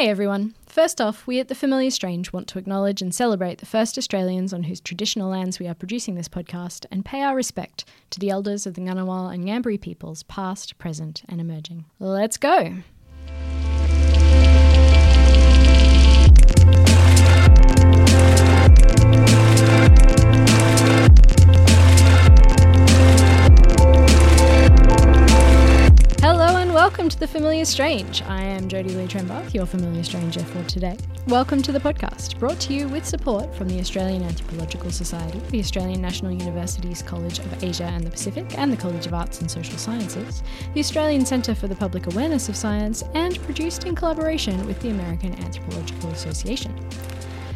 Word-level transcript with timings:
Hey 0.00 0.08
everyone. 0.08 0.54
First 0.64 0.98
off, 0.98 1.26
we 1.26 1.40
at 1.40 1.48
The 1.48 1.54
Familiar 1.54 1.90
Strange 1.90 2.32
want 2.32 2.48
to 2.48 2.58
acknowledge 2.58 3.02
and 3.02 3.14
celebrate 3.14 3.58
the 3.58 3.66
first 3.66 3.98
Australians 3.98 4.54
on 4.54 4.62
whose 4.62 4.80
traditional 4.80 5.28
lands 5.28 5.60
we 5.60 5.68
are 5.68 5.74
producing 5.74 6.14
this 6.14 6.26
podcast 6.26 6.86
and 6.90 7.04
pay 7.04 7.20
our 7.20 7.36
respect 7.36 7.84
to 8.08 8.18
the 8.18 8.30
elders 8.30 8.66
of 8.66 8.72
the 8.72 8.80
Ngunnawal 8.80 9.30
and 9.30 9.44
Ngambri 9.44 9.78
peoples, 9.78 10.22
past, 10.22 10.78
present, 10.78 11.22
and 11.28 11.38
emerging. 11.38 11.84
Let's 11.98 12.38
go! 12.38 12.76
Welcome 26.80 27.10
to 27.10 27.20
The 27.20 27.28
Familiar 27.28 27.66
Strange. 27.66 28.22
I 28.22 28.40
am 28.40 28.66
Jodie 28.66 28.96
Lee 28.96 29.06
Trembath, 29.06 29.52
your 29.52 29.66
familiar 29.66 30.02
stranger 30.02 30.40
for 30.40 30.64
today. 30.64 30.96
Welcome 31.26 31.60
to 31.60 31.72
the 31.72 31.78
podcast, 31.78 32.38
brought 32.38 32.58
to 32.60 32.72
you 32.72 32.88
with 32.88 33.04
support 33.04 33.54
from 33.54 33.68
the 33.68 33.78
Australian 33.80 34.22
Anthropological 34.22 34.90
Society, 34.90 35.38
the 35.50 35.60
Australian 35.60 36.00
National 36.00 36.32
University's 36.32 37.02
College 37.02 37.38
of 37.38 37.62
Asia 37.62 37.84
and 37.84 38.02
the 38.02 38.10
Pacific, 38.10 38.56
and 38.56 38.72
the 38.72 38.78
College 38.78 39.06
of 39.06 39.12
Arts 39.12 39.42
and 39.42 39.50
Social 39.50 39.76
Sciences, 39.76 40.42
the 40.72 40.80
Australian 40.80 41.26
Centre 41.26 41.54
for 41.54 41.68
the 41.68 41.76
Public 41.76 42.06
Awareness 42.06 42.48
of 42.48 42.56
Science, 42.56 43.04
and 43.12 43.38
produced 43.42 43.84
in 43.84 43.94
collaboration 43.94 44.66
with 44.66 44.80
the 44.80 44.88
American 44.88 45.34
Anthropological 45.44 46.08
Association. 46.12 46.74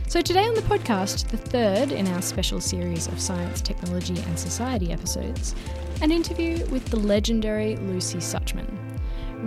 So, 0.07 0.21
today 0.21 0.45
on 0.45 0.55
the 0.55 0.61
podcast, 0.61 1.29
the 1.29 1.39
third 1.39 1.93
in 1.93 2.07
our 2.09 2.21
special 2.21 2.61
series 2.61 3.07
of 3.07 3.19
science, 3.19 3.63
technology, 3.63 4.19
and 4.19 4.39
society 4.39 4.93
episodes, 4.93 5.55
an 6.03 6.11
interview 6.11 6.63
with 6.67 6.85
the 6.91 6.99
legendary 6.99 7.77
Lucy 7.77 8.19
Suchman. 8.19 8.84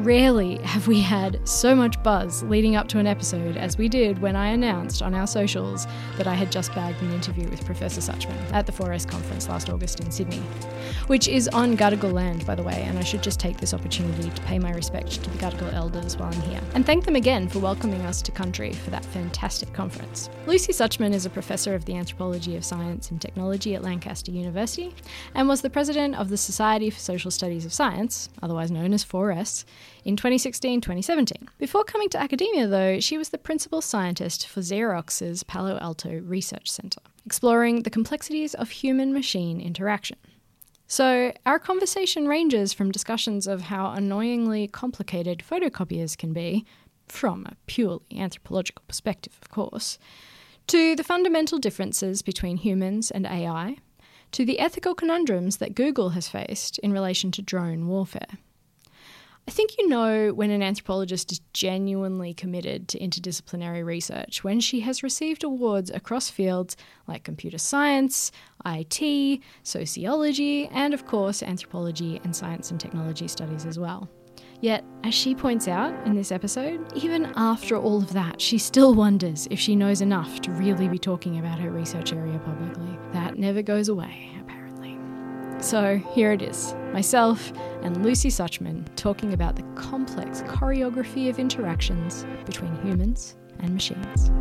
Rarely 0.02 0.60
have 0.60 0.88
we 0.88 1.02
had 1.02 1.46
so 1.48 1.74
much 1.74 2.02
buzz 2.04 2.44
leading 2.44 2.76
up 2.76 2.88
to 2.90 3.00
an 3.00 3.08
episode 3.08 3.58
as 3.58 3.80
we 3.80 3.90
did 3.90 4.20
when 4.20 4.36
I 4.36 4.50
announced 4.50 5.02
on 5.02 5.16
our 5.16 5.26
socials 5.26 5.88
that 6.18 6.28
I 6.28 6.36
had 6.36 6.52
just 6.52 6.74
bagged 6.76 7.02
an 7.02 7.12
interview 7.12 7.50
with 7.50 7.66
Professor 7.66 8.00
Suchman 8.00 8.38
at 8.54 8.68
the 8.68 8.72
4S 8.72 9.10
conference 9.10 9.50
last 9.50 9.72
August 9.72 10.00
in 10.00 10.12
Sydney, 10.12 10.44
which 11.08 11.28
is 11.28 11.48
on 11.48 11.76
Gadigal 11.76 12.14
land, 12.14 12.46
by 12.46 12.54
the 12.54 12.62
way, 12.62 12.84
and 12.84 13.00
I 13.00 13.04
should 13.04 13.24
just 13.24 13.40
take 13.40 13.58
this 13.58 13.74
opportunity 13.74 14.30
to 14.30 14.42
pay 14.44 14.60
my 14.60 14.70
respect 14.72 15.24
to 15.24 15.32
the 15.32 15.38
Gadigal 15.40 15.74
elders 15.74 16.16
while 16.16 16.32
I'm 16.32 16.42
here, 16.42 16.62
and 16.76 16.86
thank 16.86 17.04
them 17.04 17.16
again 17.16 17.50
for 17.50 17.58
welcoming 17.58 18.02
us 18.02 18.22
to 18.22 18.32
country 18.32 18.74
for 18.74 18.92
that 18.92 19.04
fantastic 19.04 19.74
conference. 19.74 20.30
Lucy 20.46 20.74
Suchman 20.74 21.12
is 21.12 21.26
a 21.26 21.30
professor 21.32 21.74
of 21.74 21.86
the 21.86 21.96
Anthropology 21.96 22.56
of 22.56 22.64
Science 22.64 23.10
and 23.10 23.20
Technology 23.20 23.74
at 23.74 23.82
Lancaster 23.82 24.32
University 24.32 24.94
and 25.34 25.48
was 25.48 25.62
the 25.62 25.72
president 25.72 26.14
of 26.16 26.30
the 26.30 26.38
Society 26.38 26.92
for 26.92 27.00
Social 27.00 27.32
Studies 27.32 27.66
of 27.66 27.74
Science, 27.74 28.30
otherwise 28.44 28.70
known 28.70 28.94
as 28.94 29.04
4S, 29.04 29.66
in 30.04 30.16
2016 30.16 30.82
2017. 30.82 31.50
Before 31.58 31.84
coming 31.84 32.10
to 32.10 32.20
academia, 32.20 32.68
though, 32.68 33.00
she 33.00 33.18
was 33.18 33.30
the 33.30 33.38
principal 33.38 33.82
scientist 33.82 34.48
for 34.48 34.62
Xerox's 34.62 35.44
Palo 35.44 35.78
Alto 35.80 36.20
Research 36.20 36.70
Center, 36.70 37.02
exploring 37.26 37.84
the 37.84 37.90
complexities 37.90 38.54
of 38.54 38.70
human 38.70 39.14
machine 39.14 39.60
interaction. 39.60 40.18
So, 40.90 41.34
our 41.46 41.60
conversation 41.60 42.28
ranges 42.28 42.72
from 42.72 42.92
discussions 42.92 43.46
of 43.46 43.64
how 43.64 43.92
annoyingly 43.92 44.70
complicated 44.70 45.44
photocopiers 45.48 46.18
can 46.18 46.32
be, 46.32 46.66
from 47.08 47.46
a 47.46 47.56
purely 47.66 48.02
anthropological 48.16 48.84
perspective, 48.88 49.38
of 49.42 49.50
course, 49.50 49.98
to 50.68 50.96
the 50.96 51.04
fundamental 51.04 51.60
differences 51.60 52.22
between 52.22 52.58
humans 52.58 53.12
and 53.12 53.26
AI, 53.26 53.78
to 54.32 54.46
the 54.46 54.60
ethical 54.60 54.94
conundrums 54.94 55.58
that 55.58 55.76
Google 55.76 56.10
has 56.10 56.28
faced 56.28 56.78
in 56.80 56.92
relation 56.92 57.32
to 57.32 57.42
drone 57.42 57.88
warfare. 57.88 58.38
I 59.48 59.52
think 59.52 59.78
you 59.78 59.88
know 59.88 60.34
when 60.34 60.52
an 60.52 60.62
anthropologist 60.62 61.32
is 61.32 61.40
genuinely 61.54 62.34
committed 62.34 62.90
to 62.90 63.00
interdisciplinary 63.00 63.86
research 63.86 64.44
when 64.44 64.60
she 64.60 64.82
has 64.82 65.04
received 65.04 65.44
awards 65.46 65.90
across 65.90 66.30
fields 66.30 66.76
like 67.08 67.24
computer 67.24 67.58
science, 67.58 68.34
IT, 68.66 69.42
sociology, 69.64 70.68
and 70.68 70.94
of 70.94 71.06
course, 71.06 71.42
anthropology 71.42 72.20
and 72.26 72.36
science 72.36 72.72
and 72.72 72.80
technology 72.80 73.30
studies 73.30 73.66
as 73.66 73.80
well. 73.80 74.10
Yet, 74.60 74.84
as 75.06 75.14
she 75.14 75.34
points 75.34 75.70
out 75.70 75.94
in 76.06 76.16
this 76.16 76.32
episode, 76.32 76.86
even 76.98 77.32
after 77.38 77.78
all 77.78 78.00
of 78.00 78.12
that, 78.14 78.42
she 78.42 78.58
still 78.58 78.94
wonders 78.96 79.48
if 79.50 79.60
she 79.60 79.78
knows 79.78 80.02
enough 80.02 80.42
to 80.42 80.52
really 80.52 80.90
be 80.90 81.00
talking 81.00 81.40
about 81.40 81.60
her 81.60 81.72
research 81.72 82.12
area 82.12 82.38
publicly. 82.40 83.00
That 83.14 83.38
never 83.38 83.62
goes 83.62 83.88
away, 83.88 84.30
apparently. 84.42 84.57
So, 85.60 85.98
here 86.14 86.32
it 86.32 86.42
is 86.42 86.74
myself 86.94 87.52
and 87.82 88.04
Lucy 88.04 88.30
Suchman 88.30 88.84
talking 88.96 89.34
about 89.34 89.56
the 89.56 89.64
complex 89.76 90.42
choreography 90.44 91.30
of 91.30 91.40
interactions 91.40 92.26
between 92.46 92.76
humans 92.82 93.36
and 93.60 93.74
machines. 93.74 94.32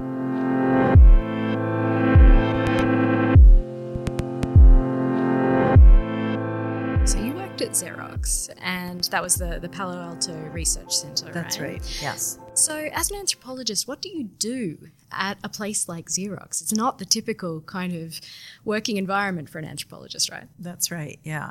So 7.11 7.19
you 7.19 7.35
worked 7.35 7.63
at 7.63 7.71
Xerox, 7.71 8.51
and 8.61 9.05
that 9.05 9.23
was 9.23 9.37
the, 9.37 9.59
the 9.61 9.69
Palo 9.69 10.01
Alto 10.01 10.35
Research 10.53 10.93
Center, 10.93 11.33
That's 11.33 11.61
right. 11.61 11.83
Yes. 12.03 12.39
So, 12.57 12.89
as 12.95 13.11
an 13.11 13.19
anthropologist, 13.19 13.87
what 13.87 14.01
do 14.01 14.09
you 14.09 14.25
do 14.25 14.89
at 15.13 15.37
a 15.45 15.49
place 15.49 15.91
like 15.91 16.07
Xerox? 16.07 16.63
It's 16.63 16.73
not 16.73 16.99
the 16.99 17.05
typical 17.05 17.61
kind 17.61 17.95
of 17.95 18.19
working 18.65 18.97
environment 18.97 19.51
for 19.51 19.59
an 19.59 19.67
anthropologist, 19.67 20.31
right? 20.31 20.49
That's 20.59 20.91
right. 20.91 21.21
Yeah. 21.23 21.51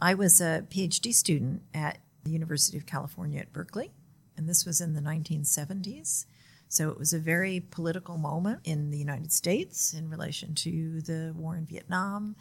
I 0.00 0.14
was 0.14 0.40
a 0.40 0.64
PhD 0.70 1.12
student 1.12 1.62
at 1.74 1.98
the 2.22 2.30
University 2.30 2.78
of 2.78 2.86
California 2.86 3.40
at 3.40 3.52
Berkeley, 3.52 3.90
and 4.36 4.48
this 4.48 4.64
was 4.64 4.80
in 4.80 4.94
the 4.94 5.00
1970s. 5.00 6.24
So 6.68 6.88
it 6.88 6.98
was 7.00 7.12
a 7.12 7.18
very 7.18 7.58
political 7.58 8.16
moment 8.16 8.60
in 8.62 8.92
the 8.92 8.98
United 8.98 9.32
States 9.32 9.92
in 9.92 10.08
relation 10.08 10.54
to 10.54 11.00
the 11.00 11.34
war 11.36 11.56
in 11.56 11.66
Vietnam 11.66 12.36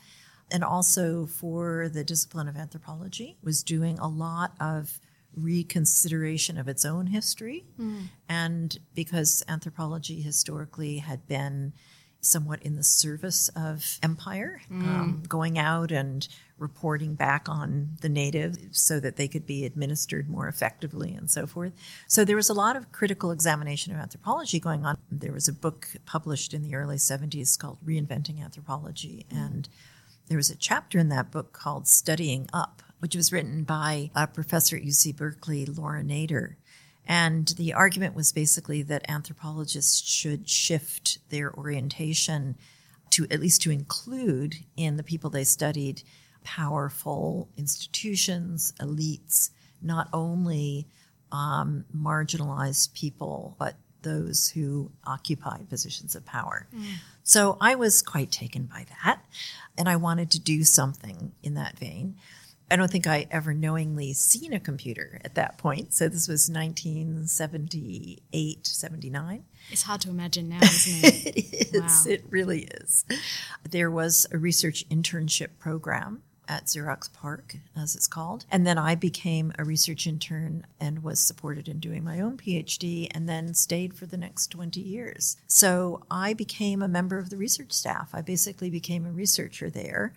and 0.51 0.63
also 0.63 1.25
for 1.25 1.89
the 1.89 2.03
discipline 2.03 2.47
of 2.47 2.55
anthropology 2.55 3.37
was 3.43 3.63
doing 3.63 3.97
a 3.97 4.07
lot 4.07 4.53
of 4.59 4.99
reconsideration 5.35 6.57
of 6.57 6.67
its 6.67 6.85
own 6.85 7.07
history. 7.07 7.65
Mm. 7.79 8.05
And 8.29 8.77
because 8.93 9.43
anthropology 9.47 10.21
historically 10.21 10.97
had 10.97 11.27
been 11.27 11.73
somewhat 12.21 12.63
in 12.63 12.77
the 12.77 12.83
service 12.83 13.49
of 13.49 13.99
empire 14.01 14.61
mm. 14.71 14.81
um, 14.81 15.23
going 15.27 15.57
out 15.57 15.91
and 15.91 16.27
reporting 16.57 17.15
back 17.15 17.49
on 17.49 17.89
the 17.99 18.07
native 18.07 18.55
so 18.71 18.97
that 18.97 19.17
they 19.17 19.27
could 19.27 19.45
be 19.45 19.65
administered 19.65 20.29
more 20.29 20.47
effectively 20.47 21.13
and 21.13 21.29
so 21.29 21.45
forth. 21.45 21.73
So 22.07 22.23
there 22.23 22.37
was 22.37 22.49
a 22.49 22.53
lot 22.53 22.77
of 22.77 22.93
critical 22.93 23.31
examination 23.31 23.93
of 23.93 23.99
anthropology 23.99 24.61
going 24.61 24.85
on. 24.85 24.97
There 25.11 25.33
was 25.33 25.49
a 25.49 25.53
book 25.53 25.87
published 26.05 26.53
in 26.53 26.61
the 26.61 26.75
early 26.75 26.95
70s 26.95 27.59
called 27.59 27.79
reinventing 27.85 28.41
anthropology 28.41 29.25
mm. 29.29 29.45
and 29.45 29.67
there 30.27 30.37
was 30.37 30.49
a 30.49 30.55
chapter 30.55 30.99
in 30.99 31.09
that 31.09 31.31
book 31.31 31.51
called 31.53 31.87
Studying 31.87 32.47
Up, 32.53 32.81
which 33.03 33.17
was 33.17 33.33
written 33.33 33.65
by 33.65 34.09
a 34.15 34.25
professor 34.25 34.77
at 34.77 34.81
UC 34.81 35.13
Berkeley, 35.17 35.65
Laura 35.65 36.01
Nader. 36.01 36.55
And 37.05 37.49
the 37.57 37.73
argument 37.73 38.15
was 38.15 38.31
basically 38.31 38.81
that 38.83 39.03
anthropologists 39.09 40.01
should 40.07 40.47
shift 40.47 41.17
their 41.27 41.53
orientation 41.53 42.55
to 43.09 43.27
at 43.29 43.41
least 43.41 43.61
to 43.63 43.71
include 43.71 44.55
in 44.77 44.95
the 44.95 45.03
people 45.03 45.29
they 45.29 45.43
studied 45.43 46.01
powerful 46.45 47.49
institutions, 47.57 48.73
elites, 48.79 49.49
not 49.81 50.07
only 50.13 50.87
um, 51.29 51.83
marginalized 51.93 52.93
people, 52.93 53.57
but 53.59 53.75
those 54.03 54.47
who 54.47 54.93
occupied 55.05 55.67
positions 55.69 56.15
of 56.15 56.25
power. 56.25 56.69
So 57.23 57.57
I 57.59 57.75
was 57.75 58.01
quite 58.01 58.31
taken 58.31 58.63
by 58.63 58.85
that, 59.03 59.21
and 59.77 59.89
I 59.89 59.97
wanted 59.97 60.31
to 60.31 60.39
do 60.39 60.63
something 60.63 61.33
in 61.43 61.55
that 61.55 61.77
vein. 61.77 62.15
I 62.71 62.75
don't 62.75 62.89
think 62.89 63.07
I 63.07 63.27
ever 63.29 63.53
knowingly 63.53 64.13
seen 64.13 64.53
a 64.53 64.59
computer 64.59 65.19
at 65.23 65.35
that 65.35 65.57
point. 65.57 65.93
So 65.93 66.07
this 66.07 66.27
was 66.27 66.49
1978, 66.49 68.67
79. 68.67 69.43
It's 69.69 69.83
hard 69.83 70.01
to 70.01 70.09
imagine 70.09 70.49
now, 70.49 70.59
isn't 70.61 71.03
it? 71.03 71.25
it 71.53 71.75
is. 71.75 71.81
Wow. 71.81 72.11
It 72.11 72.23
really 72.29 72.63
is. 72.63 73.05
There 73.69 73.91
was 73.91 74.25
a 74.31 74.37
research 74.37 74.87
internship 74.89 75.49
program 75.59 76.23
at 76.47 76.65
Xerox 76.65 77.11
PARC, 77.11 77.57
as 77.75 77.95
it's 77.95 78.07
called. 78.07 78.45
And 78.51 78.67
then 78.67 78.77
I 78.77 78.95
became 78.95 79.53
a 79.57 79.63
research 79.63 80.07
intern 80.07 80.65
and 80.79 81.03
was 81.03 81.19
supported 81.19 81.67
in 81.67 81.79
doing 81.79 82.03
my 82.03 82.19
own 82.19 82.37
PhD 82.37 83.07
and 83.11 83.29
then 83.29 83.53
stayed 83.53 83.93
for 83.93 84.05
the 84.05 84.17
next 84.17 84.47
20 84.47 84.79
years. 84.79 85.37
So 85.47 86.03
I 86.11 86.33
became 86.33 86.81
a 86.81 86.87
member 86.87 87.17
of 87.17 87.29
the 87.29 87.37
research 87.37 87.71
staff. 87.71 88.09
I 88.13 88.21
basically 88.21 88.69
became 88.69 89.05
a 89.05 89.11
researcher 89.11 89.69
there. 89.69 90.13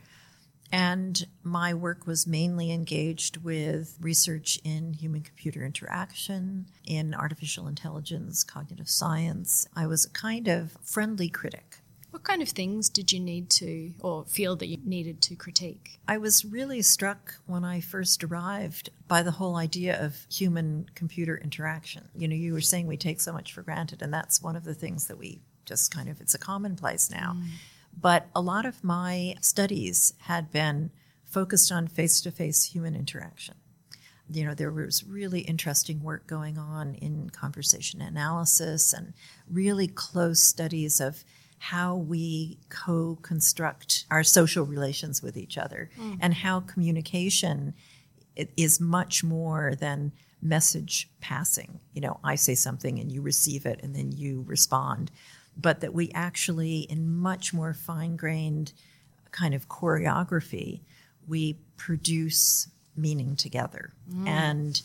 And 0.73 1.27
my 1.43 1.75
work 1.75 2.07
was 2.07 2.27
mainly 2.27 2.73
engaged 2.73 3.39
with 3.39 3.97
research 4.01 4.59
in 4.65 4.95
human 4.95 5.23
computer 5.23 5.65
interaction, 5.65 6.67
in 6.85 7.15
artificial 7.15 7.69
intelligence, 7.69 8.43
cognitive 8.43 8.89
science. 8.89 9.67
I 9.75 9.87
was 9.87 10.05
a 10.05 10.11
kind 10.11 10.49
of 10.49 10.77
friendly 10.83 11.29
critic. 11.29 11.79
What 12.11 12.25
kind 12.25 12.41
of 12.41 12.49
things 12.49 12.89
did 12.89 13.13
you 13.13 13.21
need 13.21 13.51
to, 13.51 13.93
or 14.01 14.25
feel 14.25 14.57
that 14.57 14.69
you 14.69 14.79
needed 14.85 15.21
to 15.23 15.37
critique? 15.37 16.01
I 16.09 16.17
was 16.17 16.47
really 16.47 16.81
struck 16.81 17.35
when 17.45 17.62
I 17.62 17.81
first 17.81 18.25
arrived 18.25 18.89
by 19.07 19.23
the 19.23 19.33
whole 19.33 19.57
idea 19.57 20.03
of 20.03 20.27
human 20.33 20.87
computer 20.95 21.37
interaction. 21.37 22.09
You 22.17 22.27
know, 22.27 22.35
you 22.35 22.55
were 22.55 22.62
saying 22.62 22.87
we 22.87 22.97
take 22.97 23.21
so 23.21 23.35
much 23.35 23.53
for 23.53 23.61
granted, 23.62 24.01
and 24.01 24.15
that's 24.15 24.43
one 24.43 24.57
of 24.57 24.65
the 24.65 24.73
things 24.75 25.09
that 25.09 25.19
we 25.19 25.43
just 25.67 25.95
kind 25.95 26.09
of, 26.09 26.21
it's 26.23 26.35
a 26.35 26.39
commonplace 26.39 27.11
now. 27.11 27.37
Mm. 27.37 27.49
But 27.99 28.29
a 28.35 28.41
lot 28.41 28.67
of 28.67 28.85
my 28.85 29.35
studies 29.41 30.15
had 30.21 30.53
been 30.53 30.91
focused 31.25 31.73
on 31.73 31.87
face 31.87 32.21
to 32.23 32.31
face 32.31 32.65
human 32.65 32.95
interaction. 32.95 33.55
You 34.29 34.45
know, 34.45 34.55
there 34.55 34.73
was 34.73 35.05
really 35.05 35.41
interesting 35.41 36.03
work 36.03 36.27
going 36.27 36.59
on 36.59 36.95
in 36.97 37.31
conversation 37.31 38.01
analysis 38.01 38.93
and 38.93 39.15
really 39.49 39.87
close 39.87 40.41
studies 40.41 41.01
of 41.01 41.25
how 41.59 41.95
we 41.95 42.59
co 42.69 43.17
construct 43.23 44.05
our 44.11 44.23
social 44.23 44.65
relations 44.65 45.23
with 45.23 45.37
each 45.37 45.57
other 45.57 45.91
mm. 45.99 46.19
and 46.21 46.35
how 46.35 46.61
communication 46.61 47.75
is 48.57 48.81
much 48.81 49.25
more 49.25 49.75
than 49.75 50.13
message 50.43 51.09
passing. 51.21 51.81
You 51.95 52.03
know, 52.03 52.21
I 52.23 52.35
say 52.35 52.55
something 52.55 52.99
and 52.99 53.11
you 53.11 53.23
receive 53.23 53.65
it 53.65 53.81
and 53.83 53.95
then 53.95 54.13
you 54.13 54.45
respond 54.47 55.11
but 55.56 55.81
that 55.81 55.94
we 55.94 56.11
actually, 56.14 56.81
in 56.81 57.14
much 57.14 57.55
more 57.55 57.73
fine 57.73 58.17
grained 58.17 58.73
kind 59.31 59.55
of 59.55 59.69
choreography, 59.69 60.81
we 61.26 61.58
produce 61.76 62.69
meaning 62.97 63.37
together. 63.37 63.93
Mm. 64.11 64.29
And 64.29 64.82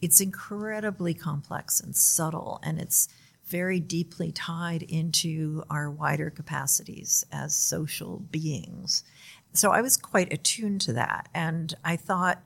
it's 0.00 0.20
incredibly 0.20 1.14
complex 1.14 1.80
and 1.80 1.96
subtle, 1.96 2.60
and 2.62 2.78
it's 2.80 3.08
very 3.46 3.78
deeply 3.78 4.32
tied 4.32 4.82
into 4.82 5.62
our 5.70 5.90
wider 5.90 6.30
capacities 6.30 7.24
as 7.30 7.54
social 7.54 8.18
beings. 8.30 9.04
So 9.52 9.70
I 9.70 9.80
was 9.80 9.96
quite 9.96 10.32
attuned 10.32 10.80
to 10.82 10.92
that. 10.94 11.28
And 11.32 11.72
I 11.84 11.96
thought, 11.96 12.42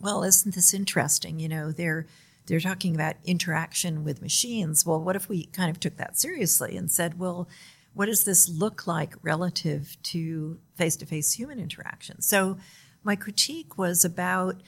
well, 0.00 0.24
isn't 0.24 0.54
this 0.54 0.74
interesting? 0.74 1.38
You 1.38 1.48
know, 1.48 1.70
they're 1.70 2.06
they're 2.52 2.60
talking 2.60 2.94
about 2.94 3.16
interaction 3.24 4.04
with 4.04 4.20
machines. 4.20 4.84
Well, 4.84 5.00
what 5.00 5.16
if 5.16 5.26
we 5.26 5.46
kind 5.46 5.70
of 5.70 5.80
took 5.80 5.96
that 5.96 6.18
seriously 6.18 6.76
and 6.76 6.92
said, 6.92 7.18
well, 7.18 7.48
what 7.94 8.06
does 8.06 8.24
this 8.24 8.46
look 8.46 8.86
like 8.86 9.14
relative 9.22 9.96
to 10.02 10.58
face 10.74 10.94
to 10.96 11.06
face 11.06 11.32
human 11.32 11.58
interaction? 11.58 12.20
So, 12.20 12.58
my 13.04 13.16
critique 13.16 13.78
was 13.78 14.04
about 14.04 14.60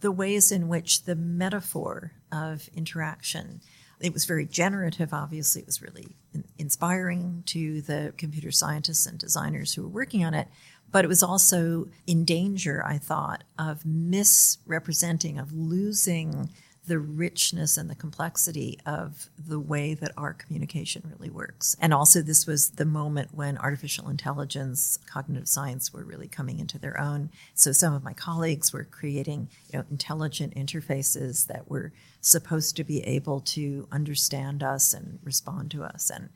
the 0.00 0.10
ways 0.10 0.50
in 0.50 0.66
which 0.66 1.04
the 1.04 1.14
metaphor 1.14 2.10
of 2.32 2.68
interaction 2.74 3.60
it 4.00 4.12
was 4.12 4.26
very 4.26 4.46
generative 4.46 5.12
obviously 5.12 5.62
it 5.62 5.66
was 5.66 5.82
really 5.82 6.14
inspiring 6.56 7.42
to 7.46 7.80
the 7.82 8.12
computer 8.16 8.52
scientists 8.52 9.06
and 9.06 9.18
designers 9.18 9.74
who 9.74 9.82
were 9.82 9.88
working 9.88 10.24
on 10.24 10.34
it 10.34 10.46
but 10.92 11.04
it 11.04 11.08
was 11.08 11.22
also 11.22 11.88
in 12.06 12.24
danger 12.24 12.84
i 12.86 12.96
thought 12.96 13.42
of 13.58 13.84
misrepresenting 13.84 15.38
of 15.38 15.52
losing 15.52 16.48
the 16.88 16.98
richness 16.98 17.76
and 17.76 17.88
the 17.88 17.94
complexity 17.94 18.78
of 18.84 19.28
the 19.38 19.60
way 19.60 19.94
that 19.94 20.12
our 20.16 20.32
communication 20.32 21.02
really 21.14 21.30
works. 21.30 21.76
And 21.80 21.94
also, 21.94 22.22
this 22.22 22.46
was 22.46 22.70
the 22.70 22.84
moment 22.84 23.30
when 23.32 23.58
artificial 23.58 24.08
intelligence, 24.08 24.98
cognitive 25.06 25.48
science 25.48 25.92
were 25.92 26.04
really 26.04 26.28
coming 26.28 26.58
into 26.58 26.78
their 26.78 26.98
own. 26.98 27.30
So, 27.54 27.72
some 27.72 27.94
of 27.94 28.02
my 28.02 28.14
colleagues 28.14 28.72
were 28.72 28.84
creating 28.84 29.48
you 29.72 29.78
know, 29.78 29.84
intelligent 29.90 30.54
interfaces 30.54 31.46
that 31.46 31.70
were 31.70 31.92
supposed 32.20 32.74
to 32.76 32.84
be 32.84 33.02
able 33.04 33.40
to 33.40 33.86
understand 33.92 34.62
us 34.62 34.92
and 34.92 35.18
respond 35.22 35.70
to 35.70 35.84
us. 35.84 36.10
And 36.10 36.30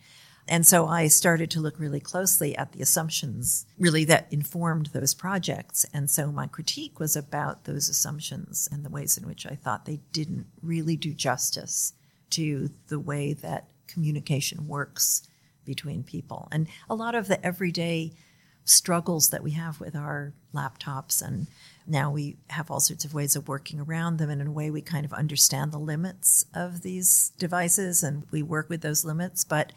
and 0.48 0.66
so 0.66 0.86
I 0.86 1.06
started 1.06 1.50
to 1.52 1.60
look 1.60 1.78
really 1.78 2.00
closely 2.00 2.56
at 2.56 2.72
the 2.72 2.82
assumptions 2.82 3.64
really 3.78 4.04
that 4.06 4.26
informed 4.30 4.86
those 4.86 5.14
projects. 5.14 5.86
And 5.94 6.10
so 6.10 6.32
my 6.32 6.46
critique 6.46 6.98
was 6.98 7.14
about 7.14 7.64
those 7.64 7.88
assumptions 7.88 8.68
and 8.70 8.84
the 8.84 8.90
ways 8.90 9.16
in 9.16 9.26
which 9.26 9.46
I 9.46 9.54
thought 9.54 9.84
they 9.84 10.00
didn't 10.12 10.46
really 10.60 10.96
do 10.96 11.14
justice 11.14 11.92
to 12.30 12.70
the 12.88 12.98
way 12.98 13.34
that 13.34 13.68
communication 13.86 14.66
works 14.66 15.22
between 15.64 16.02
people. 16.02 16.48
And 16.50 16.66
a 16.90 16.94
lot 16.94 17.14
of 17.14 17.28
the 17.28 17.44
everyday 17.44 18.12
struggles 18.64 19.30
that 19.30 19.42
we 19.42 19.52
have 19.52 19.80
with 19.80 19.96
our 19.96 20.32
laptops 20.54 21.20
and 21.20 21.48
now 21.86 22.12
we 22.12 22.36
have 22.48 22.70
all 22.70 22.78
sorts 22.78 23.04
of 23.04 23.12
ways 23.12 23.34
of 23.34 23.48
working 23.48 23.80
around 23.80 24.18
them 24.18 24.30
and 24.30 24.40
in 24.40 24.46
a 24.46 24.52
way 24.52 24.70
we 24.70 24.80
kind 24.80 25.04
of 25.04 25.12
understand 25.12 25.72
the 25.72 25.78
limits 25.78 26.44
of 26.54 26.82
these 26.82 27.32
devices 27.38 28.04
and 28.04 28.24
we 28.30 28.40
work 28.40 28.68
with 28.68 28.80
those 28.80 29.04
limits 29.04 29.42
but 29.42 29.72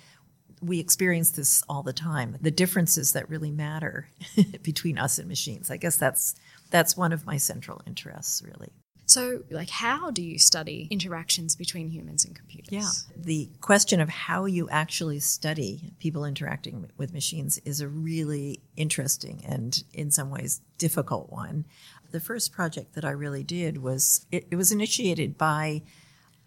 we 0.62 0.80
experience 0.80 1.31
this 1.31 1.63
all 1.69 1.84
the 1.84 1.94
time. 1.94 2.38
The 2.42 2.52
differences 2.52 3.13
that 3.13 3.30
really 3.30 3.52
matter 3.52 4.10
between 4.63 4.98
us 4.98 5.19
and 5.19 5.28
machines. 5.28 5.69
I 5.69 5.78
guess 5.78 5.98
that's 5.98 6.36
that's 6.72 6.98
one 6.98 7.13
of 7.13 7.25
my 7.25 7.38
central 7.38 7.81
interests, 7.86 8.42
really. 8.42 8.72
So, 9.07 9.44
like, 9.52 9.69
how 9.69 10.10
do 10.10 10.24
you 10.24 10.40
study 10.40 10.88
interactions 10.90 11.56
between 11.56 11.90
humans 11.90 12.25
and 12.25 12.36
computers? 12.36 12.72
Yeah. 12.72 12.90
The 13.16 13.50
question 13.62 14.02
of 14.02 14.10
how 14.10 14.46
you 14.46 14.68
actually 14.69 15.19
study 15.19 15.94
people 16.00 16.25
interacting 16.25 16.90
with 16.98 17.13
machines 17.13 17.60
is 17.66 17.81
a 17.81 17.88
really 17.88 18.62
interesting 18.75 19.44
and, 19.46 19.84
in 19.94 20.10
some 20.10 20.31
ways, 20.31 20.62
difficult 20.80 21.31
one. 21.31 21.66
The 22.12 22.19
first 22.19 22.52
project 22.52 22.96
that 22.96 23.06
I 23.06 23.12
really 23.12 23.44
did 23.44 23.78
was 23.78 24.25
it, 24.31 24.48
it 24.50 24.56
was 24.56 24.72
initiated 24.72 25.38
by 25.38 25.84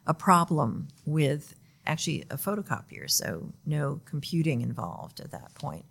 a 0.07 0.15
problem 0.15 0.89
with 1.07 1.55
actually 1.89 2.25
a 2.31 2.37
photocopier, 2.37 3.11
so 3.11 3.53
no 3.67 4.01
computing 4.05 4.61
involved 4.61 5.21
at 5.21 5.33
that 5.33 5.55
point. 5.55 5.87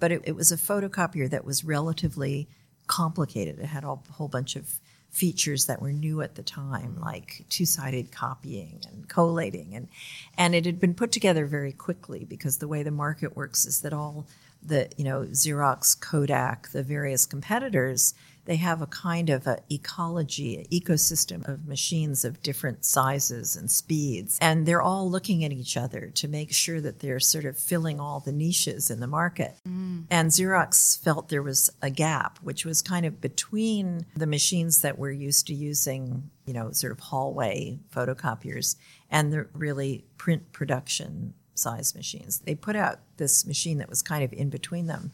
But 0.00 0.10
it, 0.10 0.22
it 0.24 0.34
was 0.34 0.50
a 0.50 0.56
photocopier 0.56 1.30
that 1.30 1.44
was 1.44 1.62
relatively 1.64 2.48
complicated. 2.88 3.60
It 3.60 3.66
had 3.66 3.84
a 3.84 3.94
whole 4.10 4.28
bunch 4.28 4.56
of 4.56 4.80
features 5.10 5.66
that 5.66 5.80
were 5.80 5.92
new 5.92 6.22
at 6.22 6.34
the 6.34 6.42
time, 6.42 6.98
like 6.98 7.44
two-sided 7.50 8.10
copying 8.10 8.80
and 8.90 9.08
collating, 9.08 9.74
and 9.74 9.88
and 10.36 10.54
it 10.54 10.64
had 10.64 10.80
been 10.80 10.94
put 10.94 11.12
together 11.12 11.46
very 11.46 11.72
quickly 11.72 12.24
because 12.24 12.58
the 12.58 12.68
way 12.68 12.82
the 12.82 12.90
market 12.90 13.36
works 13.36 13.66
is 13.66 13.82
that 13.82 13.92
all 13.92 14.26
the 14.62 14.88
you 14.96 15.04
know 15.04 15.22
Xerox, 15.24 16.00
Kodak, 16.00 16.70
the 16.70 16.82
various 16.82 17.26
competitors 17.26 18.14
they 18.44 18.56
have 18.56 18.82
a 18.82 18.86
kind 18.86 19.30
of 19.30 19.46
a 19.46 19.58
ecology, 19.70 20.56
an 20.56 20.64
ecosystem 20.64 21.46
of 21.48 21.66
machines 21.66 22.24
of 22.24 22.42
different 22.42 22.84
sizes 22.84 23.56
and 23.56 23.70
speeds. 23.70 24.38
And 24.40 24.66
they're 24.66 24.82
all 24.82 25.08
looking 25.08 25.44
at 25.44 25.52
each 25.52 25.76
other 25.76 26.10
to 26.14 26.28
make 26.28 26.52
sure 26.52 26.80
that 26.80 27.00
they're 27.00 27.20
sort 27.20 27.44
of 27.44 27.56
filling 27.56 28.00
all 28.00 28.20
the 28.20 28.32
niches 28.32 28.90
in 28.90 29.00
the 29.00 29.06
market. 29.06 29.56
Mm. 29.68 30.04
And 30.10 30.30
Xerox 30.30 31.00
felt 31.02 31.28
there 31.28 31.42
was 31.42 31.70
a 31.80 31.90
gap, 31.90 32.38
which 32.42 32.64
was 32.64 32.82
kind 32.82 33.06
of 33.06 33.20
between 33.20 34.06
the 34.16 34.26
machines 34.26 34.82
that 34.82 34.98
we're 34.98 35.12
used 35.12 35.46
to 35.46 35.54
using, 35.54 36.30
you 36.44 36.52
know, 36.52 36.72
sort 36.72 36.92
of 36.92 37.00
hallway 37.00 37.78
photocopiers 37.94 38.76
and 39.10 39.32
the 39.32 39.46
really 39.52 40.04
print 40.16 40.52
production 40.52 41.34
size 41.54 41.94
machines. 41.94 42.40
They 42.40 42.54
put 42.54 42.76
out 42.76 43.00
this 43.18 43.46
machine 43.46 43.78
that 43.78 43.88
was 43.88 44.02
kind 44.02 44.24
of 44.24 44.32
in 44.32 44.50
between 44.50 44.86
them. 44.86 45.12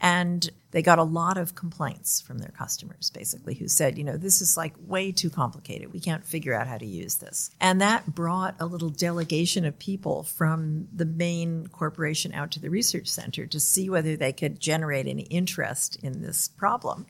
And 0.00 0.50
they 0.72 0.82
got 0.82 0.98
a 0.98 1.04
lot 1.04 1.38
of 1.38 1.54
complaints 1.54 2.20
from 2.20 2.38
their 2.38 2.50
customers, 2.50 3.10
basically, 3.10 3.54
who 3.54 3.68
said, 3.68 3.96
you 3.96 4.04
know, 4.04 4.16
this 4.16 4.42
is 4.42 4.56
like 4.56 4.74
way 4.86 5.12
too 5.12 5.30
complicated. 5.30 5.92
We 5.92 6.00
can't 6.00 6.26
figure 6.26 6.52
out 6.52 6.66
how 6.66 6.78
to 6.78 6.86
use 6.86 7.16
this. 7.16 7.50
And 7.60 7.80
that 7.80 8.14
brought 8.14 8.56
a 8.58 8.66
little 8.66 8.90
delegation 8.90 9.64
of 9.64 9.78
people 9.78 10.24
from 10.24 10.88
the 10.92 11.06
main 11.06 11.68
corporation 11.68 12.34
out 12.34 12.50
to 12.52 12.60
the 12.60 12.70
research 12.70 13.06
center 13.06 13.46
to 13.46 13.60
see 13.60 13.88
whether 13.88 14.16
they 14.16 14.32
could 14.32 14.58
generate 14.60 15.06
any 15.06 15.22
interest 15.22 15.96
in 16.02 16.22
this 16.22 16.48
problem. 16.48 17.06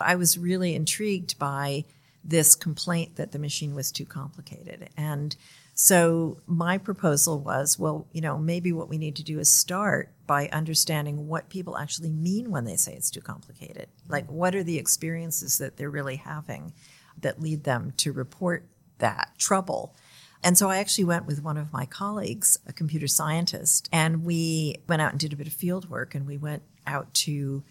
I 0.00 0.16
was 0.16 0.36
really 0.36 0.74
intrigued 0.74 1.38
by 1.38 1.84
this 2.24 2.54
complaint 2.54 3.16
that 3.16 3.32
the 3.32 3.38
machine 3.38 3.74
was 3.74 3.92
too 3.92 4.04
complicated. 4.04 4.90
And 4.96 5.36
so 5.78 6.38
my 6.46 6.78
proposal 6.78 7.38
was, 7.38 7.78
well, 7.78 8.06
you 8.10 8.22
know, 8.22 8.38
maybe 8.38 8.72
what 8.72 8.88
we 8.88 8.96
need 8.96 9.14
to 9.16 9.22
do 9.22 9.38
is 9.38 9.52
start 9.52 10.10
by 10.26 10.48
understanding 10.48 11.28
what 11.28 11.50
people 11.50 11.76
actually 11.76 12.10
mean 12.10 12.50
when 12.50 12.64
they 12.64 12.76
say 12.76 12.94
it's 12.94 13.10
too 13.10 13.20
complicated. 13.20 13.88
Like, 14.08 14.26
what 14.30 14.54
are 14.54 14.62
the 14.62 14.78
experiences 14.78 15.58
that 15.58 15.76
they're 15.76 15.90
really 15.90 16.16
having 16.16 16.72
that 17.20 17.42
lead 17.42 17.64
them 17.64 17.92
to 17.98 18.10
report 18.10 18.66
that 19.00 19.32
trouble? 19.36 19.94
And 20.42 20.56
so 20.56 20.70
I 20.70 20.78
actually 20.78 21.04
went 21.04 21.26
with 21.26 21.42
one 21.44 21.58
of 21.58 21.74
my 21.74 21.84
colleagues, 21.84 22.58
a 22.66 22.72
computer 22.72 23.06
scientist, 23.06 23.90
and 23.92 24.24
we 24.24 24.76
went 24.88 25.02
out 25.02 25.10
and 25.10 25.20
did 25.20 25.34
a 25.34 25.36
bit 25.36 25.46
of 25.46 25.52
field 25.52 25.90
work 25.90 26.14
and 26.14 26.26
we 26.26 26.38
went 26.38 26.62
out 26.86 27.12
to 27.12 27.62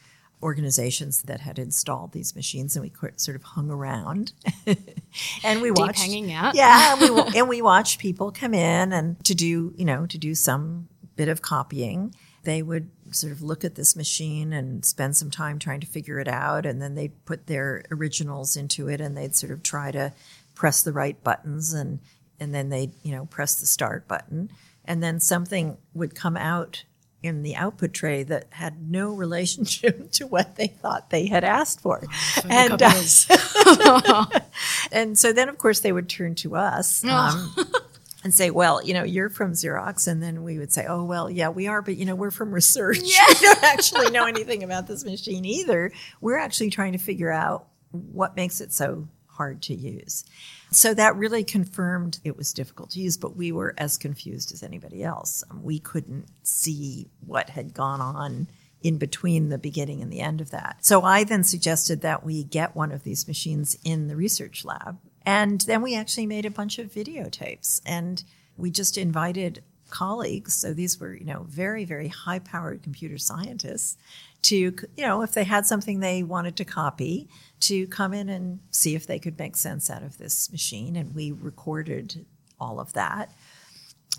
organizations 0.43 1.23
that 1.23 1.41
had 1.41 1.57
installed 1.57 2.11
these 2.11 2.35
machines, 2.35 2.75
and 2.75 2.83
we 2.83 2.91
sort 3.17 3.35
of 3.35 3.43
hung 3.43 3.71
around 3.71 4.33
and 5.43 5.61
we 5.61 5.71
watched 5.71 6.01
Deep 6.01 6.11
hanging 6.11 6.33
out. 6.33 6.55
Yeah, 6.55 6.93
and 6.93 7.01
we, 7.01 7.21
and 7.39 7.49
we 7.49 7.61
watched 7.61 7.99
people 7.99 8.31
come 8.31 8.53
in 8.53 8.93
and 8.93 9.23
to 9.25 9.33
do 9.35 9.73
you 9.75 9.85
know 9.85 10.05
to 10.05 10.17
do 10.17 10.35
some 10.35 10.87
bit 11.15 11.29
of 11.29 11.41
copying. 11.41 12.13
They 12.43 12.61
would 12.61 12.89
sort 13.11 13.33
of 13.33 13.41
look 13.41 13.63
at 13.63 13.75
this 13.75 13.95
machine 13.95 14.53
and 14.53 14.85
spend 14.85 15.15
some 15.17 15.31
time 15.31 15.57
trying 15.57 15.79
to 15.79 15.87
figure 15.87 16.19
it 16.19 16.27
out, 16.27 16.65
and 16.65 16.81
then 16.81 16.95
they'd 16.95 17.25
put 17.25 17.47
their 17.47 17.83
originals 17.91 18.55
into 18.55 18.87
it, 18.87 19.01
and 19.01 19.17
they'd 19.17 19.35
sort 19.35 19.51
of 19.51 19.63
try 19.63 19.91
to 19.91 20.13
press 20.53 20.83
the 20.83 20.93
right 20.93 21.21
buttons, 21.23 21.73
and 21.73 21.99
and 22.39 22.53
then 22.53 22.69
they'd 22.69 22.91
you 23.03 23.11
know 23.11 23.25
press 23.25 23.55
the 23.55 23.65
start 23.65 24.07
button, 24.07 24.51
and 24.83 25.01
then 25.01 25.19
something 25.19 25.77
would 25.93 26.13
come 26.13 26.37
out 26.37 26.83
in 27.25 27.43
the 27.43 27.55
output 27.55 27.93
tray 27.93 28.23
that 28.23 28.47
had 28.51 28.89
no 28.89 29.13
relationship 29.13 30.11
to 30.13 30.27
what 30.27 30.55
they 30.55 30.67
thought 30.67 31.09
they 31.09 31.27
had 31.27 31.43
asked 31.43 31.81
for. 31.81 32.03
and, 32.49 32.81
uh, 32.81 34.25
and 34.91 35.17
so 35.17 35.33
then, 35.33 35.49
of 35.49 35.57
course, 35.57 35.81
they 35.81 35.91
would 35.91 36.09
turn 36.09 36.35
to 36.35 36.55
us. 36.55 37.03
Um, 37.03 37.55
and 38.23 38.33
say, 38.33 38.49
well, 38.49 38.83
you 38.83 38.95
know, 38.95 39.03
you're 39.03 39.29
from 39.29 39.51
Xerox. 39.51 40.07
And 40.07 40.21
then 40.21 40.43
we 40.43 40.57
would 40.57 40.73
say, 40.73 40.87
oh, 40.87 41.03
well, 41.03 41.29
yeah, 41.29 41.49
we 41.49 41.67
are, 41.67 41.83
but, 41.83 41.95
you 41.95 42.05
know, 42.05 42.15
we're 42.15 42.31
from 42.31 42.51
research. 42.51 42.97
Yeah. 43.03 43.23
we 43.27 43.35
don't 43.39 43.63
actually 43.63 44.09
know 44.09 44.25
anything 44.25 44.63
about 44.63 44.87
this 44.87 45.05
machine 45.05 45.45
either. 45.45 45.91
We're 46.21 46.39
actually 46.39 46.71
trying 46.71 46.93
to 46.93 46.97
figure 46.97 47.31
out 47.31 47.67
what 47.91 48.35
makes 48.35 48.61
it 48.61 48.73
so 48.73 49.07
hard 49.27 49.61
to 49.63 49.75
use. 49.75 50.25
So 50.75 50.93
that 50.93 51.15
really 51.15 51.45
confirmed 51.45 52.19
it 52.25 52.35
was 52.35 52.51
difficult 52.51 52.89
to 52.91 52.99
use, 52.99 53.15
but 53.15 53.37
we 53.37 53.53
were 53.53 53.73
as 53.77 53.97
confused 53.97 54.51
as 54.51 54.61
anybody 54.61 55.03
else. 55.03 55.41
Um, 55.49 55.63
we 55.63 55.79
couldn't 55.79 56.27
see 56.43 57.07
what 57.25 57.49
had 57.49 57.73
gone 57.73 58.01
on 58.01 58.49
in 58.83 58.97
between 58.97 59.47
the 59.47 59.57
beginning 59.57 60.01
and 60.01 60.11
the 60.11 60.19
end 60.19 60.41
of 60.41 60.51
that. 60.51 60.77
So 60.81 61.01
I 61.01 61.23
then 61.23 61.45
suggested 61.45 62.01
that 62.01 62.25
we 62.25 62.43
get 62.43 62.75
one 62.75 62.91
of 62.91 63.03
these 63.03 63.25
machines 63.25 63.77
in 63.85 64.09
the 64.09 64.17
research 64.17 64.65
lab 64.65 64.99
and 65.25 65.61
then 65.61 65.81
we 65.81 65.95
actually 65.95 66.27
made 66.27 66.45
a 66.45 66.51
bunch 66.51 66.77
of 66.77 66.91
videotapes 66.91 67.79
and 67.85 68.21
we 68.57 68.69
just 68.69 68.97
invited 68.97 69.63
colleagues. 69.89 70.53
So 70.53 70.73
these 70.73 70.99
were, 70.99 71.15
you 71.15 71.25
know, 71.25 71.45
very, 71.47 71.85
very 71.85 72.09
high 72.09 72.39
powered 72.39 72.83
computer 72.83 73.17
scientists 73.17 73.97
to, 74.45 74.55
you 74.55 74.75
know, 74.97 75.23
if 75.23 75.33
they 75.33 75.43
had 75.43 75.65
something 75.65 75.99
they 75.99 76.21
wanted 76.21 76.55
to 76.57 76.65
copy, 76.65 77.27
to 77.61 77.87
come 77.87 78.13
in 78.13 78.29
and 78.29 78.59
see 78.69 78.93
if 78.93 79.07
they 79.07 79.17
could 79.17 79.39
make 79.39 79.55
sense 79.55 79.89
out 79.89 80.03
of 80.03 80.17
this 80.17 80.51
machine. 80.51 80.95
And 80.95 81.15
we 81.15 81.31
recorded 81.31 82.25
all 82.59 82.79
of 82.79 82.93
that. 82.93 83.31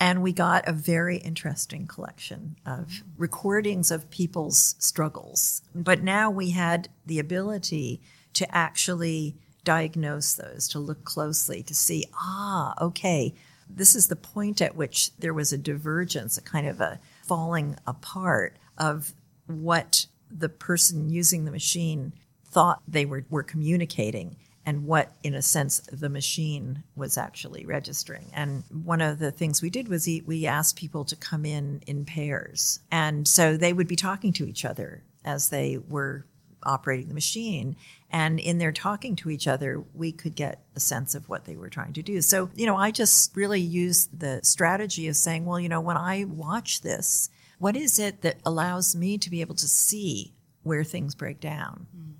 And 0.00 0.23
we 0.23 0.33
got 0.33 0.68
a 0.68 0.73
very 0.73 1.18
interesting 1.18 1.87
collection 1.87 2.56
of 2.66 3.02
recordings 3.16 3.90
of 3.90 4.11
people's 4.11 4.75
struggles. 4.78 5.62
But 5.75 6.02
now 6.02 6.28
we 6.30 6.50
had 6.50 6.88
the 7.06 7.18
ability 7.18 8.02
to 8.35 8.52
actually 8.54 9.37
diagnose 9.64 10.35
those, 10.35 10.68
to 10.68 10.78
look 10.78 11.04
closely, 11.04 11.62
to 11.62 11.75
see, 11.75 12.04
ah, 12.14 12.75
okay, 12.80 13.35
this 13.71 13.95
is 13.95 14.09
the 14.09 14.16
point 14.16 14.61
at 14.61 14.76
which 14.76 15.16
there 15.16 15.35
was 15.35 15.52
a 15.52 15.59
divergence, 15.59 16.37
a 16.37 16.42
kind 16.42 16.66
of 16.66 16.80
a 16.80 17.00
falling 17.25 17.76
apart 17.87 18.56
of 18.76 19.14
what 19.47 20.06
the 20.37 20.49
person 20.49 21.11
using 21.11 21.45
the 21.45 21.50
machine 21.50 22.12
thought 22.45 22.83
they 22.87 23.05
were, 23.05 23.25
were 23.31 23.43
communicating 23.43 24.37
and 24.66 24.85
what, 24.85 25.12
in 25.23 25.33
a 25.35 25.43
sense, 25.43 25.78
the 25.93 26.09
machine 26.09 26.83
was 26.97 27.16
actually 27.16 27.64
registering. 27.64 28.26
And 28.33 28.64
one 28.71 29.00
of 29.00 29.21
the 29.21 29.31
things 29.31 29.62
we 29.62 29.71
did 29.71 29.87
was 29.87 30.09
we 30.26 30.45
asked 30.45 30.75
people 30.75 31.05
to 31.05 31.14
come 31.14 31.47
in 31.47 31.83
in 31.87 32.05
pairs. 32.05 32.81
And 32.90 33.28
so 33.28 33.57
they 33.57 33.73
would 33.73 33.87
be 33.87 33.95
talking 33.95 34.33
to 34.35 34.45
each 34.45 34.64
other 34.64 35.05
as 35.25 35.50
they 35.50 35.78
were 35.78 36.26
operating 36.64 37.07
the 37.07 37.14
machine. 37.14 37.76
And 38.11 38.40
in 38.40 38.59
their 38.59 38.73
talking 38.73 39.14
to 39.16 39.31
each 39.31 39.47
other, 39.47 39.85
we 39.95 40.11
could 40.11 40.35
get 40.35 40.64
a 40.75 40.81
sense 40.81 41.14
of 41.14 41.28
what 41.28 41.45
they 41.45 41.55
were 41.55 41.71
trying 41.71 41.93
to 41.93 42.02
do. 42.02 42.21
So, 42.21 42.50
you 42.57 42.66
know, 42.66 42.76
I 42.76 42.90
just 42.90 43.37
really 43.37 43.61
used 43.61 44.19
the 44.19 44.40
strategy 44.43 45.07
of 45.07 45.14
saying, 45.14 45.45
well, 45.45 45.61
you 45.61 45.69
know, 45.69 45.81
when 45.81 45.97
I 45.97 46.25
watch 46.25 46.81
this, 46.81 47.31
what 47.59 47.77
is 47.77 47.99
it 47.99 48.23
that 48.23 48.39
allows 48.45 48.95
me 48.95 49.19
to 49.19 49.31
be 49.31 49.41
able 49.41 49.55
to 49.57 49.69
see 49.69 50.35
where 50.63 50.85
things 50.85 51.15
break 51.15 51.41
down? 51.41 51.87
Mm. 51.97 52.13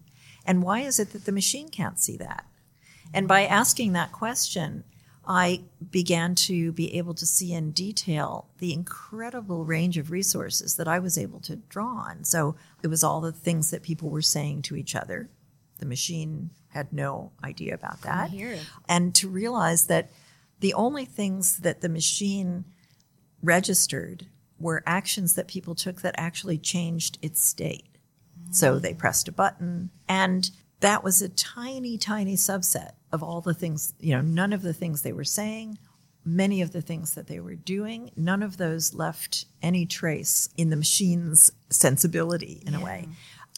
And 0.47 0.63
why 0.63 0.81
is 0.81 0.99
it 0.99 1.13
that 1.13 1.25
the 1.25 1.33
machine 1.33 1.69
can't 1.69 1.99
see 1.99 2.17
that? 2.19 2.47
And 3.13 3.27
by 3.27 3.45
asking 3.45 3.93
that 3.93 4.13
question, 4.13 4.85
I 5.27 5.65
began 5.91 6.35
to 6.37 6.71
be 6.73 6.97
able 6.97 7.15
to 7.15 7.27
see 7.27 7.53
in 7.53 7.73
detail 7.73 8.49
the 8.59 8.73
incredible 8.73 9.65
range 9.65 9.99
of 9.99 10.11
resources 10.11 10.77
that 10.77 10.87
I 10.87 11.01
was 11.01 11.19
able 11.19 11.41
to 11.41 11.57
draw 11.57 11.89
on. 11.89 12.25
So 12.25 12.55
it 12.83 12.89
was 12.89 13.03
all 13.03 13.21
the 13.21 13.33
things 13.33 13.71
that 13.71 13.83
people 13.83 14.09
were 14.09 14.23
saying 14.23 14.63
to 14.63 14.77
each 14.77 14.95
other. 14.95 15.29
The 15.79 15.87
machine 15.87 16.51
had 16.69 16.93
no 16.93 17.33
idea 17.43 17.75
about 17.75 18.03
that. 18.03 18.31
And 18.89 19.15
to 19.17 19.29
realize 19.29 19.87
that 19.89 20.11
the 20.61 20.75
only 20.75 21.05
things 21.05 21.59
that 21.59 21.81
the 21.81 21.89
machine 21.89 22.65
registered 23.43 24.27
were 24.59 24.83
actions 24.87 25.35
that 25.35 25.49
people 25.49 25.75
took 25.75 26.03
that 26.03 26.15
actually 26.17 26.59
changed 26.59 27.19
its 27.23 27.45
state. 27.45 27.89
Mm. 28.49 28.55
So 28.55 28.79
they 28.79 28.95
pressed 28.95 29.29
a 29.29 29.33
button 29.33 29.91
and 30.09 30.51
that 30.81 31.03
was 31.03 31.23
a 31.23 31.29
tiny, 31.29 31.99
tiny 31.99 32.37
subset 32.37 32.93
of 33.13 33.23
all 33.23 33.41
the 33.41 33.55
things, 33.55 33.95
you 33.99 34.15
know, 34.15 34.21
none 34.21 34.53
of 34.53 34.63
the 34.63 34.75
things 34.75 35.03
they 35.03 35.13
were 35.13 35.25
saying, 35.25 35.79
many 36.25 36.61
of 36.61 36.73
the 36.73 36.83
things 36.83 37.15
that 37.15 37.29
they 37.29 37.41
were 37.41 37.55
doing, 37.55 38.11
none 38.17 38.43
of 38.43 38.57
those 38.57 38.93
left 38.95 39.47
any 39.63 39.87
trace 39.87 40.49
in 40.57 40.71
the 40.71 40.77
machine's 40.77 41.51
sensibility 41.71 42.63
in 42.67 42.73
yeah. 42.73 42.81
a 42.81 42.85
way. 42.85 43.09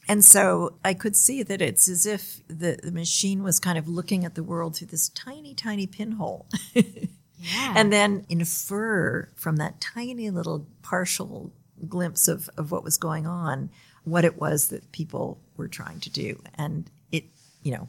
And 0.06 0.24
so 0.24 0.78
I 0.84 0.94
could 0.94 1.16
see 1.16 1.42
that 1.42 1.60
it's 1.60 1.88
as 1.88 2.06
if 2.06 2.40
the, 2.48 2.78
the 2.82 2.92
machine 2.92 3.42
was 3.42 3.60
kind 3.60 3.76
of 3.76 3.88
looking 3.88 4.24
at 4.24 4.34
the 4.34 4.42
world 4.42 4.76
through 4.76 4.86
this 4.86 5.10
tiny, 5.10 5.54
tiny 5.54 5.86
pinhole. 5.86 6.46
yeah. 7.40 7.75
And 7.76 7.92
then 7.92 8.26
infer 8.28 9.28
from 9.35 9.57
that 9.57 9.80
tiny 9.80 10.30
little 10.30 10.66
partial 10.83 11.52
glimpse 11.87 12.28
of, 12.28 12.50
of 12.57 12.73
what 12.73 12.85
was 12.85 12.97
going 12.97 13.26
on 13.26 13.71
what 14.09 14.25
it 14.25 14.38
was 14.38 14.68
that 14.68 14.90
people 14.92 15.38
were 15.57 15.68
trying 15.68 16.00
to 16.00 16.11
do. 16.11 16.40
And 16.54 16.90
it, 17.12 17.25
you 17.62 17.73
know, 17.73 17.88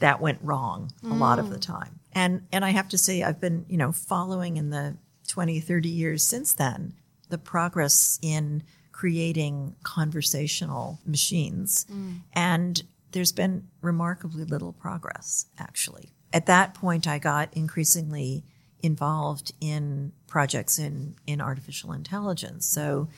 that 0.00 0.20
went 0.20 0.38
wrong 0.42 0.90
a 1.02 1.06
mm. 1.06 1.18
lot 1.18 1.38
of 1.38 1.50
the 1.50 1.56
mm. 1.56 1.62
time. 1.62 2.00
And 2.12 2.46
and 2.52 2.64
I 2.64 2.70
have 2.70 2.88
to 2.88 2.98
say 2.98 3.22
I've 3.22 3.40
been, 3.40 3.64
you 3.68 3.76
know, 3.76 3.92
following 3.92 4.56
in 4.56 4.70
the 4.70 4.96
20, 5.28 5.60
30 5.60 5.88
years 5.88 6.22
since 6.22 6.52
then 6.52 6.94
the 7.28 7.38
progress 7.38 8.18
in 8.20 8.62
creating 8.90 9.74
conversational 9.82 11.00
machines. 11.06 11.86
Mm. 11.90 12.20
And 12.34 12.82
there's 13.12 13.32
been 13.32 13.68
remarkably 13.80 14.44
little 14.44 14.72
progress 14.72 15.46
actually. 15.58 16.10
At 16.32 16.46
that 16.46 16.74
point 16.74 17.06
I 17.06 17.18
got 17.18 17.54
increasingly 17.54 18.44
involved 18.82 19.52
in 19.60 20.12
projects 20.26 20.78
in 20.78 21.14
in 21.26 21.40
artificial 21.40 21.92
intelligence. 21.92 22.66
So 22.66 23.08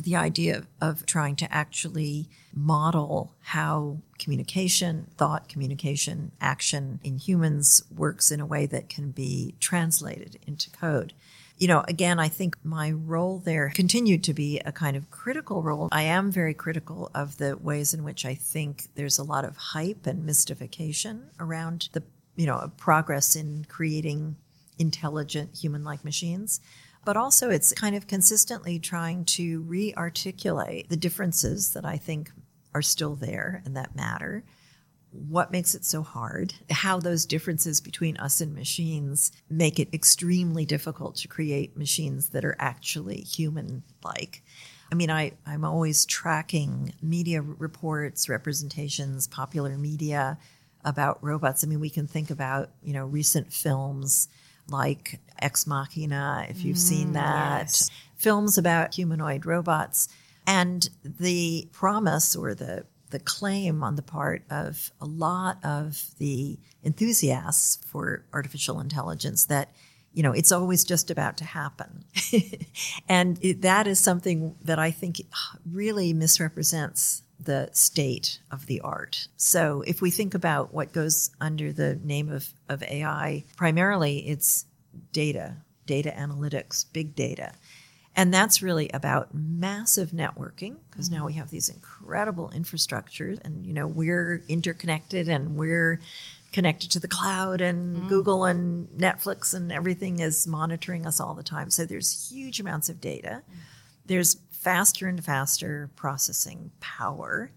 the 0.00 0.16
idea 0.16 0.64
of, 0.80 1.06
trying 1.06 1.36
to 1.36 1.54
actually 1.54 2.28
model 2.52 3.32
how 3.40 3.98
communication, 4.18 5.08
thought, 5.16 5.48
communication, 5.48 6.32
action 6.40 6.98
in 7.04 7.18
humans 7.18 7.84
works 7.94 8.30
in 8.30 8.40
a 8.40 8.46
way 8.46 8.66
that 8.66 8.88
can 8.88 9.10
be 9.10 9.54
translated 9.60 10.38
into 10.46 10.70
code. 10.70 11.12
You 11.56 11.68
know, 11.68 11.84
again, 11.86 12.18
I 12.18 12.28
think 12.28 12.56
my 12.64 12.90
role 12.90 13.38
there 13.38 13.70
continued 13.72 14.24
to 14.24 14.34
be 14.34 14.58
a 14.60 14.72
kind 14.72 14.96
of 14.96 15.10
critical 15.12 15.62
role. 15.62 15.88
I 15.92 16.02
am 16.02 16.32
very 16.32 16.54
critical 16.54 17.10
of 17.14 17.38
the 17.38 17.56
ways 17.56 17.94
in 17.94 18.02
which 18.02 18.24
I 18.24 18.34
think 18.34 18.88
there's 18.96 19.20
a 19.20 19.24
lot 19.24 19.44
of 19.44 19.56
hype 19.56 20.06
and 20.06 20.26
mystification 20.26 21.30
around 21.38 21.88
the, 21.92 22.02
you 22.34 22.46
know, 22.46 22.72
progress 22.76 23.36
in 23.36 23.64
creating 23.68 24.34
intelligent 24.78 25.54
human 25.54 25.84
like 25.84 26.04
machines 26.04 26.60
but 27.04 27.16
also 27.16 27.50
it's 27.50 27.72
kind 27.72 27.94
of 27.94 28.06
consistently 28.06 28.78
trying 28.78 29.24
to 29.24 29.60
re 29.62 29.94
articulate 29.94 30.88
the 30.88 30.96
differences 30.96 31.72
that 31.74 31.84
I 31.84 31.96
think 31.96 32.30
are 32.74 32.82
still 32.82 33.14
there 33.14 33.62
and 33.64 33.76
that 33.76 33.94
matter. 33.94 34.44
What 35.10 35.52
makes 35.52 35.74
it 35.76 35.84
so 35.84 36.02
hard? 36.02 36.54
How 36.70 36.98
those 36.98 37.24
differences 37.24 37.80
between 37.80 38.16
us 38.16 38.40
and 38.40 38.52
machines 38.52 39.30
make 39.48 39.78
it 39.78 39.94
extremely 39.94 40.64
difficult 40.66 41.16
to 41.16 41.28
create 41.28 41.76
machines 41.76 42.30
that 42.30 42.44
are 42.44 42.56
actually 42.58 43.20
human 43.20 43.84
like. 44.02 44.42
I 44.90 44.96
mean, 44.96 45.10
I, 45.10 45.32
I'm 45.46 45.64
always 45.64 46.04
tracking 46.04 46.94
media 47.00 47.42
reports, 47.42 48.28
representations, 48.28 49.28
popular 49.28 49.78
media 49.78 50.38
about 50.84 51.22
robots. 51.22 51.62
I 51.62 51.68
mean, 51.68 51.80
we 51.80 51.90
can 51.90 52.06
think 52.06 52.30
about, 52.30 52.70
you 52.82 52.92
know, 52.92 53.06
recent 53.06 53.52
films 53.52 54.28
like 54.68 55.20
Ex 55.40 55.66
Machina, 55.66 56.46
if 56.48 56.64
you've 56.64 56.76
mm, 56.76 56.80
seen 56.80 57.12
that, 57.12 57.62
yes. 57.62 57.90
films 58.16 58.58
about 58.58 58.94
humanoid 58.94 59.46
robots. 59.46 60.08
And 60.46 60.88
the 61.04 61.68
promise 61.72 62.36
or 62.36 62.54
the 62.54 62.84
the 63.14 63.20
claim 63.20 63.84
on 63.84 63.94
the 63.94 64.02
part 64.02 64.42
of 64.50 64.90
a 65.00 65.04
lot 65.04 65.64
of 65.64 66.06
the 66.18 66.58
enthusiasts 66.82 67.78
for 67.86 68.24
artificial 68.32 68.80
intelligence 68.80 69.44
that 69.46 69.72
you 70.12 70.20
know 70.20 70.32
it's 70.32 70.50
always 70.50 70.82
just 70.82 71.12
about 71.12 71.36
to 71.36 71.44
happen 71.44 72.04
and 73.08 73.38
it, 73.40 73.62
that 73.62 73.86
is 73.86 74.00
something 74.00 74.56
that 74.60 74.80
i 74.80 74.90
think 74.90 75.22
really 75.70 76.12
misrepresents 76.12 77.22
the 77.44 77.68
state 77.72 78.40
of 78.50 78.66
the 78.66 78.80
art. 78.80 79.28
So 79.36 79.82
if 79.86 80.00
we 80.00 80.10
think 80.10 80.34
about 80.34 80.72
what 80.72 80.92
goes 80.92 81.30
under 81.40 81.72
the 81.72 81.96
name 81.96 82.30
of, 82.30 82.48
of 82.68 82.82
AI, 82.82 83.44
primarily 83.56 84.18
it's 84.28 84.66
data, 85.12 85.56
data 85.86 86.12
analytics, 86.16 86.84
big 86.92 87.14
data. 87.14 87.52
And 88.16 88.32
that's 88.32 88.62
really 88.62 88.88
about 88.90 89.34
massive 89.34 90.10
networking 90.10 90.76
because 90.90 91.10
now 91.10 91.26
we 91.26 91.32
have 91.34 91.50
these 91.50 91.68
incredible 91.68 92.52
infrastructures 92.54 93.44
and 93.44 93.66
you 93.66 93.72
know 93.72 93.88
we're 93.88 94.44
interconnected 94.48 95.28
and 95.28 95.56
we're 95.56 96.00
connected 96.52 96.92
to 96.92 97.00
the 97.00 97.08
cloud 97.08 97.60
and 97.60 97.96
mm. 97.96 98.08
Google 98.08 98.44
and 98.44 98.86
Netflix 98.90 99.52
and 99.52 99.72
everything 99.72 100.20
is 100.20 100.46
monitoring 100.46 101.06
us 101.06 101.18
all 101.18 101.34
the 101.34 101.42
time. 101.42 101.70
So 101.70 101.84
there's 101.84 102.30
huge 102.30 102.60
amounts 102.60 102.88
of 102.88 103.00
data. 103.00 103.42
Mm 103.50 103.56
there's 104.06 104.36
faster 104.64 105.06
and 105.06 105.22
faster 105.22 105.90
processing 105.94 106.70
power, 106.80 107.52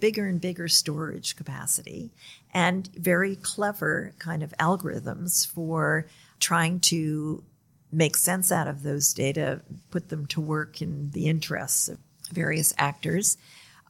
bigger 0.00 0.26
and 0.26 0.40
bigger 0.40 0.66
storage 0.66 1.36
capacity, 1.36 2.12
and 2.52 2.88
very 2.94 3.36
clever 3.36 4.12
kind 4.18 4.42
of 4.42 4.52
algorithms 4.58 5.46
for 5.46 6.06
trying 6.40 6.80
to 6.80 7.44
make 7.92 8.16
sense 8.16 8.50
out 8.50 8.66
of 8.66 8.82
those 8.82 9.14
data, 9.14 9.62
put 9.90 10.08
them 10.08 10.26
to 10.26 10.40
work 10.40 10.82
in 10.82 11.10
the 11.12 11.26
interests 11.26 11.88
of 11.88 11.98
various 12.32 12.74
actors. 12.76 13.38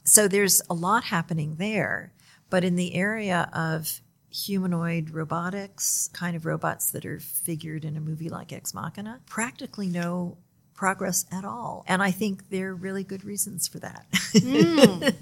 So 0.03 0.27
there's 0.27 0.61
a 0.69 0.73
lot 0.73 1.05
happening 1.05 1.55
there. 1.55 2.13
But 2.49 2.63
in 2.63 2.75
the 2.75 2.95
area 2.95 3.49
of 3.53 4.01
humanoid 4.31 5.09
robotics, 5.11 6.09
kind 6.13 6.35
of 6.35 6.45
robots 6.45 6.91
that 6.91 7.05
are 7.05 7.19
figured 7.19 7.83
in 7.83 7.97
a 7.97 8.01
movie 8.01 8.29
like 8.29 8.53
Ex 8.53 8.73
Machina, 8.73 9.19
practically 9.25 9.87
no 9.87 10.37
progress 10.79 11.25
at 11.29 11.43
all. 11.43 11.83
And 11.89 12.01
I 12.01 12.11
think 12.11 12.49
there 12.51 12.69
are 12.69 12.75
really 12.75 13.03
good 13.03 13.25
reasons 13.25 13.67
for 13.67 13.79
that. 13.79 14.05
mm. 14.13 15.13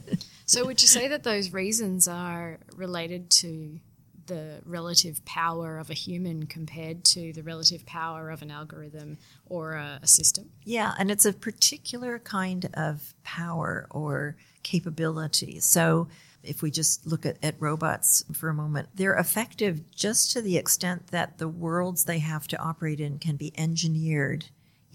So, 0.45 0.65
would 0.65 0.81
you 0.83 0.87
say 0.87 1.07
that 1.07 1.23
those 1.23 1.51
reasons 1.51 2.07
are 2.07 2.59
related 2.75 3.31
to 3.41 3.79
the 4.27 4.61
relative 4.65 5.25
power 5.25 5.79
of 5.79 5.89
a 5.89 5.95
human 5.95 6.45
compared 6.45 7.03
to 7.05 7.33
the 7.33 7.41
relative 7.41 7.85
power 7.87 8.29
of 8.29 8.43
an 8.43 8.51
algorithm 8.51 9.17
or 9.47 9.73
a, 9.73 9.99
a 10.03 10.07
system? 10.07 10.51
Yeah, 10.63 10.93
and 10.99 11.09
it's 11.09 11.25
a 11.25 11.33
particular 11.33 12.19
kind 12.19 12.69
of 12.75 13.15
power 13.23 13.87
or 13.89 14.37
capability. 14.61 15.59
So, 15.59 16.07
if 16.43 16.61
we 16.61 16.69
just 16.69 17.07
look 17.07 17.25
at, 17.25 17.37
at 17.41 17.55
robots 17.59 18.23
for 18.31 18.47
a 18.47 18.53
moment, 18.53 18.89
they're 18.93 19.15
effective 19.15 19.89
just 19.89 20.31
to 20.33 20.41
the 20.41 20.55
extent 20.55 21.07
that 21.07 21.39
the 21.39 21.49
worlds 21.49 22.05
they 22.05 22.19
have 22.19 22.47
to 22.49 22.59
operate 22.59 22.99
in 22.99 23.17
can 23.17 23.37
be 23.37 23.51
engineered 23.57 24.45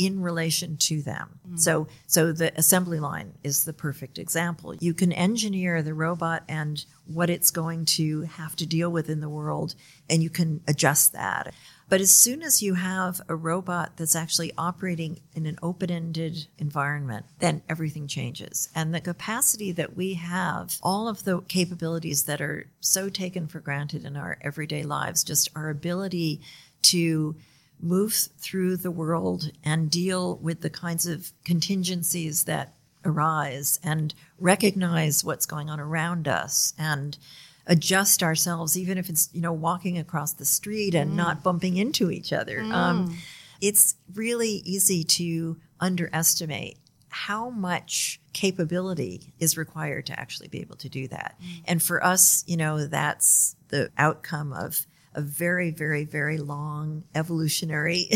in 0.07 0.21
relation 0.21 0.77
to 0.77 1.03
them. 1.03 1.39
Mm. 1.49 1.59
So 1.59 1.89
so 2.07 2.33
the 2.33 2.53
assembly 2.59 3.01
line 3.01 3.35
is 3.43 3.65
the 3.65 3.73
perfect 3.73 4.19
example. 4.19 4.75
You 4.75 4.95
can 4.95 5.13
engineer 5.13 5.83
the 5.83 5.95
robot 5.95 6.45
and 6.49 6.85
what 7.07 7.31
it's 7.31 7.51
going 7.51 7.85
to 7.85 8.23
have 8.23 8.57
to 8.57 8.67
deal 8.67 8.91
with 8.91 9.09
in 9.09 9.21
the 9.21 9.29
world 9.29 9.75
and 10.09 10.23
you 10.23 10.31
can 10.31 10.61
adjust 10.67 11.13
that. 11.13 11.55
But 11.89 12.01
as 12.01 12.11
soon 12.11 12.43
as 12.43 12.63
you 12.63 12.73
have 12.73 13.21
a 13.29 13.37
robot 13.37 13.99
that's 13.99 14.17
actually 14.17 14.53
operating 14.57 15.21
in 15.35 15.45
an 15.45 15.59
open-ended 15.63 16.47
environment, 16.59 17.27
then 17.39 17.61
everything 17.69 18.07
changes. 18.07 18.71
And 18.75 18.95
the 18.95 19.01
capacity 19.01 19.73
that 19.73 19.95
we 19.95 20.15
have, 20.15 20.79
all 20.83 21.07
of 21.07 21.25
the 21.25 21.43
capabilities 21.43 22.23
that 22.23 22.41
are 22.41 22.71
so 22.81 23.11
taken 23.11 23.47
for 23.47 23.61
granted 23.61 24.07
in 24.07 24.17
our 24.17 24.39
everyday 24.41 24.85
lives, 24.85 25.23
just 25.23 25.51
our 25.55 25.69
ability 25.69 26.41
to 26.83 27.37
move 27.83 28.15
through 28.39 28.77
the 28.77 28.91
world 28.91 29.51
and 29.65 29.91
deal 29.91 30.37
with 30.37 30.61
the 30.61 30.71
kinds 30.71 31.07
of 31.07 31.33
contingencies 31.45 32.45
that 32.45 32.75
arise 33.05 33.81
and 33.83 34.15
recognize 34.39 35.25
what's 35.25 35.47
going 35.47 35.69
on 35.69 35.81
around 35.81 36.29
us 36.29 36.73
and 36.79 37.19
adjust 37.67 38.23
ourselves 38.23 38.79
even 38.79 38.99
if 38.99 39.09
it's 39.09 39.29
you 39.33 39.41
know 39.41 39.53
walking 39.53 39.99
across 39.99 40.33
the 40.35 40.45
street 40.45 40.95
and 40.95 41.13
mm. 41.13 41.17
not 41.17 41.43
bumping 41.43 41.77
into 41.77 42.11
each 42.11 42.33
other 42.33 42.59
mm. 42.59 42.73
um, 42.73 43.17
it's 43.61 43.97
really 44.15 44.63
easy 44.65 45.05
to 45.05 45.57
underestimate 45.81 46.79
how 47.09 47.51
much 47.51 48.21
capability 48.33 49.33
is 49.39 49.57
required 49.57 50.07
to 50.07 50.19
actually 50.19 50.49
be 50.49 50.61
able 50.61 50.77
to 50.77 50.89
do 50.89 51.07
that 51.09 51.37
mm. 51.43 51.63
and 51.67 51.83
for 51.83 52.05
us 52.05 52.43
you 52.47 52.57
know 52.57 52.87
that's 52.87 53.55
the 53.69 53.91
outcome 53.97 54.53
of 54.53 54.87
a 55.15 55.21
very, 55.21 55.71
very, 55.71 56.05
very 56.05 56.39
long 56.39 57.05
evolutionary, 57.15 58.09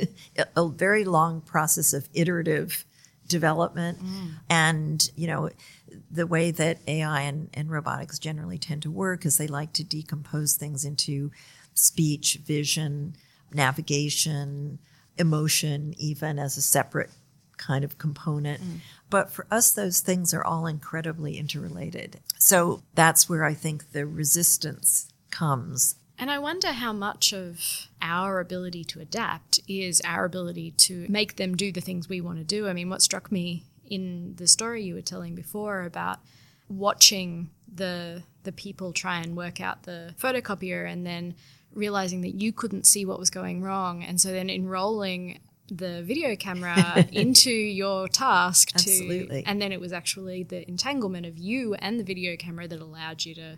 a 0.56 0.68
very 0.68 1.04
long 1.04 1.40
process 1.40 1.92
of 1.92 2.08
iterative 2.14 2.84
development. 3.26 3.98
Mm. 4.04 4.30
And, 4.50 5.10
you 5.16 5.26
know, 5.26 5.50
the 6.10 6.26
way 6.26 6.50
that 6.50 6.78
AI 6.86 7.22
and, 7.22 7.48
and 7.54 7.70
robotics 7.70 8.18
generally 8.18 8.58
tend 8.58 8.82
to 8.82 8.90
work 8.90 9.24
is 9.24 9.38
they 9.38 9.46
like 9.46 9.72
to 9.74 9.84
decompose 9.84 10.54
things 10.54 10.84
into 10.84 11.30
speech, 11.74 12.38
vision, 12.44 13.16
navigation, 13.52 14.78
emotion, 15.18 15.94
even 15.98 16.38
as 16.38 16.56
a 16.56 16.62
separate 16.62 17.10
kind 17.56 17.84
of 17.84 17.98
component. 17.98 18.60
Mm. 18.60 18.78
But 19.08 19.30
for 19.30 19.46
us, 19.50 19.70
those 19.70 20.00
things 20.00 20.34
are 20.34 20.44
all 20.44 20.66
incredibly 20.66 21.38
interrelated. 21.38 22.20
So 22.38 22.82
that's 22.94 23.28
where 23.28 23.44
I 23.44 23.54
think 23.54 23.92
the 23.92 24.06
resistance 24.06 25.08
comes 25.30 25.96
and 26.22 26.30
I 26.30 26.38
wonder 26.38 26.68
how 26.68 26.92
much 26.92 27.32
of 27.32 27.88
our 28.00 28.38
ability 28.38 28.84
to 28.84 29.00
adapt 29.00 29.58
is 29.66 30.00
our 30.04 30.24
ability 30.24 30.70
to 30.70 31.04
make 31.08 31.34
them 31.34 31.56
do 31.56 31.72
the 31.72 31.80
things 31.80 32.08
we 32.08 32.20
want 32.20 32.38
to 32.38 32.44
do. 32.44 32.68
I 32.68 32.72
mean, 32.72 32.88
what 32.88 33.02
struck 33.02 33.32
me 33.32 33.64
in 33.84 34.36
the 34.36 34.46
story 34.46 34.84
you 34.84 34.94
were 34.94 35.02
telling 35.02 35.34
before 35.34 35.82
about 35.82 36.20
watching 36.68 37.50
the 37.66 38.22
the 38.44 38.52
people 38.52 38.92
try 38.92 39.18
and 39.18 39.36
work 39.36 39.60
out 39.60 39.82
the 39.82 40.14
photocopier 40.16 40.88
and 40.88 41.04
then 41.04 41.34
realizing 41.74 42.20
that 42.20 42.40
you 42.40 42.52
couldn't 42.52 42.86
see 42.86 43.04
what 43.04 43.18
was 43.18 43.28
going 43.28 43.60
wrong 43.60 44.04
and 44.04 44.20
so 44.20 44.30
then 44.30 44.48
enrolling 44.48 45.40
the 45.66 46.04
video 46.04 46.36
camera 46.36 47.04
into 47.12 47.50
your 47.50 48.06
task 48.06 48.68
to 48.68 48.74
Absolutely. 48.76 49.42
and 49.44 49.60
then 49.60 49.72
it 49.72 49.80
was 49.80 49.92
actually 49.92 50.44
the 50.44 50.68
entanglement 50.68 51.26
of 51.26 51.36
you 51.36 51.74
and 51.74 51.98
the 51.98 52.04
video 52.04 52.36
camera 52.36 52.68
that 52.68 52.80
allowed 52.80 53.24
you 53.24 53.34
to 53.34 53.56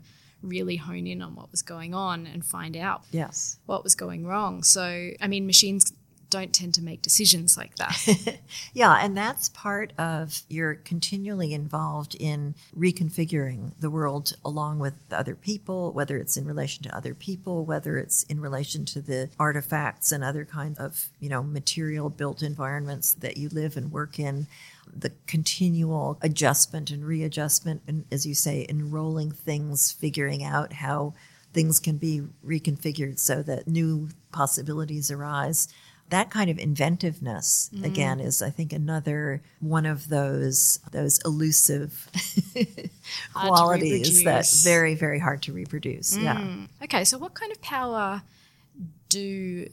really 0.49 0.77
hone 0.77 1.07
in 1.07 1.23
on 1.23 1.35
what 1.35 1.51
was 1.51 1.63
going 1.63 1.95
on 1.95 2.27
and 2.27 2.45
find 2.45 2.77
out 2.77 3.03
yes 3.11 3.59
what 3.67 3.85
was 3.85 3.95
going 3.95 4.27
wrong. 4.27 4.63
So, 4.63 5.11
I 5.21 5.27
mean, 5.27 5.47
machines 5.47 5.93
don't 6.35 6.53
tend 6.53 6.75
to 6.75 6.83
make 6.83 7.01
decisions 7.01 7.57
like 7.57 7.77
that. 7.77 8.41
yeah, 8.75 8.99
and 9.01 9.17
that's 9.17 9.51
part 9.51 9.93
of 9.97 10.43
you're 10.49 10.75
continually 10.75 11.55
involved 11.55 12.17
in 12.19 12.57
reconfiguring 12.77 13.71
the 13.79 13.89
world 13.89 14.33
along 14.45 14.81
with 14.81 14.95
other 15.13 15.37
people, 15.37 15.93
whether 15.93 16.17
it's 16.17 16.37
in 16.37 16.45
relation 16.45 16.83
to 16.83 16.97
other 16.97 17.15
people, 17.15 17.65
whether 17.65 17.99
it's 17.99 18.25
in 18.25 18.41
relation 18.41 18.85
to 18.85 19.01
the 19.01 19.31
artifacts 19.39 20.11
and 20.11 20.25
other 20.25 20.45
kinds 20.45 20.77
of, 20.81 21.09
you 21.21 21.29
know, 21.29 21.41
material 21.41 22.11
built 22.11 22.43
environments 22.43 23.15
that 23.15 23.37
you 23.37 23.49
live 23.51 23.77
and 23.77 23.93
work 23.93 24.19
in 24.19 24.49
the 24.93 25.13
continual 25.27 26.19
adjustment 26.23 26.91
and 26.91 27.05
readjustment, 27.05 27.83
and 27.87 28.05
as 28.11 28.27
you 28.27 28.35
say, 28.35 28.67
enrolling 28.69 29.31
things, 29.31 29.93
figuring 29.93 30.45
out 30.45 30.75
how 30.75 31.15
things 31.53 31.79
can 31.79 31.97
be 31.97 32.23
reconfigured 32.45 33.19
so 33.19 33.43
that 33.43 33.67
new 33.67 34.09
possibilities 34.33 35.11
arise. 35.11 35.69
That 36.11 36.31
kind 36.31 36.51
of 36.51 36.59
inventiveness, 36.59 37.71
mm. 37.75 37.85
again, 37.85 38.21
is 38.21 38.43
I 38.43 38.51
think 38.51 38.73
another 38.73 39.43
one 39.61 39.87
of 39.87 40.09
those 40.09 40.79
those 40.91 41.19
elusive 41.25 42.09
qualities 43.35 44.23
that's 44.23 44.63
very 44.63 44.95
very 44.95 45.19
hard 45.19 45.43
to 45.45 45.53
reproduce. 45.53 46.17
Mm. 46.17 46.23
Yeah. 46.23 46.85
Okay, 46.85 47.05
so 47.05 47.17
what 47.17 47.35
kind 47.35 47.51
of 47.51 47.63
power 47.63 48.23
do 49.09 49.67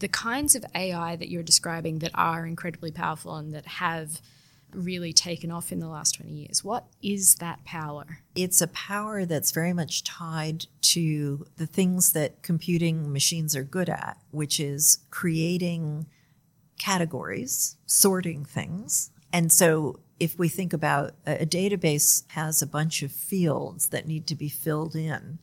the 0.00 0.08
kinds 0.08 0.54
of 0.54 0.64
AI 0.74 1.16
that 1.16 1.28
you're 1.28 1.42
describing 1.42 2.00
that 2.00 2.10
are 2.14 2.46
incredibly 2.46 2.90
powerful 2.90 3.36
and 3.36 3.54
that 3.54 3.66
have 3.66 4.20
really 4.74 5.12
taken 5.12 5.50
off 5.50 5.72
in 5.72 5.80
the 5.80 5.88
last 5.88 6.16
20 6.16 6.32
years. 6.32 6.64
What 6.64 6.86
is 7.02 7.36
that 7.36 7.64
power? 7.64 8.18
It's 8.34 8.60
a 8.60 8.68
power 8.68 9.24
that's 9.24 9.52
very 9.52 9.72
much 9.72 10.04
tied 10.04 10.66
to 10.82 11.46
the 11.56 11.66
things 11.66 12.12
that 12.12 12.42
computing 12.42 13.12
machines 13.12 13.54
are 13.54 13.64
good 13.64 13.88
at, 13.88 14.18
which 14.30 14.58
is 14.60 14.98
creating 15.10 16.06
categories, 16.78 17.76
sorting 17.86 18.44
things. 18.44 19.10
And 19.32 19.52
so 19.52 20.00
if 20.18 20.38
we 20.38 20.48
think 20.48 20.72
about 20.72 21.14
a, 21.26 21.46
database 21.46 22.24
has 22.28 22.60
a 22.60 22.66
bunch 22.66 23.02
of 23.02 23.12
fields 23.12 23.88
that 23.88 24.06
need 24.06 24.26
to 24.28 24.34
be 24.34 24.48
filled 24.48 24.94
in. 24.94 25.38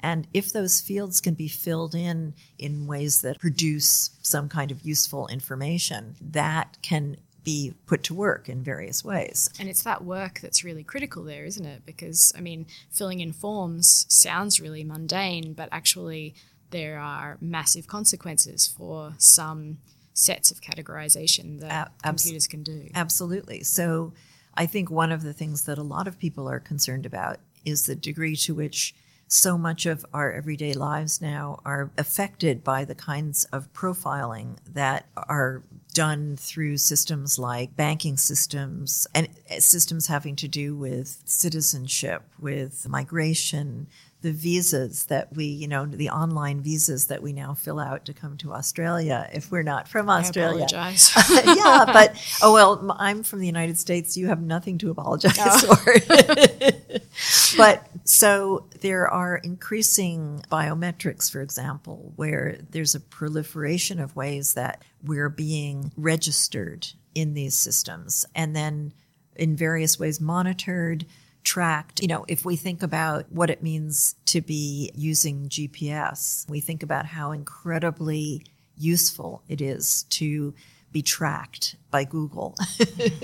And 0.00 0.26
if 0.34 0.52
those 0.52 0.80
fields 0.80 1.20
can 1.20 1.34
be 1.34 1.48
filled 1.48 1.94
in 1.94 2.34
in 2.58 2.86
ways 2.86 3.22
that 3.22 3.38
produce 3.38 4.10
some 4.22 4.48
kind 4.48 4.70
of 4.70 4.82
useful 4.82 5.28
information, 5.28 6.16
that 6.20 6.78
can 6.82 7.18
be 7.44 7.74
put 7.86 8.02
to 8.04 8.14
work 8.14 8.48
in 8.48 8.62
various 8.62 9.04
ways. 9.04 9.50
And 9.58 9.68
it's 9.68 9.82
that 9.82 10.04
work 10.04 10.40
that's 10.40 10.64
really 10.64 10.84
critical 10.84 11.24
there, 11.24 11.44
isn't 11.44 11.64
it? 11.64 11.82
Because, 11.84 12.32
I 12.36 12.40
mean, 12.40 12.66
filling 12.90 13.20
in 13.20 13.32
forms 13.32 14.06
sounds 14.08 14.60
really 14.60 14.84
mundane, 14.84 15.52
but 15.52 15.68
actually, 15.72 16.34
there 16.70 16.98
are 16.98 17.36
massive 17.40 17.86
consequences 17.86 18.66
for 18.66 19.14
some 19.18 19.78
sets 20.14 20.50
of 20.50 20.60
categorization 20.60 21.60
that 21.60 21.70
Ab- 21.72 22.02
computers 22.02 22.46
can 22.46 22.62
do. 22.62 22.88
Absolutely. 22.94 23.62
So, 23.62 24.12
I 24.54 24.66
think 24.66 24.90
one 24.90 25.12
of 25.12 25.22
the 25.22 25.32
things 25.32 25.64
that 25.64 25.78
a 25.78 25.82
lot 25.82 26.06
of 26.06 26.18
people 26.18 26.48
are 26.48 26.60
concerned 26.60 27.06
about 27.06 27.38
is 27.64 27.86
the 27.86 27.94
degree 27.94 28.36
to 28.36 28.54
which 28.54 28.94
so 29.32 29.56
much 29.56 29.86
of 29.86 30.04
our 30.12 30.30
everyday 30.30 30.74
lives 30.74 31.22
now 31.22 31.58
are 31.64 31.90
affected 31.96 32.62
by 32.62 32.84
the 32.84 32.94
kinds 32.94 33.44
of 33.44 33.72
profiling 33.72 34.58
that 34.70 35.06
are 35.16 35.62
done 35.92 36.36
through 36.36 36.76
systems 36.76 37.38
like 37.38 37.76
banking 37.76 38.16
systems 38.16 39.06
and 39.14 39.28
eh, 39.48 39.60
systems 39.60 40.06
having 40.06 40.36
to 40.36 40.48
do 40.48 40.76
with 40.76 41.20
citizenship, 41.24 42.22
with 42.38 42.88
migration, 42.88 43.86
the 44.22 44.32
visas 44.32 45.06
that 45.06 45.34
we, 45.34 45.44
you 45.44 45.66
know, 45.68 45.84
the 45.84 46.10
online 46.10 46.60
visas 46.60 47.08
that 47.08 47.22
we 47.22 47.32
now 47.32 47.54
fill 47.54 47.80
out 47.80 48.04
to 48.04 48.14
come 48.14 48.36
to 48.38 48.52
Australia 48.52 49.28
if 49.32 49.50
we're 49.50 49.64
not 49.64 49.88
from 49.88 50.08
Australia. 50.08 50.62
I 50.62 50.92
apologize. 50.92 51.12
yeah, 51.44 51.84
but 51.92 52.38
oh 52.42 52.52
well, 52.52 52.96
I'm 52.98 53.24
from 53.24 53.40
the 53.40 53.46
United 53.46 53.78
States. 53.78 54.16
You 54.16 54.28
have 54.28 54.40
nothing 54.40 54.78
to 54.78 54.90
apologize 54.90 55.34
oh. 55.38 55.74
for. 55.74 55.94
but 57.56 57.86
so 58.04 58.66
there 58.80 59.08
are 59.08 59.36
increasing 59.36 60.44
biometrics, 60.50 61.30
for 61.30 61.40
example, 61.40 62.12
where 62.16 62.58
there's 62.70 62.94
a 62.94 63.00
proliferation 63.00 63.98
of 63.98 64.14
ways 64.14 64.54
that 64.54 64.84
we're 65.02 65.28
being 65.28 65.92
registered 65.96 66.86
in 67.14 67.34
these 67.34 67.54
systems 67.54 68.24
and 68.34 68.54
then 68.54 68.92
in 69.34 69.56
various 69.56 69.98
ways 69.98 70.20
monitored 70.20 71.04
tracked. 71.44 72.00
You 72.00 72.08
know, 72.08 72.24
if 72.28 72.44
we 72.44 72.56
think 72.56 72.82
about 72.82 73.30
what 73.30 73.50
it 73.50 73.62
means 73.62 74.14
to 74.26 74.40
be 74.40 74.90
using 74.94 75.48
GPS, 75.48 76.48
we 76.48 76.60
think 76.60 76.82
about 76.82 77.06
how 77.06 77.32
incredibly 77.32 78.44
useful 78.76 79.42
it 79.48 79.60
is 79.60 80.04
to 80.04 80.54
be 80.92 81.02
tracked 81.02 81.76
by 81.90 82.04
Google, 82.04 82.54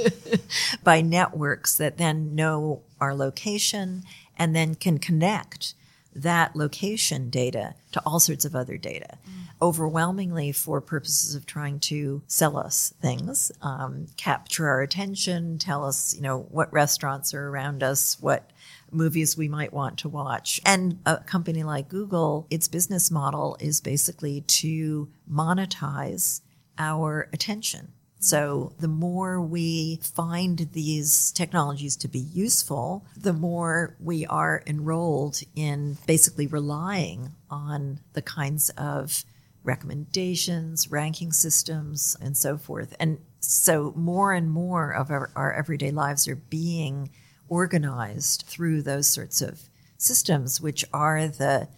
by 0.85 1.00
networks 1.00 1.76
that 1.76 1.98
then 1.98 2.35
know 2.35 2.83
our 3.00 3.14
location 3.14 4.02
and 4.38 4.57
then 4.57 4.74
can 4.74 4.98
connect 4.98 5.74
that 6.22 6.57
location 6.57 7.31
data 7.31 7.74
to 7.92 8.02
all 8.04 8.20
sorts 8.20 8.44
of 8.44 8.54
other 8.54 8.76
data, 8.76 9.18
mm. 9.26 9.33
overwhelmingly 9.61 10.52
for 10.52 10.81
purposes 10.81 11.35
of 11.35 11.46
trying 11.46 11.81
to 11.81 12.22
sell 12.26 12.57
us 12.57 12.92
things, 13.00 13.50
um, 13.62 14.07
capture 14.16 14.68
our 14.68 14.83
attention, 14.83 15.59
tell 15.59 15.85
us, 15.85 16.14
you 16.14 16.22
know, 16.22 16.40
what 16.50 16.72
restaurants 16.72 17.35
are 17.35 17.48
around 17.48 17.83
us, 17.83 18.16
what 18.20 18.50
movies 18.90 19.37
we 19.37 19.48
might 19.48 19.72
want 19.72 19.98
to 19.98 20.09
watch. 20.09 20.61
And 20.64 20.98
a 21.04 21.18
company 21.18 21.62
like 21.62 21.88
Google, 21.88 22.46
its 22.50 22.68
business 22.68 23.11
model 23.11 23.57
is 23.61 23.81
basically 23.81 24.42
to 24.42 25.09
monetize 25.31 26.40
our 26.78 27.28
attention. 27.33 27.92
So 28.20 28.72
the 28.78 28.88
more 28.88 29.40
we 29.40 30.00
find 30.02 30.68
these 30.72 31.31
technologies 31.33 31.96
to 31.96 32.09
be 32.09 32.18
useful, 32.18 33.07
the 33.16 33.33
more 33.33 33.96
we 34.00 34.26
are 34.26 34.62
enrolled 34.66 35.40
in 35.54 35.98
basically 36.07 36.46
relying 36.46 37.33
on 37.48 38.00
the 38.14 38.22
kinds 38.22 38.70
of 38.70 39.24
recommendations, 39.62 40.90
ranking 40.90 41.33
systems, 41.33 42.16
and 42.20 42.37
so 42.37 42.57
forth. 42.57 42.94
And 42.98 43.18
so 43.40 43.92
more 43.94 44.33
and 44.33 44.50
more 44.50 44.92
of 44.92 45.11
our, 45.11 45.31
our 45.37 45.52
everyday 45.52 45.90
lives 45.90 46.26
are 46.26 46.37
being 46.37 47.11
organized 47.48 48.44
through 48.46 48.83
those 48.83 49.07
sorts 49.07 49.40
of 49.40 49.62
systems, 49.96 50.61
which 50.61 50.85
are 50.92 51.28
the 51.28 51.68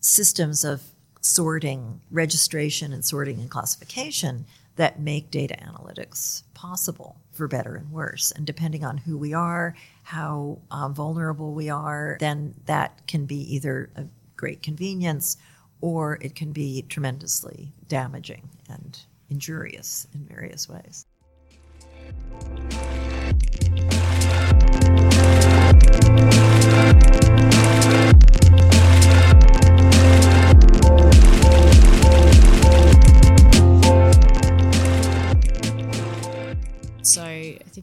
systems 0.00 0.64
of 0.64 0.82
sorting, 1.20 2.00
registration, 2.10 2.92
and 2.92 3.04
sorting 3.04 3.40
and 3.40 3.50
classification 3.50 4.44
that 4.78 5.00
make 5.00 5.30
data 5.30 5.56
analytics 5.60 6.44
possible 6.54 7.16
for 7.32 7.48
better 7.48 7.74
and 7.74 7.90
worse. 7.90 8.30
And 8.30 8.46
depending 8.46 8.84
on 8.84 8.96
who 8.96 9.18
we 9.18 9.34
are, 9.34 9.74
how 10.04 10.60
um, 10.70 10.94
vulnerable 10.94 11.52
we 11.52 11.68
are, 11.68 12.16
then 12.20 12.54
that 12.66 13.06
can 13.08 13.26
be 13.26 13.54
either 13.54 13.90
a 13.96 14.04
great 14.36 14.62
convenience 14.62 15.36
or 15.80 16.18
it 16.22 16.36
can 16.36 16.52
be 16.52 16.82
tremendously 16.88 17.72
damaging 17.88 18.48
and 18.68 19.00
injurious 19.28 20.06
in 20.14 20.24
various 20.24 20.68
ways. 20.68 21.06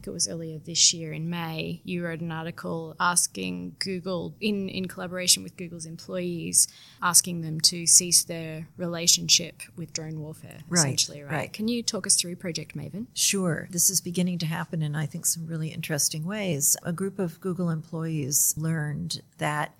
Think 0.06 0.12
it 0.12 0.14
was 0.14 0.28
earlier 0.28 0.58
this 0.58 0.94
year 0.94 1.12
in 1.12 1.28
May, 1.28 1.80
you 1.84 2.04
wrote 2.04 2.20
an 2.20 2.30
article 2.30 2.94
asking 3.00 3.76
Google, 3.78 4.34
in, 4.40 4.68
in 4.68 4.86
collaboration 4.86 5.42
with 5.42 5.56
Google's 5.56 5.86
employees, 5.86 6.68
asking 7.02 7.40
them 7.40 7.60
to 7.62 7.86
cease 7.86 8.22
their 8.24 8.68
relationship 8.76 9.62
with 9.76 9.92
drone 9.92 10.20
warfare, 10.20 10.58
right, 10.68 10.78
essentially, 10.78 11.22
right? 11.22 11.32
right? 11.32 11.52
Can 11.52 11.68
you 11.68 11.82
talk 11.82 12.06
us 12.06 12.14
through 12.14 12.36
Project 12.36 12.76
Maven? 12.76 13.06
Sure. 13.14 13.68
This 13.70 13.90
is 13.90 14.00
beginning 14.00 14.38
to 14.38 14.46
happen 14.46 14.80
in, 14.80 14.94
I 14.94 15.06
think, 15.06 15.26
some 15.26 15.46
really 15.46 15.68
interesting 15.68 16.24
ways. 16.24 16.76
A 16.84 16.92
group 16.92 17.18
of 17.18 17.40
Google 17.40 17.70
employees 17.70 18.54
learned 18.56 19.22
that 19.38 19.74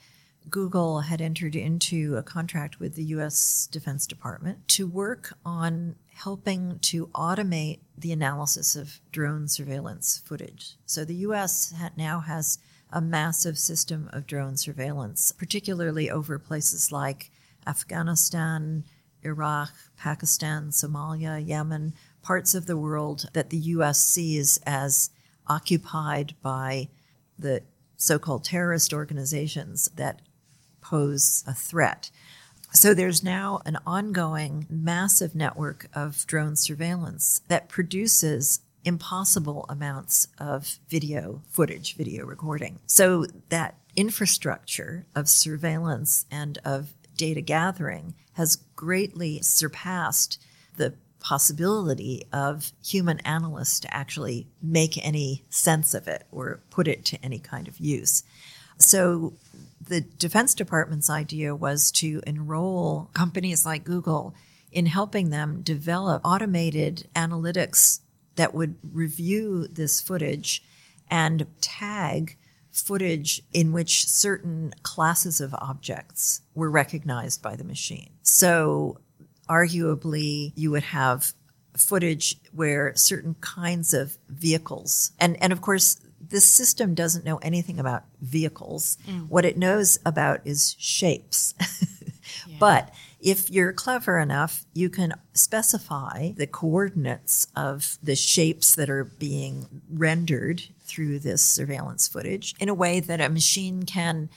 Google 0.50 1.00
had 1.00 1.20
entered 1.20 1.56
into 1.56 2.16
a 2.16 2.22
contract 2.22 2.80
with 2.80 2.94
the 2.94 3.04
US 3.04 3.68
Defense 3.70 4.06
Department 4.06 4.66
to 4.68 4.86
work 4.86 5.36
on 5.44 5.96
helping 6.16 6.78
to 6.78 7.08
automate 7.08 7.78
the 7.98 8.10
analysis 8.10 8.74
of 8.74 9.00
drone 9.12 9.46
surveillance 9.46 10.22
footage. 10.24 10.76
So 10.86 11.04
the 11.04 11.26
US 11.26 11.74
now 11.96 12.20
has 12.20 12.58
a 12.90 13.02
massive 13.02 13.58
system 13.58 14.08
of 14.14 14.26
drone 14.26 14.56
surveillance, 14.56 15.30
particularly 15.32 16.10
over 16.10 16.38
places 16.38 16.90
like 16.90 17.30
Afghanistan, 17.66 18.84
Iraq, 19.22 19.72
Pakistan, 19.98 20.70
Somalia, 20.70 21.46
Yemen, 21.46 21.92
parts 22.22 22.54
of 22.54 22.64
the 22.64 22.78
world 22.78 23.28
that 23.34 23.50
the 23.50 23.58
US 23.58 24.00
sees 24.00 24.58
as 24.64 25.10
occupied 25.46 26.34
by 26.40 26.88
the 27.38 27.62
so 27.98 28.18
called 28.18 28.44
terrorist 28.44 28.94
organizations 28.94 29.90
that 29.96 30.22
pose 30.80 31.44
a 31.46 31.52
threat. 31.52 32.10
So 32.76 32.92
there's 32.92 33.24
now 33.24 33.62
an 33.64 33.78
ongoing 33.86 34.66
massive 34.68 35.34
network 35.34 35.88
of 35.94 36.26
drone 36.26 36.56
surveillance 36.56 37.40
that 37.48 37.70
produces 37.70 38.60
impossible 38.84 39.64
amounts 39.70 40.28
of 40.38 40.78
video 40.86 41.40
footage, 41.48 41.96
video 41.96 42.26
recording. 42.26 42.78
So 42.86 43.24
that 43.48 43.76
infrastructure 43.96 45.06
of 45.14 45.26
surveillance 45.26 46.26
and 46.30 46.58
of 46.66 46.92
data 47.16 47.40
gathering 47.40 48.14
has 48.34 48.56
greatly 48.76 49.40
surpassed 49.40 50.38
the 50.76 50.92
possibility 51.18 52.26
of 52.30 52.72
human 52.84 53.20
analysts 53.20 53.80
to 53.80 53.96
actually 53.96 54.48
make 54.62 55.02
any 55.02 55.46
sense 55.48 55.94
of 55.94 56.06
it 56.06 56.26
or 56.30 56.60
put 56.68 56.86
it 56.86 57.06
to 57.06 57.24
any 57.24 57.38
kind 57.38 57.68
of 57.68 57.78
use. 57.78 58.22
So 58.76 59.32
the 59.86 60.00
Defense 60.00 60.54
Department's 60.54 61.10
idea 61.10 61.54
was 61.54 61.90
to 61.92 62.20
enroll 62.26 63.10
companies 63.14 63.64
like 63.64 63.84
Google 63.84 64.34
in 64.70 64.86
helping 64.86 65.30
them 65.30 65.62
develop 65.62 66.22
automated 66.24 67.08
analytics 67.14 68.00
that 68.34 68.54
would 68.54 68.76
review 68.92 69.66
this 69.68 70.00
footage 70.00 70.62
and 71.08 71.46
tag 71.60 72.36
footage 72.70 73.42
in 73.52 73.72
which 73.72 74.06
certain 74.06 74.74
classes 74.82 75.40
of 75.40 75.54
objects 75.54 76.42
were 76.54 76.70
recognized 76.70 77.40
by 77.40 77.56
the 77.56 77.64
machine. 77.64 78.10
So, 78.22 79.00
arguably, 79.48 80.52
you 80.56 80.70
would 80.72 80.82
have 80.82 81.32
footage 81.76 82.36
where 82.52 82.94
certain 82.96 83.34
kinds 83.40 83.94
of 83.94 84.18
vehicles, 84.28 85.12
and, 85.18 85.40
and 85.42 85.52
of 85.52 85.60
course, 85.62 85.98
this 86.20 86.50
system 86.52 86.94
doesn't 86.94 87.24
know 87.24 87.38
anything 87.38 87.78
about 87.78 88.04
vehicles. 88.20 88.98
Mm. 89.06 89.28
What 89.28 89.44
it 89.44 89.56
knows 89.56 89.98
about 90.04 90.40
is 90.44 90.76
shapes. 90.78 91.54
yeah. 92.46 92.56
But 92.58 92.94
if 93.20 93.50
you're 93.50 93.72
clever 93.72 94.18
enough, 94.18 94.64
you 94.74 94.88
can 94.88 95.14
specify 95.32 96.32
the 96.32 96.46
coordinates 96.46 97.46
of 97.56 97.98
the 98.02 98.16
shapes 98.16 98.74
that 98.74 98.90
are 98.90 99.04
being 99.04 99.82
rendered 99.90 100.62
through 100.82 101.18
this 101.20 101.42
surveillance 101.42 102.06
footage 102.08 102.54
in 102.60 102.68
a 102.68 102.74
way 102.74 103.00
that 103.00 103.20
a 103.20 103.28
machine 103.28 103.82
can 103.82 104.28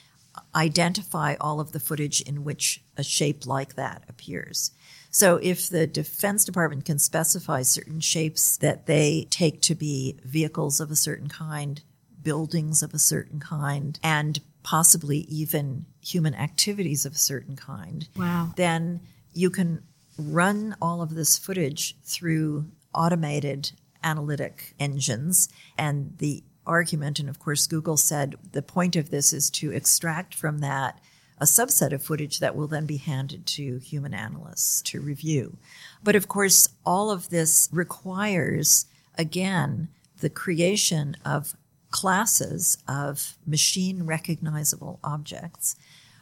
identify 0.55 1.35
all 1.39 1.59
of 1.59 1.71
the 1.71 1.79
footage 1.79 2.21
in 2.21 2.43
which 2.43 2.81
a 2.97 3.03
shape 3.03 3.45
like 3.45 3.75
that 3.75 4.03
appears. 4.07 4.71
So 5.09 5.39
if 5.41 5.69
the 5.69 5.87
Defense 5.87 6.45
Department 6.45 6.85
can 6.85 6.99
specify 6.99 7.63
certain 7.63 7.99
shapes 7.99 8.57
that 8.57 8.85
they 8.85 9.27
take 9.29 9.61
to 9.63 9.75
be 9.75 10.17
vehicles 10.23 10.79
of 10.79 10.91
a 10.91 10.95
certain 10.95 11.27
kind, 11.29 11.81
buildings 12.21 12.83
of 12.83 12.93
a 12.93 12.99
certain 12.99 13.39
kind, 13.39 13.99
and 14.03 14.39
possibly 14.63 15.19
even 15.29 15.85
human 16.01 16.35
activities 16.35 17.05
of 17.05 17.13
a 17.13 17.17
certain 17.17 17.55
kind, 17.55 18.07
wow. 18.15 18.51
then 18.55 18.99
you 19.33 19.49
can 19.49 19.81
run 20.17 20.75
all 20.81 21.01
of 21.01 21.15
this 21.15 21.37
footage 21.37 21.95
through 22.03 22.65
automated 22.93 23.71
analytic 24.03 24.73
engines 24.79 25.49
and 25.77 26.15
the 26.19 26.43
argument 26.65 27.19
and 27.19 27.29
of 27.29 27.39
course 27.39 27.67
Google 27.67 27.97
said 27.97 28.35
the 28.51 28.61
point 28.61 28.95
of 28.95 29.09
this 29.09 29.33
is 29.33 29.49
to 29.51 29.71
extract 29.71 30.33
from 30.33 30.59
that 30.59 30.99
a 31.39 31.45
subset 31.45 31.93
of 31.93 32.03
footage 32.03 32.39
that 32.39 32.55
will 32.55 32.67
then 32.67 32.85
be 32.85 32.97
handed 32.97 33.45
to 33.45 33.77
human 33.79 34.13
analysts 34.13 34.81
to 34.83 34.99
review. 34.99 35.57
But 36.03 36.15
of 36.15 36.27
course, 36.27 36.67
all 36.85 37.11
of 37.11 37.29
this 37.29 37.69
requires, 37.71 38.85
again, 39.17 39.89
the 40.19 40.29
creation 40.29 41.15
of 41.23 41.55
classes 41.91 42.77
of 42.87 43.37
machine 43.45 44.03
recognizable 44.03 44.99
objects 45.03 45.75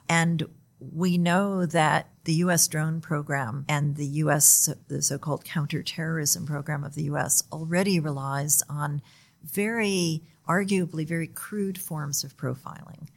And 0.09 0.47
we 0.79 1.17
know 1.17 1.65
that 1.65 2.09
the 2.25 2.33
U.S. 2.35 2.67
drone 2.67 3.01
program 3.01 3.65
and 3.67 3.95
the 3.95 4.05
U.S. 4.05 4.69
the 4.87 5.01
so-called 5.01 5.43
counterterrorism 5.43 6.45
program 6.45 6.83
of 6.83 6.95
the 6.95 7.03
U.S. 7.03 7.43
already 7.51 7.99
relies 7.99 8.63
on 8.69 9.01
very 9.43 10.21
arguably 10.47 11.05
very 11.05 11.27
crude 11.27 11.77
forms 11.77 12.23
of 12.23 12.37
profiling. 12.37 13.07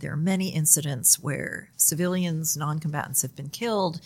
There 0.00 0.12
are 0.12 0.16
many 0.16 0.48
incidents 0.48 1.20
where 1.20 1.70
civilians, 1.76 2.56
non-combatants 2.56 3.22
have 3.22 3.36
been 3.36 3.50
killed 3.50 4.00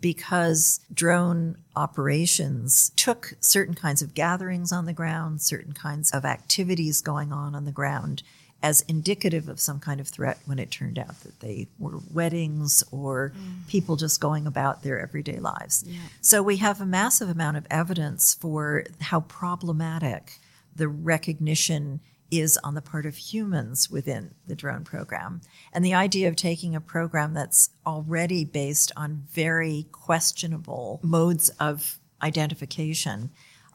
because 0.00 0.80
drone 0.92 1.58
operations 1.76 2.90
took 2.96 3.34
certain 3.40 3.74
kinds 3.74 4.00
of 4.00 4.14
gatherings 4.14 4.72
on 4.72 4.86
the 4.86 4.92
ground, 4.92 5.42
certain 5.42 5.72
kinds 5.72 6.10
of 6.12 6.24
activities 6.24 7.02
going 7.02 7.32
on 7.32 7.54
on 7.54 7.64
the 7.64 7.72
ground 7.72 8.22
as 8.62 8.82
indicative 8.82 9.48
of 9.48 9.58
some 9.58 9.80
kind 9.80 10.00
of 10.00 10.08
threat 10.08 10.38
when 10.44 10.58
it 10.58 10.70
turned 10.70 10.98
out 10.98 11.20
that 11.20 11.40
they 11.40 11.66
were 11.78 11.98
weddings 12.12 12.84
or 12.90 13.32
mm. 13.36 13.66
people 13.68 13.96
just 13.96 14.20
going 14.20 14.46
about 14.46 14.82
their 14.82 15.00
everyday 15.00 15.38
lives. 15.38 15.84
Yeah. 15.86 15.98
So 16.20 16.42
we 16.42 16.58
have 16.58 16.80
a 16.80 16.86
massive 16.86 17.30
amount 17.30 17.56
of 17.56 17.66
evidence 17.70 18.34
for 18.34 18.84
how 19.00 19.20
problematic 19.20 20.38
the 20.76 20.88
recognition 20.88 22.00
is 22.30 22.58
on 22.58 22.74
the 22.74 22.82
part 22.82 23.06
of 23.06 23.16
humans 23.16 23.90
within 23.90 24.34
the 24.46 24.54
drone 24.54 24.84
program. 24.84 25.40
And 25.72 25.84
the 25.84 25.94
idea 25.94 26.28
of 26.28 26.36
taking 26.36 26.74
a 26.74 26.80
program 26.80 27.34
that's 27.34 27.70
already 27.86 28.44
based 28.44 28.92
on 28.96 29.24
very 29.30 29.86
questionable 29.92 31.00
modes 31.02 31.48
of 31.60 31.98
identification 32.22 33.30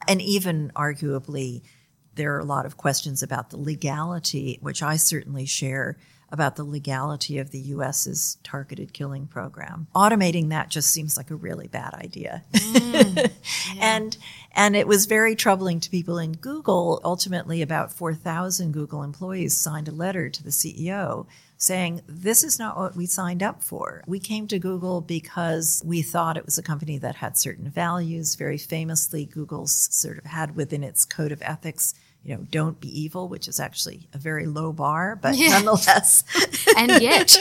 and 0.06 0.20
even 0.22 0.70
arguably 0.74 1.62
there 2.14 2.34
are 2.34 2.40
a 2.40 2.44
lot 2.44 2.64
of 2.64 2.78
questions 2.78 3.22
about 3.22 3.50
the 3.50 3.58
legality, 3.58 4.58
which 4.62 4.82
I 4.82 4.96
certainly 4.96 5.44
share 5.44 5.98
about 6.30 6.56
the 6.56 6.64
legality 6.64 7.38
of 7.38 7.50
the 7.50 7.58
US's 7.58 8.38
targeted 8.42 8.92
killing 8.92 9.26
program. 9.26 9.86
Automating 9.94 10.48
that 10.48 10.70
just 10.70 10.90
seems 10.90 11.16
like 11.16 11.30
a 11.30 11.36
really 11.36 11.68
bad 11.68 11.94
idea. 11.94 12.44
Mm, 12.52 13.16
yeah. 13.74 13.96
and 13.96 14.16
and 14.52 14.74
it 14.74 14.88
was 14.88 15.06
very 15.06 15.36
troubling 15.36 15.80
to 15.80 15.90
people 15.90 16.18
in 16.18 16.32
Google. 16.32 17.00
Ultimately 17.04 17.62
about 17.62 17.92
4,000 17.92 18.72
Google 18.72 19.02
employees 19.02 19.56
signed 19.56 19.88
a 19.88 19.92
letter 19.92 20.28
to 20.28 20.42
the 20.42 20.50
CEO 20.50 21.26
saying 21.58 22.02
this 22.06 22.44
is 22.44 22.58
not 22.58 22.76
what 22.76 22.96
we 22.96 23.06
signed 23.06 23.42
up 23.42 23.62
for. 23.62 24.02
We 24.06 24.20
came 24.20 24.46
to 24.48 24.58
Google 24.58 25.00
because 25.00 25.82
we 25.84 26.02
thought 26.02 26.36
it 26.36 26.44
was 26.44 26.58
a 26.58 26.62
company 26.62 26.98
that 26.98 27.16
had 27.16 27.36
certain 27.38 27.70
values. 27.70 28.34
Very 28.34 28.58
famously 28.58 29.24
Google's 29.24 29.88
sort 29.90 30.18
of 30.18 30.24
had 30.24 30.56
within 30.56 30.84
its 30.84 31.04
code 31.04 31.32
of 31.32 31.42
ethics 31.42 31.94
you 32.26 32.34
know, 32.34 32.44
don't 32.50 32.80
be 32.80 32.88
evil, 33.00 33.28
which 33.28 33.46
is 33.46 33.60
actually 33.60 34.08
a 34.12 34.18
very 34.18 34.46
low 34.46 34.72
bar, 34.72 35.14
but 35.14 35.36
yeah. 35.36 35.50
nonetheless. 35.50 36.24
and 36.76 37.00
yet, 37.00 37.36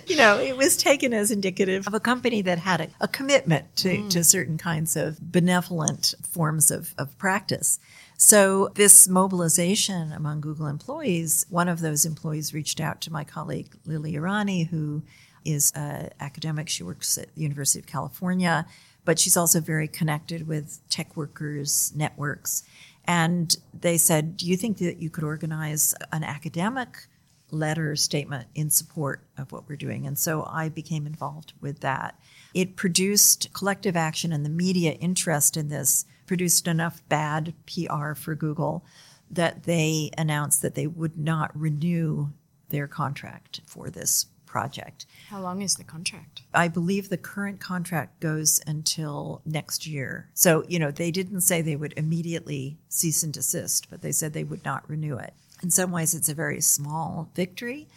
you 0.06 0.16
know, 0.16 0.38
it 0.38 0.56
was 0.56 0.78
taken 0.78 1.12
as 1.12 1.30
indicative 1.30 1.86
of 1.86 1.92
a 1.92 2.00
company 2.00 2.40
that 2.40 2.58
had 2.58 2.80
a, 2.80 2.88
a 3.02 3.08
commitment 3.08 3.76
to, 3.76 3.98
mm. 3.98 4.10
to 4.10 4.24
certain 4.24 4.56
kinds 4.56 4.96
of 4.96 5.20
benevolent 5.20 6.14
forms 6.26 6.70
of, 6.70 6.94
of 6.96 7.16
practice. 7.18 7.78
So, 8.16 8.70
this 8.76 9.08
mobilization 9.08 10.12
among 10.12 10.40
Google 10.40 10.68
employees, 10.68 11.44
one 11.50 11.68
of 11.68 11.80
those 11.80 12.06
employees 12.06 12.54
reached 12.54 12.80
out 12.80 13.02
to 13.02 13.12
my 13.12 13.24
colleague 13.24 13.74
Lilly 13.84 14.14
Irani, 14.14 14.68
who 14.68 15.02
is 15.44 15.70
an 15.74 16.10
academic. 16.18 16.70
She 16.70 16.82
works 16.82 17.18
at 17.18 17.34
the 17.34 17.42
University 17.42 17.80
of 17.80 17.86
California, 17.86 18.64
but 19.04 19.18
she's 19.18 19.36
also 19.36 19.60
very 19.60 19.88
connected 19.88 20.46
with 20.46 20.80
tech 20.88 21.16
workers, 21.16 21.92
networks. 21.94 22.62
And 23.04 23.54
they 23.78 23.98
said, 23.98 24.36
Do 24.36 24.46
you 24.46 24.56
think 24.56 24.78
that 24.78 24.98
you 24.98 25.10
could 25.10 25.24
organize 25.24 25.94
an 26.12 26.24
academic 26.24 27.06
letter 27.50 27.94
statement 27.96 28.48
in 28.54 28.70
support 28.70 29.24
of 29.36 29.52
what 29.52 29.68
we're 29.68 29.76
doing? 29.76 30.06
And 30.06 30.18
so 30.18 30.46
I 30.48 30.68
became 30.68 31.06
involved 31.06 31.52
with 31.60 31.80
that. 31.80 32.18
It 32.54 32.76
produced 32.76 33.52
collective 33.52 33.96
action, 33.96 34.32
and 34.32 34.44
the 34.44 34.50
media 34.50 34.92
interest 34.92 35.56
in 35.56 35.68
this 35.68 36.04
produced 36.26 36.68
enough 36.68 37.02
bad 37.08 37.54
PR 37.66 38.14
for 38.14 38.34
Google 38.34 38.84
that 39.30 39.64
they 39.64 40.10
announced 40.16 40.62
that 40.62 40.74
they 40.74 40.86
would 40.86 41.18
not 41.18 41.58
renew 41.58 42.28
their 42.68 42.86
contract 42.86 43.60
for 43.66 43.90
this 43.90 44.26
project. 44.52 45.06
How 45.30 45.40
long 45.40 45.62
is 45.62 45.76
the 45.76 45.84
contract? 45.84 46.42
I 46.52 46.68
believe 46.68 47.08
the 47.08 47.16
current 47.16 47.58
contract 47.58 48.20
goes 48.20 48.60
until 48.66 49.40
next 49.46 49.86
year. 49.86 50.28
So, 50.34 50.62
you 50.68 50.78
know, 50.78 50.90
they 50.90 51.10
didn't 51.10 51.40
say 51.40 51.62
they 51.62 51.74
would 51.74 51.94
immediately 51.96 52.76
cease 52.90 53.22
and 53.22 53.32
desist, 53.32 53.88
but 53.88 54.02
they 54.02 54.12
said 54.12 54.34
they 54.34 54.44
would 54.44 54.62
not 54.62 54.88
renew 54.90 55.16
it. 55.16 55.32
In 55.62 55.70
some 55.70 55.90
ways, 55.90 56.14
it's 56.14 56.28
a 56.28 56.34
very 56.34 56.60
small 56.60 57.30
victory, 57.34 57.88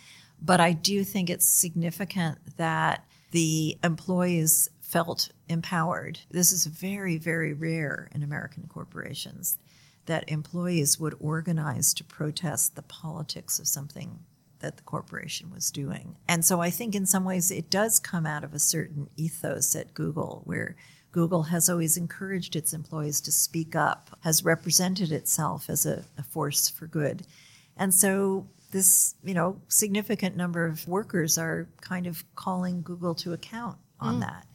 but 0.42 0.62
I 0.62 0.72
do 0.72 1.04
think 1.04 1.30
it's 1.30 1.46
significant 1.46 2.38
that 2.56 3.06
the 3.32 3.78
employees 3.84 4.70
felt 4.80 5.32
empowered. 5.50 6.20
This 6.32 6.54
is 6.54 6.68
very, 6.68 7.18
very 7.18 7.52
rare 7.52 8.10
in 8.16 8.24
American 8.24 8.70
corporations 8.70 9.58
that 10.06 10.30
employees 10.30 11.00
would 11.00 11.16
organize 11.20 11.94
to 11.96 12.04
protest 12.06 12.76
the 12.76 12.82
politics 12.82 13.60
of 13.60 13.68
something 13.68 14.20
that 14.60 14.78
the 14.78 14.84
corporation 14.84 15.52
was 15.52 15.72
doing. 15.72 16.16
And 16.28 16.44
so 16.44 16.62
I 16.62 16.70
think 16.70 16.96
in 16.96 17.06
some 17.06 17.24
ways 17.24 17.52
it 17.52 17.70
does 17.70 18.00
come 18.00 18.26
out 18.26 18.44
of 18.44 18.54
a 18.54 18.60
certain 18.60 19.10
ethos 19.16 19.76
at 19.76 19.94
Google 19.94 20.42
where 20.46 20.76
Google 21.12 21.44
has 21.44 21.70
always 21.70 21.96
encouraged 21.96 22.56
its 22.56 22.74
employees 22.74 23.22
to 23.22 23.32
speak 23.32 23.76
up, 23.76 24.18
has 24.22 24.44
represented 24.44 25.12
itself 25.12 25.70
as 25.70 25.86
a, 25.86 26.04
a 26.18 26.24
force 26.24 26.70
for 26.70 26.88
good. 26.88 27.26
And 27.78 27.94
so 27.94 28.48
this, 28.72 29.16
you 29.24 29.34
know, 29.34 29.62
significant 29.70 30.36
number 30.36 30.66
of 30.66 30.88
workers 30.88 31.38
are 31.38 31.70
kind 31.80 32.08
of 32.08 32.26
calling 32.36 32.82
Google 32.82 33.16
to 33.16 33.32
account 33.32 33.78
on 34.00 34.18
mm. 34.18 34.22
that. 34.22 34.46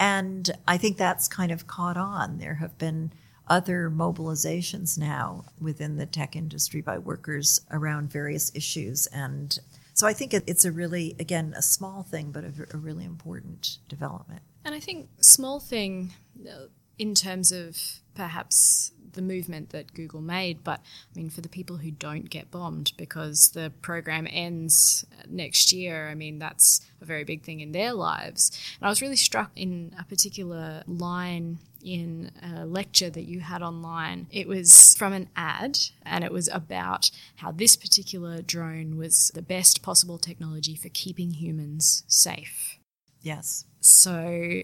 And 0.00 0.50
I 0.66 0.76
think 0.76 0.96
that's 0.96 1.28
kind 1.28 1.52
of 1.52 1.66
caught 1.66 1.96
on. 1.96 2.38
There 2.38 2.54
have 2.54 2.76
been 2.78 3.12
other 3.48 3.90
mobilizations 3.90 4.98
now 4.98 5.44
within 5.60 5.96
the 5.96 6.06
tech 6.06 6.36
industry 6.36 6.80
by 6.80 6.98
workers 6.98 7.60
around 7.70 8.10
various 8.10 8.52
issues. 8.54 9.06
And 9.08 9.58
so 9.94 10.06
I 10.06 10.12
think 10.12 10.34
it's 10.34 10.64
a 10.64 10.72
really, 10.72 11.16
again, 11.18 11.54
a 11.56 11.62
small 11.62 12.02
thing, 12.02 12.30
but 12.30 12.44
a, 12.44 12.52
a 12.72 12.76
really 12.76 13.04
important 13.04 13.78
development. 13.88 14.42
And 14.64 14.74
I 14.74 14.80
think 14.80 15.08
small 15.20 15.60
thing 15.60 16.12
uh, 16.46 16.66
in 16.98 17.14
terms 17.14 17.52
of 17.52 17.76
perhaps 18.14 18.92
the 19.12 19.22
movement 19.22 19.70
that 19.70 19.94
Google 19.94 20.20
made, 20.20 20.62
but 20.62 20.80
I 20.80 21.18
mean, 21.18 21.30
for 21.30 21.40
the 21.40 21.48
people 21.48 21.78
who 21.78 21.90
don't 21.90 22.30
get 22.30 22.50
bombed 22.50 22.92
because 22.96 23.50
the 23.50 23.72
program 23.82 24.28
ends 24.30 25.04
next 25.28 25.72
year, 25.72 26.08
I 26.08 26.14
mean, 26.14 26.38
that's 26.38 26.86
a 27.00 27.04
very 27.04 27.24
big 27.24 27.42
thing 27.42 27.60
in 27.60 27.72
their 27.72 27.92
lives. 27.92 28.56
And 28.80 28.86
I 28.86 28.90
was 28.90 29.02
really 29.02 29.16
struck 29.16 29.50
in 29.56 29.94
a 29.98 30.04
particular 30.04 30.84
line 30.86 31.58
in 31.82 32.30
a 32.42 32.66
lecture 32.66 33.10
that 33.10 33.28
you 33.28 33.40
had 33.40 33.62
online. 33.62 34.26
It 34.30 34.48
was 34.48 34.94
from 34.96 35.12
an 35.12 35.28
ad 35.36 35.78
and 36.02 36.24
it 36.24 36.32
was 36.32 36.48
about 36.48 37.10
how 37.36 37.52
this 37.52 37.76
particular 37.76 38.42
drone 38.42 38.96
was 38.96 39.30
the 39.34 39.42
best 39.42 39.82
possible 39.82 40.18
technology 40.18 40.74
for 40.74 40.88
keeping 40.88 41.32
humans 41.32 42.04
safe. 42.06 42.78
Yes. 43.22 43.64
So, 43.80 44.62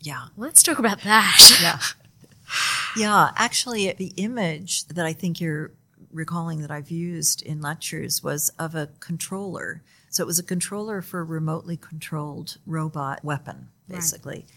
yeah, 0.00 0.26
let's 0.36 0.62
talk 0.62 0.78
about 0.78 1.02
that. 1.02 1.58
Yeah. 1.62 1.78
Yeah, 2.96 3.30
actually, 3.36 3.90
the 3.92 4.12
image 4.16 4.84
that 4.84 5.04
I 5.04 5.12
think 5.12 5.40
you're 5.40 5.72
recalling 6.12 6.60
that 6.60 6.70
I've 6.70 6.90
used 6.90 7.42
in 7.42 7.60
lectures 7.60 8.22
was 8.22 8.50
of 8.58 8.74
a 8.74 8.90
controller. 9.00 9.82
So 10.10 10.22
it 10.22 10.26
was 10.26 10.38
a 10.38 10.44
controller 10.44 11.02
for 11.02 11.20
a 11.20 11.24
remotely 11.24 11.76
controlled 11.76 12.58
robot 12.66 13.24
weapon, 13.24 13.68
basically. 13.88 14.34
Right. 14.34 14.50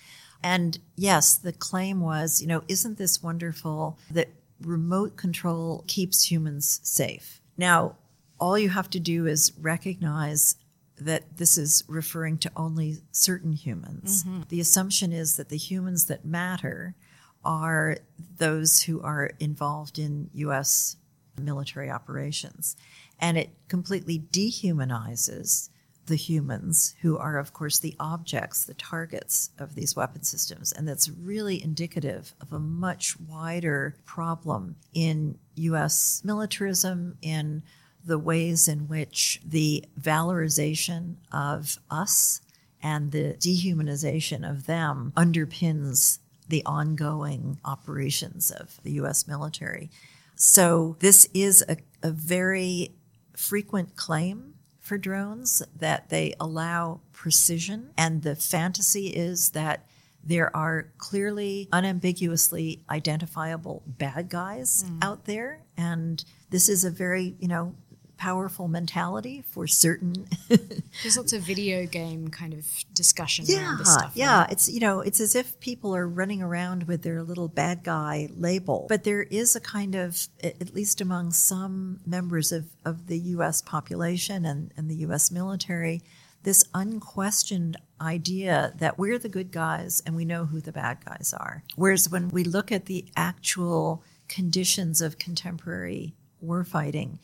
And 0.44 0.80
yes, 0.96 1.36
the 1.36 1.54
claim 1.54 2.00
was, 2.00 2.42
you 2.42 2.48
know, 2.48 2.64
isn't 2.68 2.98
this 2.98 3.22
wonderful 3.24 3.98
that 4.12 4.30
remote 4.62 5.18
control 5.18 5.84
keeps 5.88 6.30
humans 6.32 6.80
safe? 6.84 7.42
Now, 7.58 7.96
all 8.40 8.58
you 8.58 8.70
have 8.70 8.90
to 8.92 9.00
do 9.00 9.26
is 9.26 9.52
recognize 9.60 10.56
that 11.00 11.38
this 11.38 11.58
is 11.58 11.84
referring 11.88 12.38
to 12.40 12.52
only 12.56 12.98
certain 13.12 13.52
humans. 13.52 14.24
Mm-hmm. 14.24 14.42
The 14.50 14.60
assumption 14.60 15.12
is 15.12 15.38
that 15.38 15.50
the 15.50 15.58
humans 15.58 16.06
that 16.06 16.26
matter 16.26 16.96
are 17.44 17.98
those 18.38 18.84
who 18.84 19.02
are 19.02 19.32
involved 19.40 20.00
in 20.00 20.30
U.S. 20.34 20.98
military 21.40 21.90
operations. 21.90 22.76
And 23.20 23.38
it 23.38 23.50
completely 23.68 24.20
dehumanizes 24.32 25.70
the 26.08 26.16
humans 26.16 26.96
who 27.02 27.18
are, 27.18 27.38
of 27.38 27.54
course, 27.54 27.80
the 27.80 27.96
objects, 28.00 28.66
the 28.66 28.74
targets 28.74 29.52
of 29.60 29.76
these 29.76 29.96
weapon 29.96 30.24
systems. 30.24 30.72
And 30.72 30.88
that's 30.88 31.10
really 31.10 31.62
indicative 31.62 32.34
of 32.42 32.52
a 32.52 32.60
much 32.60 33.20
wider 33.20 33.96
problem 34.06 34.78
in 34.94 35.38
U.S. 35.56 36.22
militarism, 36.24 37.18
in 37.22 37.64
the 38.04 38.18
ways 38.18 38.68
in 38.68 38.88
which 38.88 39.42
the 39.46 39.84
valorization 40.00 41.16
of 41.32 41.78
us 41.92 42.42
and 42.82 43.12
the 43.12 43.36
dehumanization 43.40 44.50
of 44.50 44.66
them 44.66 45.12
underpins 45.18 46.20
the 46.48 46.64
ongoing 46.66 47.60
operations 47.66 48.50
of 48.50 48.80
the 48.84 48.94
U.S. 48.94 49.28
military. 49.28 49.90
So, 50.36 50.96
this 51.00 51.28
is 51.34 51.66
a, 51.68 51.78
a 52.02 52.12
very 52.12 52.96
frequent 53.36 53.96
claim 53.96 54.54
for 54.88 54.98
drones, 54.98 55.62
that 55.76 56.10
they 56.10 56.34
allow 56.40 57.02
precision. 57.12 57.92
And 57.98 58.24
the 58.24 58.36
fantasy 58.36 59.08
is 59.08 59.52
that 59.52 59.86
there 60.24 60.56
are 60.56 60.90
clearly, 60.98 61.70
unambiguously 61.72 62.84
identifiable 62.90 63.84
bad 63.86 64.30
guys 64.30 64.84
mm. 64.84 65.04
out 65.04 65.26
there. 65.26 65.62
And 65.78 66.24
this 66.50 66.68
is 66.68 66.84
a 66.84 66.90
very, 66.90 67.36
you 67.40 67.48
know, 67.48 67.76
powerful 68.18 68.68
mentality 68.68 69.44
for 69.50 69.68
certain. 69.68 70.28
There's 70.48 71.18
lots 71.18 71.34
of 71.34 71.42
video 71.42 71.86
game 71.86 72.30
kind 72.30 72.54
of 72.54 72.66
discussion 72.94 73.46
yeah, 73.48 73.60
around 73.60 73.78
this 73.80 73.94
stuff. 73.94 74.12
Yeah, 74.16 74.42
right? 74.42 74.52
it's 74.52 74.70
you 74.70 74.80
know, 74.80 75.02
it's 75.02 75.20
as 75.20 75.36
if 75.36 75.60
people 75.60 75.96
are 75.96 76.08
running 76.08 76.42
around 76.42 76.84
with 76.84 77.04
their 77.04 77.24
little 77.24 77.48
bad 77.48 77.84
guy 77.84 78.30
label. 78.36 78.86
But 78.90 79.04
there 79.04 79.24
is 79.24 79.56
a 79.56 79.62
kind 79.62 79.96
of, 79.96 80.28
at 80.44 80.74
least 80.74 81.02
among 81.02 81.32
some 81.32 82.00
members 82.06 82.52
of, 82.52 82.66
of 82.84 83.08
the 83.08 83.20
US 83.20 83.62
population 83.62 84.46
and, 84.46 84.72
and 84.76 84.90
the 84.90 84.96
US 85.08 85.32
military, 85.32 86.02
this 86.44 86.64
unquestioned 86.74 87.78
idea 88.00 88.74
that 88.78 88.98
we're 88.98 89.20
the 89.20 89.30
good 89.30 89.52
guys 89.52 90.02
and 90.06 90.16
we 90.16 90.26
know 90.26 90.46
who 90.46 90.62
the 90.62 90.72
bad 90.72 91.04
guys 91.04 91.34
are. 91.38 91.64
Whereas 91.76 92.10
when 92.10 92.30
we 92.30 92.44
look 92.44 92.72
at 92.72 92.86
the 92.86 93.06
actual 93.16 94.04
conditions 94.28 95.02
of 95.02 95.18
contemporary 95.18 96.16
warfighting, 96.44 97.20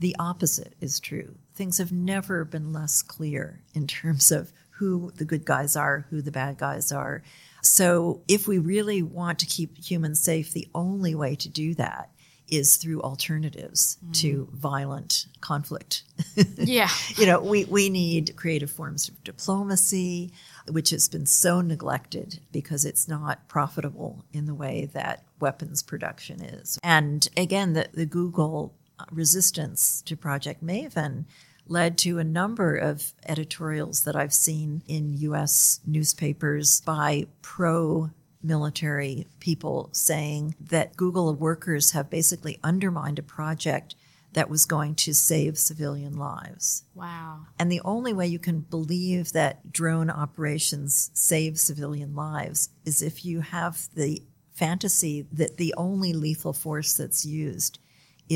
the 0.00 0.16
opposite 0.18 0.74
is 0.80 1.00
true. 1.00 1.34
Things 1.54 1.78
have 1.78 1.92
never 1.92 2.44
been 2.44 2.72
less 2.72 3.02
clear 3.02 3.62
in 3.74 3.86
terms 3.86 4.32
of 4.32 4.52
who 4.70 5.12
the 5.16 5.24
good 5.24 5.44
guys 5.44 5.76
are, 5.76 6.06
who 6.10 6.22
the 6.22 6.32
bad 6.32 6.58
guys 6.58 6.90
are. 6.90 7.22
So, 7.62 8.22
if 8.26 8.48
we 8.48 8.58
really 8.58 9.02
want 9.02 9.38
to 9.40 9.46
keep 9.46 9.78
humans 9.78 10.20
safe, 10.20 10.52
the 10.52 10.68
only 10.74 11.14
way 11.14 11.36
to 11.36 11.48
do 11.48 11.74
that 11.74 12.10
is 12.52 12.76
through 12.76 13.00
alternatives 13.00 13.96
mm. 14.04 14.12
to 14.12 14.46
violent 14.52 15.26
conflict. 15.40 16.02
yeah. 16.58 16.90
you 17.16 17.24
know, 17.24 17.40
we, 17.40 17.64
we 17.64 17.88
need 17.88 18.36
creative 18.36 18.70
forms 18.70 19.08
of 19.08 19.24
diplomacy, 19.24 20.32
which 20.68 20.90
has 20.90 21.08
been 21.08 21.24
so 21.24 21.62
neglected 21.62 22.40
because 22.52 22.84
it's 22.84 23.08
not 23.08 23.48
profitable 23.48 24.24
in 24.34 24.44
the 24.44 24.54
way 24.54 24.90
that 24.92 25.24
weapons 25.40 25.82
production 25.82 26.42
is. 26.42 26.78
And 26.82 27.26
again, 27.38 27.72
the, 27.72 27.88
the 27.94 28.06
Google 28.06 28.74
resistance 29.10 30.02
to 30.02 30.16
Project 30.16 30.64
Maven 30.64 31.24
led 31.66 31.96
to 31.98 32.18
a 32.18 32.24
number 32.24 32.76
of 32.76 33.12
editorials 33.26 34.04
that 34.04 34.16
I've 34.16 34.34
seen 34.34 34.82
in 34.86 35.16
US 35.18 35.80
newspapers 35.86 36.80
by 36.80 37.26
pro 37.40 38.10
military 38.42 39.26
people 39.38 39.88
saying 39.92 40.56
that 40.60 40.96
Google 40.96 41.32
workers 41.34 41.92
have 41.92 42.10
basically 42.10 42.58
undermined 42.62 43.18
a 43.18 43.22
project 43.22 43.94
that 44.32 44.48
was 44.48 44.64
going 44.64 44.94
to 44.94 45.14
save 45.14 45.58
civilian 45.58 46.16
lives. 46.16 46.84
Wow. 46.94 47.46
And 47.58 47.70
the 47.70 47.82
only 47.84 48.12
way 48.12 48.26
you 48.26 48.38
can 48.38 48.60
believe 48.60 49.32
that 49.32 49.72
drone 49.72 50.10
operations 50.10 51.10
save 51.12 51.58
civilian 51.58 52.14
lives 52.14 52.70
is 52.84 53.02
if 53.02 53.24
you 53.24 53.40
have 53.40 53.88
the 53.94 54.22
fantasy 54.54 55.26
that 55.32 55.56
the 55.56 55.74
only 55.76 56.12
lethal 56.12 56.52
force 56.52 56.94
that's 56.94 57.24
used 57.24 57.78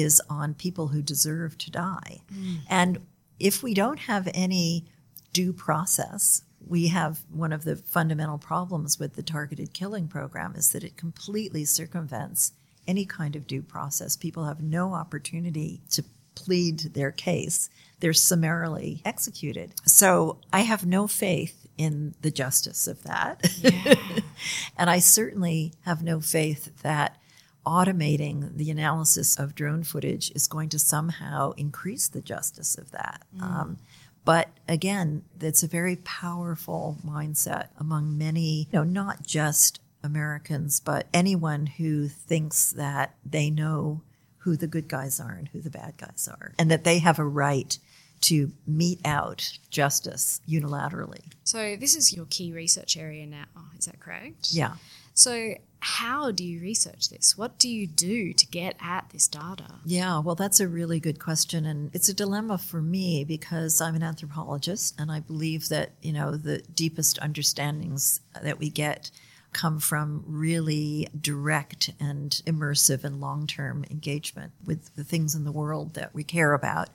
is 0.01 0.21
on 0.29 0.55
people 0.55 0.89
who 0.89 1.03
deserve 1.03 1.59
to 1.59 1.71
die. 1.71 2.21
Mm. 2.33 2.59
And 2.69 3.07
if 3.39 3.63
we 3.63 3.75
don't 3.75 4.01
have 4.01 4.29
any 4.35 4.87
due 5.33 5.53
process, 5.53 6.43
we 6.67 6.89
have 6.89 7.21
one 7.31 7.53
of 7.53 7.65
the 7.65 7.77
fundamental 7.77 8.39
problems 8.39 8.99
with 8.99 9.15
the 9.15 9.23
targeted 9.23 9.73
killing 9.73 10.09
program 10.09 10.55
is 10.57 10.71
that 10.71 10.83
it 10.83 10.97
completely 10.97 11.65
circumvents 11.65 12.53
any 12.89 13.05
kind 13.05 13.37
of 13.37 13.47
due 13.47 13.63
process. 13.63 14.17
People 14.17 14.45
have 14.45 14.63
no 14.63 14.95
opportunity 14.95 15.83
to 15.91 16.05
plead 16.35 16.81
their 16.95 17.11
case. 17.11 17.69
They're 18.01 18.13
summarily 18.13 19.03
executed. 19.05 19.75
So 19.85 20.39
I 20.53 20.61
have 20.61 20.87
no 20.87 21.07
faith 21.07 21.67
in 21.77 22.15
the 22.23 22.31
justice 22.31 22.87
of 22.87 23.03
that. 23.05 23.41
Yeah. 23.61 23.95
and 24.79 24.89
I 24.89 24.99
certainly 24.99 25.75
have 25.83 26.03
no 26.03 26.21
faith 26.21 26.83
that 26.83 27.19
automating 27.67 28.57
the 28.57 28.71
analysis 28.71 29.39
of 29.39 29.55
drone 29.55 29.83
footage 29.83 30.31
is 30.33 30.47
going 30.47 30.69
to 30.69 30.79
somehow 30.79 31.53
increase 31.53 32.09
the 32.09 32.21
justice 32.21 32.79
of 32.79 32.93
that. 32.93 33.23
Mm. 33.37 33.43
Um, 33.43 33.79
but 34.25 34.49
again, 34.69 35.23
it's 35.41 35.63
a 35.63 35.69
very 35.69 35.97
powerful 35.97 36.99
mindset 37.07 37.69
among 37.79 38.17
many, 38.17 38.69
you 38.71 38.79
know, 38.79 38.85
not 38.85 39.27
just 39.27 39.81
Americans, 40.03 40.81
but 40.81 41.07
anyone 41.13 41.67
who 41.67 42.09
thinks 42.09 42.71
that 42.73 43.15
they 43.25 43.51
know 43.51 44.03
who 44.39 44.57
the 44.57 44.67
good 44.67 44.89
guys 44.89 45.21
are 45.21 45.33
and 45.33 45.49
who 45.49 45.61
the 45.61 45.71
bad 45.71 45.95
guys 45.97 46.29
are, 46.29 46.55
and 46.59 46.71
that 46.71 46.85
they 46.85 46.99
have 47.01 47.19
a 47.19 47.25
right 47.25 47.79
to 48.21 48.53
mete 48.67 49.01
out 49.05 49.59
justice 49.71 50.41
unilaterally. 50.49 51.25
So, 51.45 51.77
this 51.77 51.95
is 51.95 52.13
your 52.15 52.27
key 52.27 52.53
research 52.53 52.97
area 52.97 53.27
now, 53.27 53.45
is 53.79 53.87
that 53.87 54.01
correct? 54.01 54.53
Yeah. 54.53 54.75
So, 55.15 55.55
how 55.87 56.33
do 56.33 56.45
you 56.45 56.61
research 56.61 57.11
this? 57.11 57.39
What 57.39 57.59
do 57.61 57.69
you 57.69 57.87
do 57.87 58.33
to 58.33 58.47
get 58.49 58.75
at 58.81 59.09
this 59.13 59.29
data? 59.29 59.77
Yeah, 59.85 60.19
well, 60.19 60.35
that's 60.35 60.59
a 60.59 60.67
really 60.67 60.99
good 60.99 61.21
question. 61.21 61.65
And 61.65 61.95
it's 61.95 62.09
a 62.09 62.15
dilemma 62.15 62.59
for 62.59 62.83
me 62.83 63.23
because 63.23 63.81
I'm 63.81 63.95
an 63.95 64.03
anthropologist 64.03 64.99
and 64.99 65.13
I 65.13 65.21
believe 65.21 65.69
that, 65.69 65.93
you 66.03 66.13
know, 66.13 66.37
the 66.37 66.59
deepest 66.75 67.21
understandings 67.21 68.21
that 68.43 68.59
we 68.59 68.69
get 68.69 69.13
come 69.53 69.79
from 69.79 70.25
really 70.27 71.07
direct 71.19 71.93
and 72.01 72.43
immersive 72.47 73.05
and 73.05 73.21
long 73.21 73.47
term 73.47 73.85
engagement 73.89 74.55
with 74.65 74.93
the 74.97 75.05
things 75.05 75.37
in 75.37 75.45
the 75.45 75.53
world 75.53 75.95
that 75.95 76.13
we 76.13 76.25
care 76.25 76.53
about. 76.53 76.89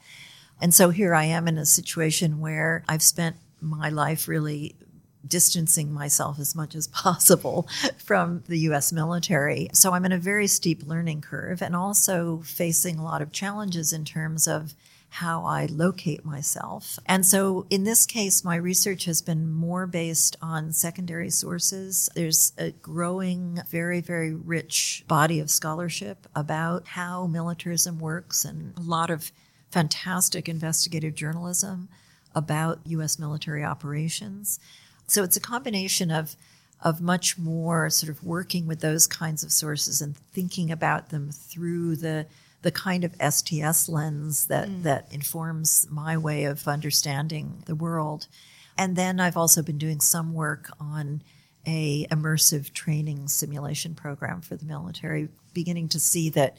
And 0.59 0.73
so 0.73 0.89
here 0.89 1.15
I 1.15 1.23
am 1.23 1.47
in 1.47 1.57
a 1.57 1.65
situation 1.65 2.41
where 2.41 2.83
I've 2.89 3.03
spent 3.03 3.37
my 3.61 3.89
life 3.89 4.27
really 4.27 4.75
distancing 5.27 5.91
myself 5.91 6.39
as 6.39 6.55
much 6.55 6.75
as 6.75 6.87
possible 7.05 7.67
from 7.97 8.43
the 8.47 8.59
US 8.59 8.91
military. 8.91 9.69
So 9.73 9.93
I'm 9.93 10.05
in 10.05 10.11
a 10.11 10.17
very 10.17 10.47
steep 10.47 10.83
learning 10.85 11.21
curve 11.21 11.61
and 11.61 11.75
also 11.75 12.41
facing 12.43 12.97
a 12.97 13.03
lot 13.03 13.21
of 13.21 13.31
challenges 13.31 13.93
in 13.93 14.05
terms 14.05 14.47
of 14.47 14.73
how 15.15 15.43
I 15.43 15.65
locate 15.65 16.23
myself. 16.23 16.97
And 17.05 17.25
so 17.25 17.65
in 17.69 17.83
this 17.83 18.05
case, 18.05 18.45
my 18.45 18.55
research 18.55 19.03
has 19.05 19.21
been 19.21 19.51
more 19.51 19.85
based 19.85 20.37
on 20.41 20.71
secondary 20.71 21.29
sources. 21.29 22.09
There's 22.15 22.53
a 22.57 22.71
growing, 22.71 23.59
very, 23.69 23.99
very 23.99 24.33
rich 24.33 25.03
body 25.09 25.41
of 25.41 25.49
scholarship 25.49 26.27
about 26.33 26.87
how 26.87 27.27
militarism 27.27 27.99
works 27.99 28.45
and 28.45 28.73
a 28.77 28.81
lot 28.81 29.09
of 29.09 29.33
fantastic 29.69 30.47
investigative 30.47 31.13
journalism 31.13 31.89
about 32.33 32.79
U.S. 32.85 33.19
military 33.19 33.65
operations. 33.65 34.61
So 35.11 35.23
it's 35.23 35.35
a 35.35 35.41
combination 35.41 36.09
of 36.09 36.37
of 36.79 37.01
much 37.01 37.37
more 37.37 37.89
sort 37.89 38.09
of 38.09 38.23
working 38.23 38.65
with 38.65 38.79
those 38.79 39.05
kinds 39.07 39.43
of 39.43 39.51
sources 39.51 40.01
and 40.01 40.15
thinking 40.17 40.71
about 40.71 41.09
them 41.09 41.31
through 41.31 41.97
the 41.97 42.27
the 42.61 42.71
kind 42.71 43.03
of 43.03 43.15
STS 43.15 43.89
lens 43.89 44.45
that 44.47 44.69
mm. 44.69 44.83
that 44.83 45.11
informs 45.11 45.85
my 45.89 46.17
way 46.17 46.45
of 46.45 46.65
understanding 46.65 47.61
the 47.65 47.75
world. 47.75 48.27
And 48.77 48.95
then 48.95 49.19
I've 49.19 49.35
also 49.35 49.61
been 49.61 49.77
doing 49.77 49.99
some 49.99 50.33
work 50.33 50.71
on 50.79 51.23
a 51.67 52.07
immersive 52.07 52.71
training 52.71 53.27
simulation 53.27 53.95
program 53.95 54.39
for 54.39 54.55
the 54.55 54.65
military, 54.65 55.27
beginning 55.53 55.89
to 55.89 55.99
see 55.99 56.29
that 56.29 56.55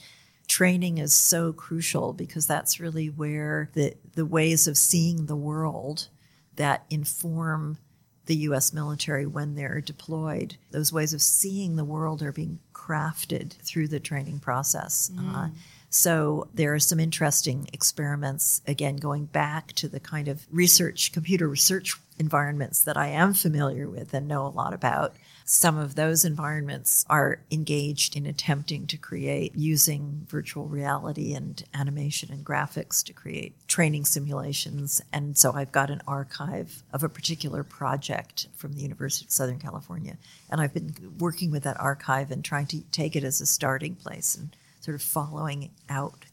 training 0.47 0.99
is 0.99 1.15
so 1.15 1.55
crucial 1.55 2.13
because 2.13 2.47
that's 2.47 2.79
really 2.79 3.09
where 3.09 3.71
the 3.73 3.95
the 4.15 4.27
ways 4.27 4.69
of 4.69 4.77
seeing 4.77 5.25
the 5.25 5.37
world 5.37 6.09
that 6.57 6.85
inform 6.91 7.79
the 8.27 8.37
US 8.37 8.73
military 8.73 9.27
when 9.27 9.55
they're 9.55 9.81
deployed. 9.81 10.57
Those 10.71 10.93
ways 10.93 11.13
of 11.13 11.23
seeing 11.23 11.77
the 11.77 11.85
world 11.85 12.23
are 12.23 12.33
being 12.33 12.61
crafted 12.73 13.53
through 13.53 13.89
the 13.89 14.01
training 14.01 14.41
process. 14.41 15.11
Mm. 15.15 15.35
Uh, 15.35 15.49
so 15.91 16.49
there 16.55 16.73
are 16.73 16.79
some 16.79 16.99
interesting 16.99 17.69
experiments, 17.73 18.63
again, 18.67 18.97
going 18.97 19.27
back 19.27 19.73
to 19.75 19.89
the 19.89 20.01
kind 20.01 20.27
of 20.27 20.47
research, 20.51 21.13
computer 21.13 21.47
research 21.47 21.95
environments 22.19 22.83
that 22.85 22.97
I 22.97 23.09
am 23.09 23.35
familiar 23.35 23.89
with 23.89 24.15
and 24.15 24.27
know 24.27 24.47
a 24.47 24.49
lot 24.49 24.73
about 24.73 25.15
some 25.53 25.77
of 25.77 25.97
those 25.97 26.25
environments 26.25 27.05
are 27.11 27.41
engaged 27.51 28.17
in 28.17 28.25
attempting 28.25 28.87
to 28.87 28.97
create 28.97 29.55
using 29.55 30.27
virtual 30.27 30.65
reality 30.65 31.35
and 31.35 31.63
animation 31.75 32.33
and 32.33 32.43
graphics 32.43 33.05
to 33.05 33.13
create 33.13 33.55
training 33.69 34.07
simulations. 34.07 35.03
And 35.13 35.37
so 35.37 35.53
I've 35.53 35.71
got 35.71 35.91
an 35.91 36.01
archive 36.09 36.83
of 36.91 37.05
a 37.05 37.09
particular 37.11 37.65
project 37.65 38.49
from 38.57 38.73
the 38.73 38.81
University 38.81 39.27
of 39.27 39.31
Southern 39.31 39.59
California. 39.59 40.17
And 40.49 40.59
I've 40.59 40.73
been 40.73 40.95
working 41.19 41.51
with 41.51 41.65
that 41.65 41.79
archive 41.79 42.31
and 42.31 42.43
trying 42.43 42.67
to 42.69 42.81
take 42.91 43.15
it 43.15 43.23
as 43.23 43.43
a 43.43 43.47
starting 43.47 43.95
place 43.95 44.35
and 44.35 44.57
sort 44.81 44.95
of 44.95 45.03
following 45.03 45.71
out 45.91 46.25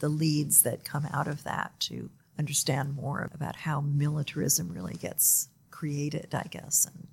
the 0.00 0.08
leads 0.08 0.62
that 0.62 0.84
come 0.84 1.06
out 1.12 1.28
of 1.28 1.44
that 1.44 1.78
to 1.78 2.10
understand 2.40 2.96
more 2.96 3.30
about 3.32 3.54
how 3.54 3.80
militarism 3.80 4.72
really 4.72 4.94
gets 4.94 5.46
created, 5.70 6.34
I 6.34 6.48
guess, 6.50 6.88
and 6.92 7.06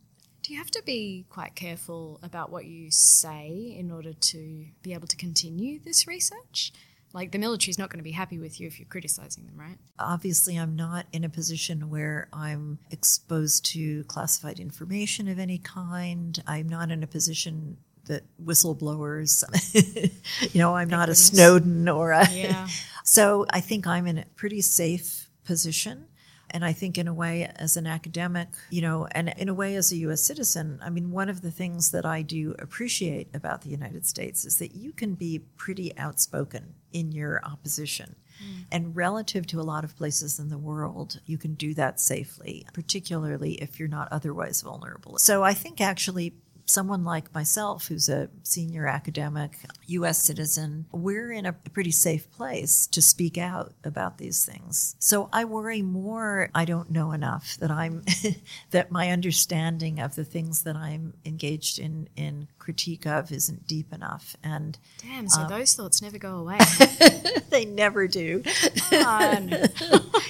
you 0.52 0.58
have 0.58 0.72
to 0.72 0.84
be 0.86 1.26
quite 1.30 1.56
careful 1.56 2.20
about 2.22 2.52
what 2.52 2.66
you 2.66 2.91
say 2.91 3.76
in 3.78 3.89
order 3.89 4.14
to 4.14 4.66
be 4.84 4.93
able 4.93 5.08
to 5.08 5.16
continue 5.16 5.80
this 5.80 6.08
research? 6.08 6.74
Like 7.14 7.32
the 7.32 7.39
military's 7.39 7.78
not 7.78 7.89
going 7.89 7.99
to 7.99 8.04
be 8.04 8.12
happy 8.12 8.38
with 8.38 8.60
you 8.60 8.68
if 8.68 8.80
you're 8.80 8.88
criticizing 8.88 9.45
them, 9.45 9.58
right? 9.58 9.78
Obviously, 9.99 10.58
I'm 10.58 10.76
not 10.76 11.06
in 11.12 11.24
a 11.24 11.30
position 11.30 11.89
where 11.89 12.28
I'm 12.32 12.80
exposed 12.89 13.66
to 13.74 14.04
classified 14.06 14.60
information 14.60 15.28
of 15.28 15.39
any 15.39 15.58
kind. 15.58 16.41
I'm 16.47 16.70
not 16.70 16.91
in 16.91 17.04
a 17.04 17.08
position 17.08 17.78
that 18.06 18.24
whistleblowers, 18.43 19.43
you 20.54 20.60
know, 20.60 20.76
I'm 20.76 20.89
Thank 20.89 20.91
not 20.91 21.08
goodness. 21.08 21.32
a 21.32 21.36
Snowden 21.36 21.89
or 21.89 22.12
a. 22.12 22.30
Yeah. 22.30 22.68
so 23.04 23.45
I 23.49 23.62
think 23.62 23.88
I'm 23.88 24.08
in 24.08 24.18
a 24.18 24.26
pretty 24.36 24.62
safe 24.62 25.30
position. 25.43 26.08
And 26.54 26.66
I 26.66 26.74
think, 26.74 26.97
in 26.97 27.08
a 27.08 27.14
way, 27.14 27.49
as 27.56 27.78
an 27.78 27.88
academic, 27.88 28.49
you 28.70 28.82
know, 28.82 29.08
and 29.12 29.34
in 29.38 29.49
a 29.49 29.54
way, 29.54 29.76
as 29.76 29.91
a 29.91 29.97
US 29.97 30.22
citizen, 30.22 30.80
I 30.84 30.89
mean, 30.89 31.12
one 31.12 31.30
of 31.30 31.41
the 31.41 31.52
things 31.52 31.91
that 31.91 32.06
I 32.06 32.22
do 32.22 32.56
appreciate 32.60 33.30
about 33.34 33.62
the 33.62 33.70
United 33.70 34.06
States 34.06 34.45
is 34.45 34.58
that 34.58 34.76
you 34.76 34.91
can 34.91 35.16
be 35.16 35.39
pretty 35.58 35.97
outspoken 35.97 36.76
in 36.91 37.12
your 37.12 37.43
opposition. 37.45 38.16
Mm. 38.43 38.66
And 38.72 38.95
relative 38.95 39.47
to 39.47 39.60
a 39.60 39.64
lot 39.64 39.84
of 39.84 39.95
places 39.95 40.39
in 40.39 40.49
the 40.49 40.58
world, 40.58 41.20
you 41.26 41.38
can 41.38 41.54
do 41.54 41.74
that 41.76 41.99
safely, 41.99 42.66
particularly 42.74 43.54
if 43.54 43.80
you're 43.80 43.88
not 43.88 44.08
otherwise 44.12 44.62
vulnerable. 44.62 45.18
So 45.18 45.43
I 45.43 45.54
think 45.54 45.80
actually 45.80 46.34
someone 46.72 47.04
like 47.04 47.34
myself, 47.34 47.88
who's 47.88 48.10
a 48.10 48.30
senior 48.44 48.88
academic, 48.88 49.58
US 49.88 50.24
citizen, 50.24 50.86
we're 50.92 51.32
in 51.32 51.46
a 51.46 51.54
pretty 51.54 51.92
safe 51.92 52.32
place 52.32 52.88
to 52.88 53.02
speak 53.02 53.38
out 53.38 53.74
about 53.84 54.18
these 54.18 54.46
things. 54.46 54.96
So 55.00 55.30
I 55.34 55.46
worry 55.46 55.82
more 55.82 56.50
I 56.56 56.66
don't 56.66 56.90
know 56.90 57.12
enough 57.12 57.58
that 57.60 57.72
I'm 57.72 58.04
that 58.72 58.92
my 58.92 59.10
understanding 59.12 60.00
of 60.00 60.16
the 60.16 60.24
things 60.24 60.64
that 60.64 60.76
I'm 60.76 61.14
engaged 61.26 61.78
in 61.80 62.08
in 62.16 62.48
critique 62.60 63.06
of 63.06 63.32
isn't 63.32 63.68
deep 63.68 63.92
enough 63.92 64.36
and 64.44 64.78
Damn, 65.02 65.22
Um, 65.22 65.30
so 65.30 65.48
those 65.48 65.74
thoughts 65.74 66.02
never 66.02 66.18
go 66.18 66.38
away. 66.38 66.60
they 67.50 67.66
never 67.66 68.08
do. 68.08 68.44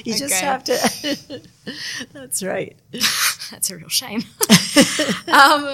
You 0.05 0.15
just 0.17 0.33
have 0.41 0.63
to 0.65 1.41
That's 2.13 2.41
right. 2.43 2.75
That's 3.51 3.69
a 3.69 3.75
real 3.77 3.89
shame. 3.89 4.23
um, 5.27 5.67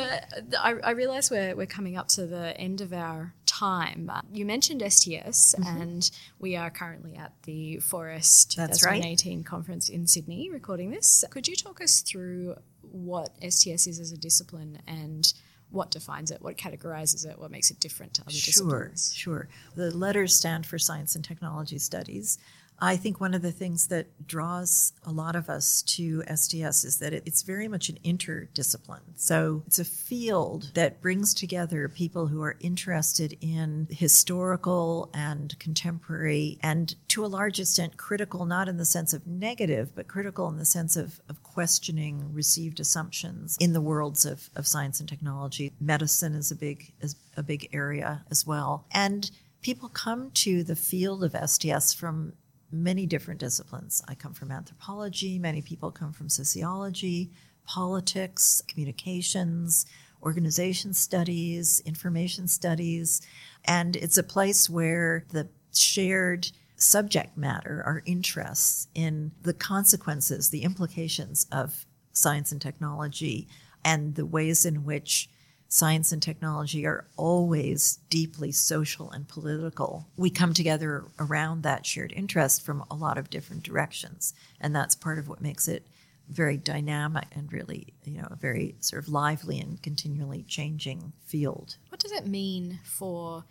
I, 0.59 0.75
I 0.83 0.91
realize 0.91 1.29
we're, 1.29 1.55
we're 1.55 1.67
coming 1.67 1.95
up 1.95 2.07
to 2.09 2.25
the 2.25 2.57
end 2.59 2.81
of 2.81 2.91
our 2.91 3.33
time. 3.45 4.11
You 4.31 4.45
mentioned 4.45 4.83
STS, 4.91 5.53
and 5.65 6.09
we 6.39 6.55
are 6.55 6.69
currently 6.69 7.15
at 7.15 7.33
the 7.43 7.77
4S 7.77 8.55
That's 8.55 8.83
right. 8.83 8.95
2018 8.95 9.43
conference 9.43 9.89
in 9.89 10.07
Sydney 10.07 10.49
recording 10.49 10.89
this. 10.91 11.23
Could 11.29 11.47
you 11.47 11.55
talk 11.55 11.81
us 11.81 12.01
through 12.01 12.55
what 12.81 13.29
STS 13.47 13.87
is 13.87 13.99
as 13.99 14.11
a 14.11 14.17
discipline 14.17 14.79
and 14.87 15.31
what 15.69 15.91
defines 15.91 16.31
it, 16.31 16.41
what 16.41 16.57
categorizes 16.57 17.25
it, 17.29 17.37
what 17.37 17.51
makes 17.51 17.69
it 17.71 17.79
different 17.79 18.13
to 18.15 18.21
other 18.21 18.31
Sure, 18.31 18.45
disciplines? 18.45 19.13
Sure, 19.13 19.47
sure. 19.75 19.89
The 19.89 19.95
letters 19.95 20.35
stand 20.35 20.65
for 20.65 20.79
Science 20.79 21.15
and 21.15 21.23
Technology 21.23 21.77
Studies. 21.77 22.37
I 22.79 22.95
think 22.95 23.19
one 23.19 23.33
of 23.33 23.41
the 23.41 23.51
things 23.51 23.87
that 23.87 24.27
draws 24.27 24.93
a 25.03 25.11
lot 25.11 25.35
of 25.35 25.49
us 25.49 25.81
to 25.83 26.23
STS 26.23 26.83
is 26.83 26.99
that 26.99 27.13
it's 27.13 27.41
very 27.41 27.67
much 27.67 27.89
an 27.89 27.97
interdiscipline. 28.05 29.01
So 29.15 29.63
it's 29.65 29.79
a 29.79 29.85
field 29.85 30.71
that 30.75 31.01
brings 31.01 31.33
together 31.33 31.89
people 31.89 32.27
who 32.27 32.41
are 32.43 32.55
interested 32.59 33.37
in 33.41 33.87
historical 33.89 35.09
and 35.13 35.57
contemporary 35.59 36.59
and 36.61 36.93
to 37.09 37.25
a 37.25 37.27
large 37.27 37.59
extent 37.59 37.97
critical, 37.97 38.45
not 38.45 38.69
in 38.69 38.77
the 38.77 38.85
sense 38.85 39.13
of 39.13 39.25
negative, 39.25 39.95
but 39.95 40.07
critical 40.07 40.47
in 40.47 40.57
the 40.57 40.65
sense 40.65 40.95
of, 40.95 41.19
of 41.29 41.41
questioning 41.41 42.31
received 42.33 42.79
assumptions 42.79 43.57
in 43.59 43.73
the 43.73 43.81
worlds 43.81 44.25
of, 44.25 44.49
of 44.55 44.67
science 44.67 44.99
and 44.99 45.09
technology. 45.09 45.73
Medicine 45.79 46.33
is 46.33 46.51
a 46.51 46.55
big 46.55 46.93
is 47.01 47.15
a 47.35 47.43
big 47.43 47.69
area 47.73 48.23
as 48.29 48.45
well. 48.45 48.85
And 48.91 49.29
people 49.61 49.89
come 49.89 50.31
to 50.31 50.63
the 50.63 50.75
field 50.75 51.23
of 51.23 51.49
STS 51.49 51.93
from 51.93 52.33
many 52.71 53.05
different 53.05 53.39
disciplines. 53.39 54.01
I 54.07 54.15
come 54.15 54.33
from 54.33 54.51
anthropology, 54.51 55.39
many 55.39 55.61
people 55.61 55.91
come 55.91 56.13
from 56.13 56.29
sociology, 56.29 57.31
politics, 57.65 58.61
communications, 58.67 59.85
organization 60.23 60.93
studies, 60.93 61.81
information 61.85 62.47
studies, 62.47 63.21
and 63.65 63.95
it's 63.95 64.17
a 64.17 64.23
place 64.23 64.69
where 64.69 65.25
the 65.29 65.47
shared 65.73 66.49
subject 66.75 67.37
matter, 67.37 67.83
our 67.85 68.03
interests 68.05 68.87
in 68.93 69.31
the 69.41 69.53
consequences, 69.53 70.49
the 70.49 70.63
implications 70.63 71.47
of 71.51 71.85
science 72.13 72.51
and 72.51 72.61
technology, 72.61 73.47
and 73.83 74.15
the 74.15 74.25
ways 74.25 74.65
in 74.65 74.83
which 74.83 75.29
science 75.69 76.11
and 76.11 76.21
technology 76.21 76.85
are 76.85 77.05
always 77.17 77.99
deeply 78.09 78.51
social 78.51 79.11
and 79.11 79.27
political. 79.27 80.07
We 80.15 80.29
come 80.29 80.53
together 80.53 81.05
around 81.19 81.63
that 81.63 81.85
shared 81.85 82.13
interest 82.13 82.63
from 82.63 82.83
a 82.89 82.95
lot 82.95 83.17
of 83.17 83.29
different 83.29 83.63
directions. 83.63 84.33
And 84.59 84.75
that's 84.75 84.95
part 84.95 85.19
of 85.19 85.27
what 85.27 85.41
makes 85.41 85.67
it 85.67 85.87
very 86.29 86.57
dynamic 86.57 87.25
and 87.31 87.51
really, 87.51 87.93
you 88.03 88.21
know, 88.21 88.27
a 88.29 88.35
very 88.35 88.75
sort 88.79 89.03
of 89.03 89.09
lively 89.09 89.59
and 89.59 89.81
continually 89.81 90.43
changing 90.43 91.13
field. 91.25 91.77
What 91.89 91.99
does 92.01 92.11
it 92.11 92.27
mean 92.27 92.79
for 92.83 93.45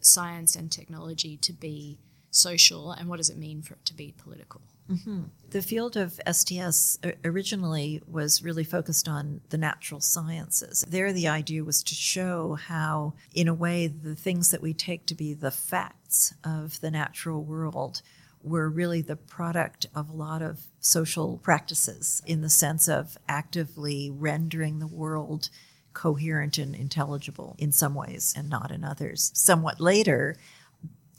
science 0.00 0.56
and 0.56 0.70
technology 0.70 1.36
to 1.38 1.52
be 1.52 1.98
social, 2.32 2.90
and 2.90 3.08
what 3.08 3.18
does 3.18 3.30
it 3.30 3.38
mean 3.38 3.62
for 3.62 3.74
it 3.74 3.84
to 3.84 3.94
be 3.94 4.14
political? 4.16 4.62
Mm-hmm. 4.90 5.22
The 5.50 5.62
field 5.62 5.96
of 5.96 6.20
STS 6.30 6.98
originally 7.24 8.02
was 8.06 8.42
really 8.42 8.64
focused 8.64 9.08
on 9.08 9.40
the 9.50 9.58
natural 9.58 10.00
sciences. 10.00 10.84
There, 10.88 11.12
the 11.12 11.28
idea 11.28 11.62
was 11.62 11.82
to 11.84 11.94
show 11.94 12.54
how, 12.54 13.14
in 13.32 13.48
a 13.48 13.54
way, 13.54 13.86
the 13.86 14.16
things 14.16 14.50
that 14.50 14.62
we 14.62 14.74
take 14.74 15.06
to 15.06 15.14
be 15.14 15.34
the 15.34 15.50
facts 15.50 16.34
of 16.42 16.80
the 16.80 16.90
natural 16.90 17.44
world 17.44 18.02
were 18.42 18.68
really 18.68 19.02
the 19.02 19.16
product 19.16 19.86
of 19.94 20.08
a 20.08 20.12
lot 20.12 20.42
of 20.42 20.66
social 20.80 21.38
practices 21.38 22.20
in 22.26 22.40
the 22.40 22.50
sense 22.50 22.88
of 22.88 23.16
actively 23.28 24.10
rendering 24.10 24.80
the 24.80 24.86
world 24.86 25.48
coherent 25.92 26.58
and 26.58 26.74
intelligible 26.74 27.54
in 27.58 27.70
some 27.70 27.94
ways 27.94 28.34
and 28.36 28.48
not 28.48 28.70
in 28.70 28.82
others. 28.82 29.30
Somewhat 29.34 29.80
later, 29.80 30.36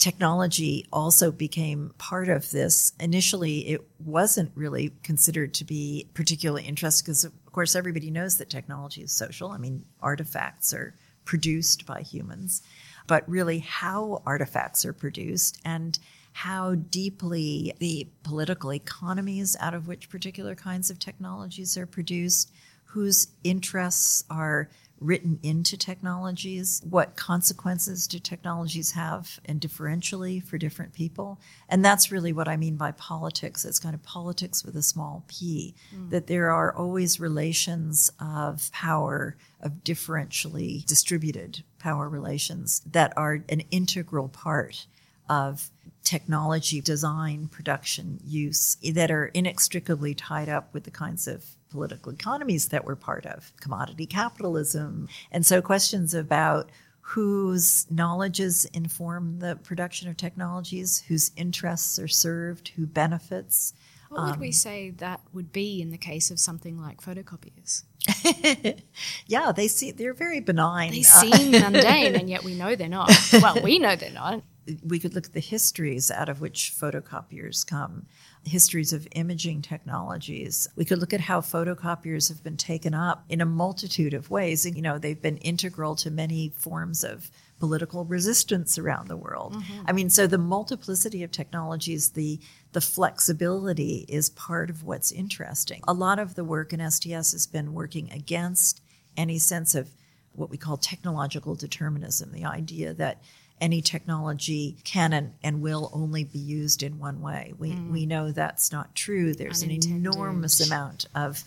technology 0.03 0.85
also 0.91 1.31
became 1.31 1.93
part 1.97 2.27
of 2.27 2.51
this. 2.51 2.91
Initially, 2.99 3.59
it 3.69 3.87
wasn't 4.03 4.51
really 4.53 4.91
considered 5.01 5.53
to 5.53 5.63
be 5.63 6.09
particularly 6.13 6.65
interesting 6.65 7.05
because, 7.05 7.23
of 7.23 7.31
course, 7.53 7.73
everybody 7.73 8.11
knows 8.11 8.37
that 8.37 8.49
technology 8.49 9.01
is 9.01 9.13
social. 9.13 9.51
I 9.51 9.57
mean, 9.57 9.85
artifacts 10.01 10.73
are 10.73 10.93
produced 11.23 11.85
by 11.85 12.01
humans, 12.01 12.61
but 13.07 13.27
really 13.29 13.59
how 13.59 14.21
artifacts 14.25 14.83
are 14.83 14.91
produced 14.91 15.61
and 15.63 15.97
how 16.33 16.75
deeply 16.75 17.73
the 17.79 18.09
political 18.23 18.73
economies 18.73 19.55
out 19.61 19.73
of 19.73 19.87
which 19.87 20.09
particular 20.09 20.53
kinds 20.53 20.89
of 20.89 20.99
technologies 20.99 21.77
are 21.77 21.85
produced, 21.85 22.51
whose 22.87 23.29
interests 23.45 24.25
are 24.29 24.67
written 24.99 25.39
into 25.43 25.75
technologies, 25.75 26.81
what 26.89 27.15
consequences 27.15 28.07
do 28.07 28.19
technologies 28.19 28.91
have 28.91 29.39
and 29.45 29.59
differentially 29.59 30.41
for 30.41 30.57
different 30.57 30.93
people. 30.93 31.39
And 31.67 31.83
that's 31.83 32.11
really 32.11 32.31
what 32.31 32.47
I 32.47 32.55
mean 32.55 32.77
by 32.77 32.91
politics. 32.91 33.65
It's 33.65 33.79
kind 33.79 33.93
of 33.93 34.01
politics 34.03 34.63
with 34.63 34.75
a 34.77 34.81
small 34.81 35.25
p, 35.27 35.75
mm. 35.93 36.09
that 36.09 36.27
there 36.27 36.51
are 36.51 36.73
always 36.73 37.19
relations 37.19 38.11
of 38.19 38.71
power, 38.71 39.35
of 39.59 39.83
differentially 39.83 40.85
distributed 40.85 41.63
power 41.79 42.07
relations 42.07 42.81
that 42.89 43.13
are 43.17 43.43
an 43.49 43.61
integral 43.71 44.29
part 44.29 44.87
of 45.29 45.69
technology 46.03 46.81
design, 46.81 47.47
production, 47.47 48.19
use 48.25 48.77
that 48.93 49.11
are 49.11 49.27
inextricably 49.27 50.13
tied 50.13 50.49
up 50.49 50.73
with 50.73 50.83
the 50.83 50.91
kinds 50.91 51.27
of 51.27 51.45
political 51.69 52.11
economies 52.11 52.67
that 52.69 52.85
we're 52.85 52.95
part 52.95 53.25
of, 53.25 53.51
commodity 53.59 54.05
capitalism. 54.05 55.07
And 55.31 55.45
so 55.45 55.61
questions 55.61 56.13
about 56.13 56.69
whose 57.01 57.89
knowledges 57.91 58.65
inform 58.65 59.39
the 59.39 59.55
production 59.57 60.07
of 60.09 60.15
technologies, 60.15 61.03
whose 61.07 61.31
interests 61.35 61.99
are 61.99 62.07
served, 62.07 62.69
who 62.69 62.85
benefits. 62.85 63.73
What 64.09 64.25
would 64.27 64.39
we 64.39 64.47
um, 64.47 64.53
say 64.53 64.89
that 64.91 65.19
would 65.33 65.51
be 65.51 65.81
in 65.81 65.89
the 65.89 65.97
case 65.97 66.31
of 66.31 66.39
something 66.39 66.79
like 66.79 67.01
photocopiers? 67.01 67.83
Yeah, 69.25 69.51
they 69.51 69.67
see 69.67 69.91
they're 69.91 70.13
very 70.13 70.39
benign. 70.39 70.91
They 70.91 71.01
seem 71.01 71.51
mundane, 71.51 72.15
and 72.19 72.29
yet 72.29 72.43
we 72.43 72.55
know 72.55 72.75
they're 72.75 72.89
not. 72.89 73.11
Well, 73.33 73.57
we 73.63 73.79
know 73.79 73.95
they're 73.95 74.11
not. 74.11 74.43
We 74.83 74.99
could 74.99 75.13
look 75.13 75.25
at 75.25 75.33
the 75.33 75.39
histories 75.39 76.09
out 76.09 76.29
of 76.29 76.41
which 76.41 76.73
photocopiers 76.77 77.65
come, 77.65 78.05
histories 78.45 78.93
of 78.93 79.07
imaging 79.11 79.61
technologies. 79.61 80.67
We 80.75 80.85
could 80.85 80.99
look 80.99 81.13
at 81.13 81.21
how 81.21 81.41
photocopiers 81.41 82.29
have 82.29 82.43
been 82.43 82.57
taken 82.57 82.93
up 82.93 83.25
in 83.29 83.41
a 83.41 83.45
multitude 83.45 84.13
of 84.13 84.29
ways. 84.29 84.65
You 84.65 84.81
know, 84.81 84.97
they've 84.97 85.21
been 85.21 85.37
integral 85.37 85.95
to 85.97 86.11
many 86.11 86.53
forms 86.57 87.03
of 87.03 87.29
political 87.59 88.05
resistance 88.05 88.77
around 88.77 89.07
the 89.07 89.17
world. 89.17 89.55
Mm-hmm. 89.55 89.83
I 89.85 89.91
mean, 89.91 90.09
so 90.09 90.27
the 90.27 90.37
multiplicity 90.37 91.23
of 91.23 91.31
technologies, 91.31 92.11
the 92.11 92.39
the 92.73 92.81
flexibility 92.81 94.05
is 94.09 94.29
part 94.31 94.69
of 94.69 94.83
what's 94.83 95.11
interesting. 95.11 95.81
A 95.87 95.93
lot 95.93 96.19
of 96.19 96.35
the 96.35 96.43
work 96.43 96.73
in 96.73 96.91
STS 96.91 97.31
has 97.31 97.47
been 97.47 97.73
working 97.73 98.11
against 98.11 98.81
any 99.15 99.37
sense 99.37 99.75
of 99.75 99.91
what 100.33 100.49
we 100.49 100.57
call 100.57 100.77
technological 100.77 101.55
determinism, 101.55 102.31
the 102.31 102.45
idea 102.45 102.93
that 102.95 103.21
any 103.61 103.81
technology 103.81 104.77
can 104.83 105.33
and, 105.43 105.61
will 105.61 105.89
only 105.93 106.23
be 106.23 106.39
used 106.39 106.83
in 106.83 106.99
one 106.99 107.21
way. 107.21 107.53
We, 107.57 107.71
mm. 107.71 107.91
we 107.91 108.05
know 108.05 108.31
that's 108.31 108.71
not 108.71 108.95
true. 108.95 109.33
There's 109.33 109.61
an 109.61 109.71
enormous 109.71 110.65
amount 110.65 111.05
of, 111.15 111.43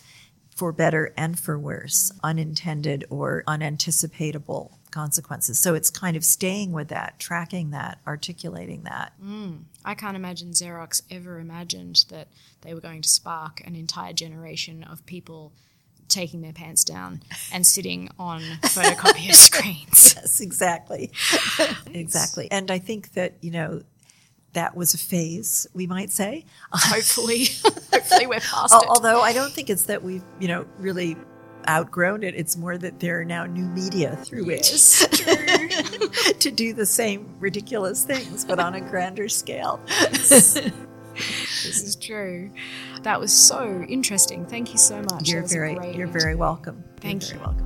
for 0.55 0.71
better 0.71 1.13
and 1.15 1.39
for 1.39 1.59
worse, 1.59 2.11
unintended 2.23 3.05
or 3.09 3.43
unanticipatable 3.47 4.71
consequences. 4.89 5.59
So 5.59 5.75
it's 5.75 5.91
kind 5.91 6.17
of 6.17 6.25
staying 6.25 6.71
with 6.71 6.87
that, 6.87 7.19
tracking 7.19 7.69
that, 7.71 7.99
articulating 8.07 8.83
that. 8.83 9.13
Mm. 9.23 9.65
I 9.85 9.93
can't 9.93 10.15
imagine 10.15 10.51
Xerox 10.51 11.03
ever 11.11 11.39
imagined 11.39 12.05
that 12.09 12.29
they 12.61 12.73
were 12.73 12.81
going 12.81 13.03
to 13.03 13.09
spark 13.09 13.61
an 13.65 13.75
entire 13.75 14.13
generation 14.13 14.83
of 14.83 15.05
people 15.05 15.53
taking 16.07 16.41
their 16.41 16.53
pants 16.53 16.83
down 16.83 17.21
and 17.51 17.65
sitting 17.65 18.09
on 18.17 18.41
photocopier 18.63 19.33
screens. 19.33 20.15
Yes, 20.15 20.39
exactly. 20.41 21.11
exactly. 21.93 22.49
And 22.51 22.71
I 22.71 22.79
think 22.79 23.13
that, 23.13 23.35
you 23.41 23.51
know, 23.51 23.81
that 24.53 24.75
was 24.75 24.93
a 24.93 24.97
phase, 24.97 25.67
we 25.73 25.85
might 25.87 26.11
say. 26.11 26.45
Hopefully, 26.71 27.45
hopefully 27.93 28.27
we're 28.27 28.39
past 28.39 28.73
it. 28.73 28.87
Although 28.89 29.21
I 29.21 29.33
don't 29.33 29.51
think 29.51 29.69
it's 29.69 29.83
that 29.83 30.03
we've, 30.03 30.23
you 30.39 30.47
know, 30.47 30.65
really 30.79 31.15
outgrown 31.69 32.23
it. 32.23 32.33
It's 32.33 32.55
more 32.55 32.77
that 32.77 32.99
there 32.99 33.19
are 33.19 33.25
now 33.25 33.45
new 33.45 33.65
media 33.65 34.15
through 34.15 34.45
Yes, 34.49 35.01
which 35.01 36.39
to 36.39 36.49
do 36.49 36.73
the 36.73 36.85
same 36.85 37.35
ridiculous 37.39 38.05
things, 38.05 38.45
but 38.45 38.59
on 38.59 38.73
a 38.73 38.81
grander 38.81 39.27
scale. 39.29 39.79
this 40.11 40.55
is 41.83 41.95
true. 41.97 42.51
That 43.07 43.21
was 43.21 43.31
so 43.31 43.85
interesting. 43.87 44.45
Thank 44.45 44.73
you 44.73 44.77
so 44.77 45.01
much. 45.01 45.29
You're 45.29 45.39
That 45.39 45.43
was 45.43 45.53
a 45.53 45.59
very, 45.59 45.95
you're 45.95 46.07
very 46.07 46.35
welcome. 46.35 46.83
Thank 46.99 47.29
you're 47.29 47.37
you. 47.37 47.39
very 47.39 47.47
welcome. 47.47 47.63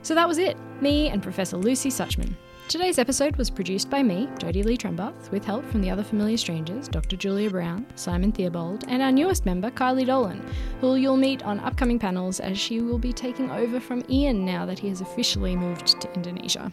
So 0.00 0.14
that 0.14 0.26
was 0.26 0.38
it. 0.38 0.56
Me 0.80 1.10
and 1.10 1.22
Professor 1.22 1.58
Lucy 1.58 1.90
Suchman. 1.90 2.32
Today's 2.68 2.98
episode 2.98 3.36
was 3.36 3.48
produced 3.48 3.88
by 3.88 4.02
me, 4.02 4.26
Jodie 4.36 4.62
Lee 4.62 4.76
Trembath, 4.76 5.30
with 5.30 5.42
help 5.42 5.64
from 5.70 5.80
the 5.80 5.88
other 5.88 6.04
familiar 6.04 6.36
strangers, 6.36 6.86
Dr. 6.86 7.16
Julia 7.16 7.48
Brown, 7.48 7.86
Simon 7.94 8.30
Theobald, 8.30 8.84
and 8.88 9.00
our 9.00 9.10
newest 9.10 9.46
member, 9.46 9.70
Kylie 9.70 10.04
Dolan, 10.04 10.44
who 10.82 10.96
you'll 10.96 11.16
meet 11.16 11.42
on 11.44 11.60
upcoming 11.60 11.98
panels 11.98 12.40
as 12.40 12.58
she 12.58 12.82
will 12.82 12.98
be 12.98 13.10
taking 13.10 13.50
over 13.50 13.80
from 13.80 14.04
Ian 14.10 14.44
now 14.44 14.66
that 14.66 14.78
he 14.78 14.88
has 14.90 15.00
officially 15.00 15.56
moved 15.56 15.98
to 16.02 16.12
Indonesia. 16.12 16.70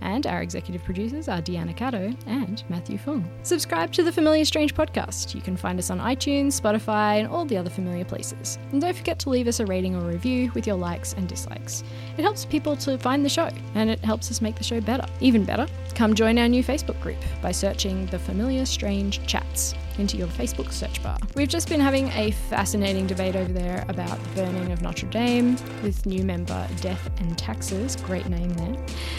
And 0.00 0.26
our 0.26 0.42
executive 0.42 0.84
producers 0.84 1.28
are 1.28 1.40
Deanna 1.40 1.76
Caddo 1.76 2.16
and 2.26 2.62
Matthew 2.68 2.98
Fung. 2.98 3.28
Subscribe 3.42 3.92
to 3.92 4.02
the 4.02 4.12
Familiar 4.12 4.44
Strange 4.44 4.74
podcast. 4.74 5.34
You 5.34 5.40
can 5.40 5.56
find 5.56 5.78
us 5.78 5.90
on 5.90 5.98
iTunes, 5.98 6.60
Spotify, 6.60 7.18
and 7.18 7.28
all 7.28 7.44
the 7.44 7.56
other 7.56 7.70
familiar 7.70 8.04
places. 8.04 8.58
And 8.72 8.80
don't 8.80 8.96
forget 8.96 9.18
to 9.20 9.30
leave 9.30 9.48
us 9.48 9.60
a 9.60 9.66
rating 9.66 9.96
or 9.96 10.00
review 10.00 10.52
with 10.54 10.66
your 10.66 10.76
likes 10.76 11.14
and 11.14 11.28
dislikes. 11.28 11.82
It 12.16 12.22
helps 12.22 12.44
people 12.44 12.76
to 12.76 12.98
find 12.98 13.24
the 13.24 13.28
show, 13.28 13.50
and 13.74 13.90
it 13.90 14.00
helps 14.00 14.30
us 14.30 14.40
make 14.40 14.56
the 14.56 14.64
show 14.64 14.80
better. 14.80 15.06
Even 15.20 15.44
better, 15.44 15.66
come 15.98 16.14
join 16.14 16.38
our 16.38 16.46
new 16.46 16.62
Facebook 16.62 17.00
group 17.00 17.16
by 17.42 17.50
searching 17.50 18.06
the 18.06 18.18
Familiar 18.20 18.64
Strange 18.64 19.20
Chats 19.26 19.74
into 19.98 20.16
your 20.16 20.28
Facebook 20.28 20.70
search 20.70 21.02
bar. 21.02 21.18
We've 21.34 21.48
just 21.48 21.68
been 21.68 21.80
having 21.80 22.06
a 22.10 22.30
fascinating 22.30 23.08
debate 23.08 23.34
over 23.34 23.52
there 23.52 23.84
about 23.88 24.22
the 24.22 24.28
burning 24.36 24.70
of 24.70 24.80
Notre 24.80 25.08
Dame 25.08 25.56
with 25.82 26.06
new 26.06 26.22
member 26.22 26.68
Death 26.80 27.10
and 27.18 27.36
Taxes, 27.36 27.96
great 27.96 28.28
name 28.28 28.50
there, 28.50 28.76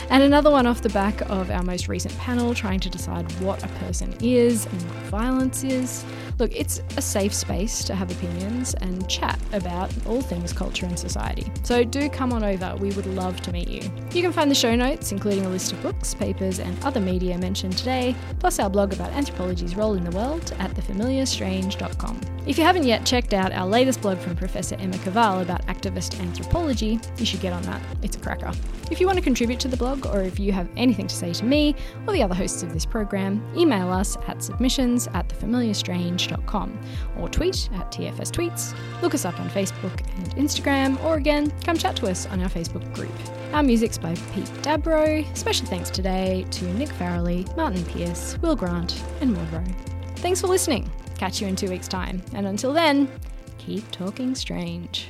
and 0.10 0.24
another 0.24 0.50
one 0.50 0.66
off 0.66 0.82
the 0.82 0.88
back 0.90 1.20
of 1.30 1.52
our 1.52 1.64
most 1.64 1.90
recent 1.90 2.18
panel 2.18 2.54
trying 2.54 2.80
to 2.80 2.90
decide 2.90 3.30
what 3.42 3.62
a 3.62 3.68
person 3.84 4.16
is 4.22 4.66
and 4.66 4.82
what 4.84 4.96
violence 5.08 5.66
is. 5.66 6.06
Look, 6.40 6.56
it's 6.56 6.82
a 6.96 7.02
safe 7.02 7.34
space 7.34 7.84
to 7.84 7.94
have 7.94 8.10
opinions 8.10 8.74
and 8.76 9.08
chat 9.10 9.38
about 9.52 9.92
all 10.08 10.22
things 10.22 10.54
culture 10.54 10.86
and 10.86 10.98
society. 10.98 11.52
So 11.64 11.84
do 11.84 12.10
come 12.10 12.32
on 12.32 12.46
over, 12.46 12.78
we 12.78 12.92
would 12.94 13.06
love 13.08 13.42
to 13.42 13.52
meet 13.52 13.68
you. 13.68 13.82
You 14.14 14.22
can 14.22 14.32
find 14.32 14.50
the 14.50 14.56
show 14.56 14.74
notes, 14.74 15.12
including 15.12 15.46
a 15.46 15.50
list 15.50 15.74
of 15.74 15.82
books, 15.84 16.16
papers, 16.16 16.60
and 16.60 16.82
other 16.86 17.02
media 17.02 17.38
mentioned 17.38 17.78
today, 17.78 18.16
plus 18.40 18.58
our 18.58 18.70
blog 18.70 18.94
about 18.94 19.12
anthropology's 19.12 19.76
role 19.76 19.96
in 19.96 20.06
the 20.06 20.12
world 20.12 20.54
at 20.60 20.72
thefamiliarstrange.com. 20.72 22.39
If 22.50 22.58
you 22.58 22.64
haven't 22.64 22.88
yet 22.88 23.06
checked 23.06 23.36
out 23.36 23.52
our 23.52 23.68
latest 23.68 24.02
blog 24.02 24.18
from 24.18 24.36
Professor 24.36 24.76
Emma 24.80 24.96
Kowal 24.98 25.44
about 25.44 25.64
activist 25.68 26.20
anthropology, 26.20 27.00
you 27.20 27.24
should 27.24 27.42
get 27.42 27.54
on 27.54 27.62
that. 27.62 27.80
It's 28.02 28.18
a 28.18 28.20
cracker. 28.20 28.52
If 28.90 29.00
you 29.00 29.06
want 29.06 29.20
to 29.20 29.24
contribute 29.24 29.60
to 29.60 29.68
the 29.68 29.78
blog, 29.78 30.08
or 30.08 30.24
if 30.24 30.40
you 30.40 30.52
have 30.52 30.68
anything 30.76 31.06
to 31.06 31.16
say 31.16 31.32
to 31.32 31.46
me 31.46 31.76
or 32.08 32.14
the 32.14 32.24
other 32.24 32.34
hosts 32.34 32.64
of 32.64 32.74
this 32.74 32.88
program, 32.88 33.40
email 33.56 33.92
us 33.92 34.18
at 34.26 34.42
submissions 34.42 35.08
at 35.14 35.30
thefamiliarstrange.com 35.30 36.80
or 37.20 37.30
tweet 37.30 37.70
at 37.76 37.92
TFS 37.92 38.32
Tweets, 38.32 38.74
look 39.04 39.14
us 39.14 39.26
up 39.26 39.40
on 39.40 39.48
Facebook 39.52 40.02
and 40.18 40.36
Instagram, 40.36 41.00
or 41.04 41.18
again, 41.18 41.54
come 41.64 41.78
chat 41.78 41.96
to 41.98 42.08
us 42.08 42.26
on 42.26 42.42
our 42.42 42.50
Facebook 42.50 42.92
group. 42.96 43.14
Our 43.54 43.62
music's 43.62 44.00
by 44.00 44.16
Pete 44.34 44.52
Dabro. 44.64 45.38
Special 45.38 45.68
thanks 45.68 45.92
today 45.92 46.48
to 46.50 46.66
Nick 46.74 46.90
Farrelly, 46.90 47.56
Martin 47.56 47.86
Pierce, 47.86 48.40
Will 48.42 48.56
Grant, 48.56 49.04
and 49.22 49.34
Maud. 49.36 49.76
Thanks 50.16 50.42
for 50.42 50.48
listening. 50.48 50.90
Catch 51.20 51.42
you 51.42 51.48
in 51.48 51.58
two 51.58 51.70
weeks' 51.70 51.90
time. 51.90 52.22
And 52.34 52.48
until 52.48 52.72
then, 52.72 53.12
keep 53.58 53.92
talking 53.92 54.36
strange. 54.36 55.10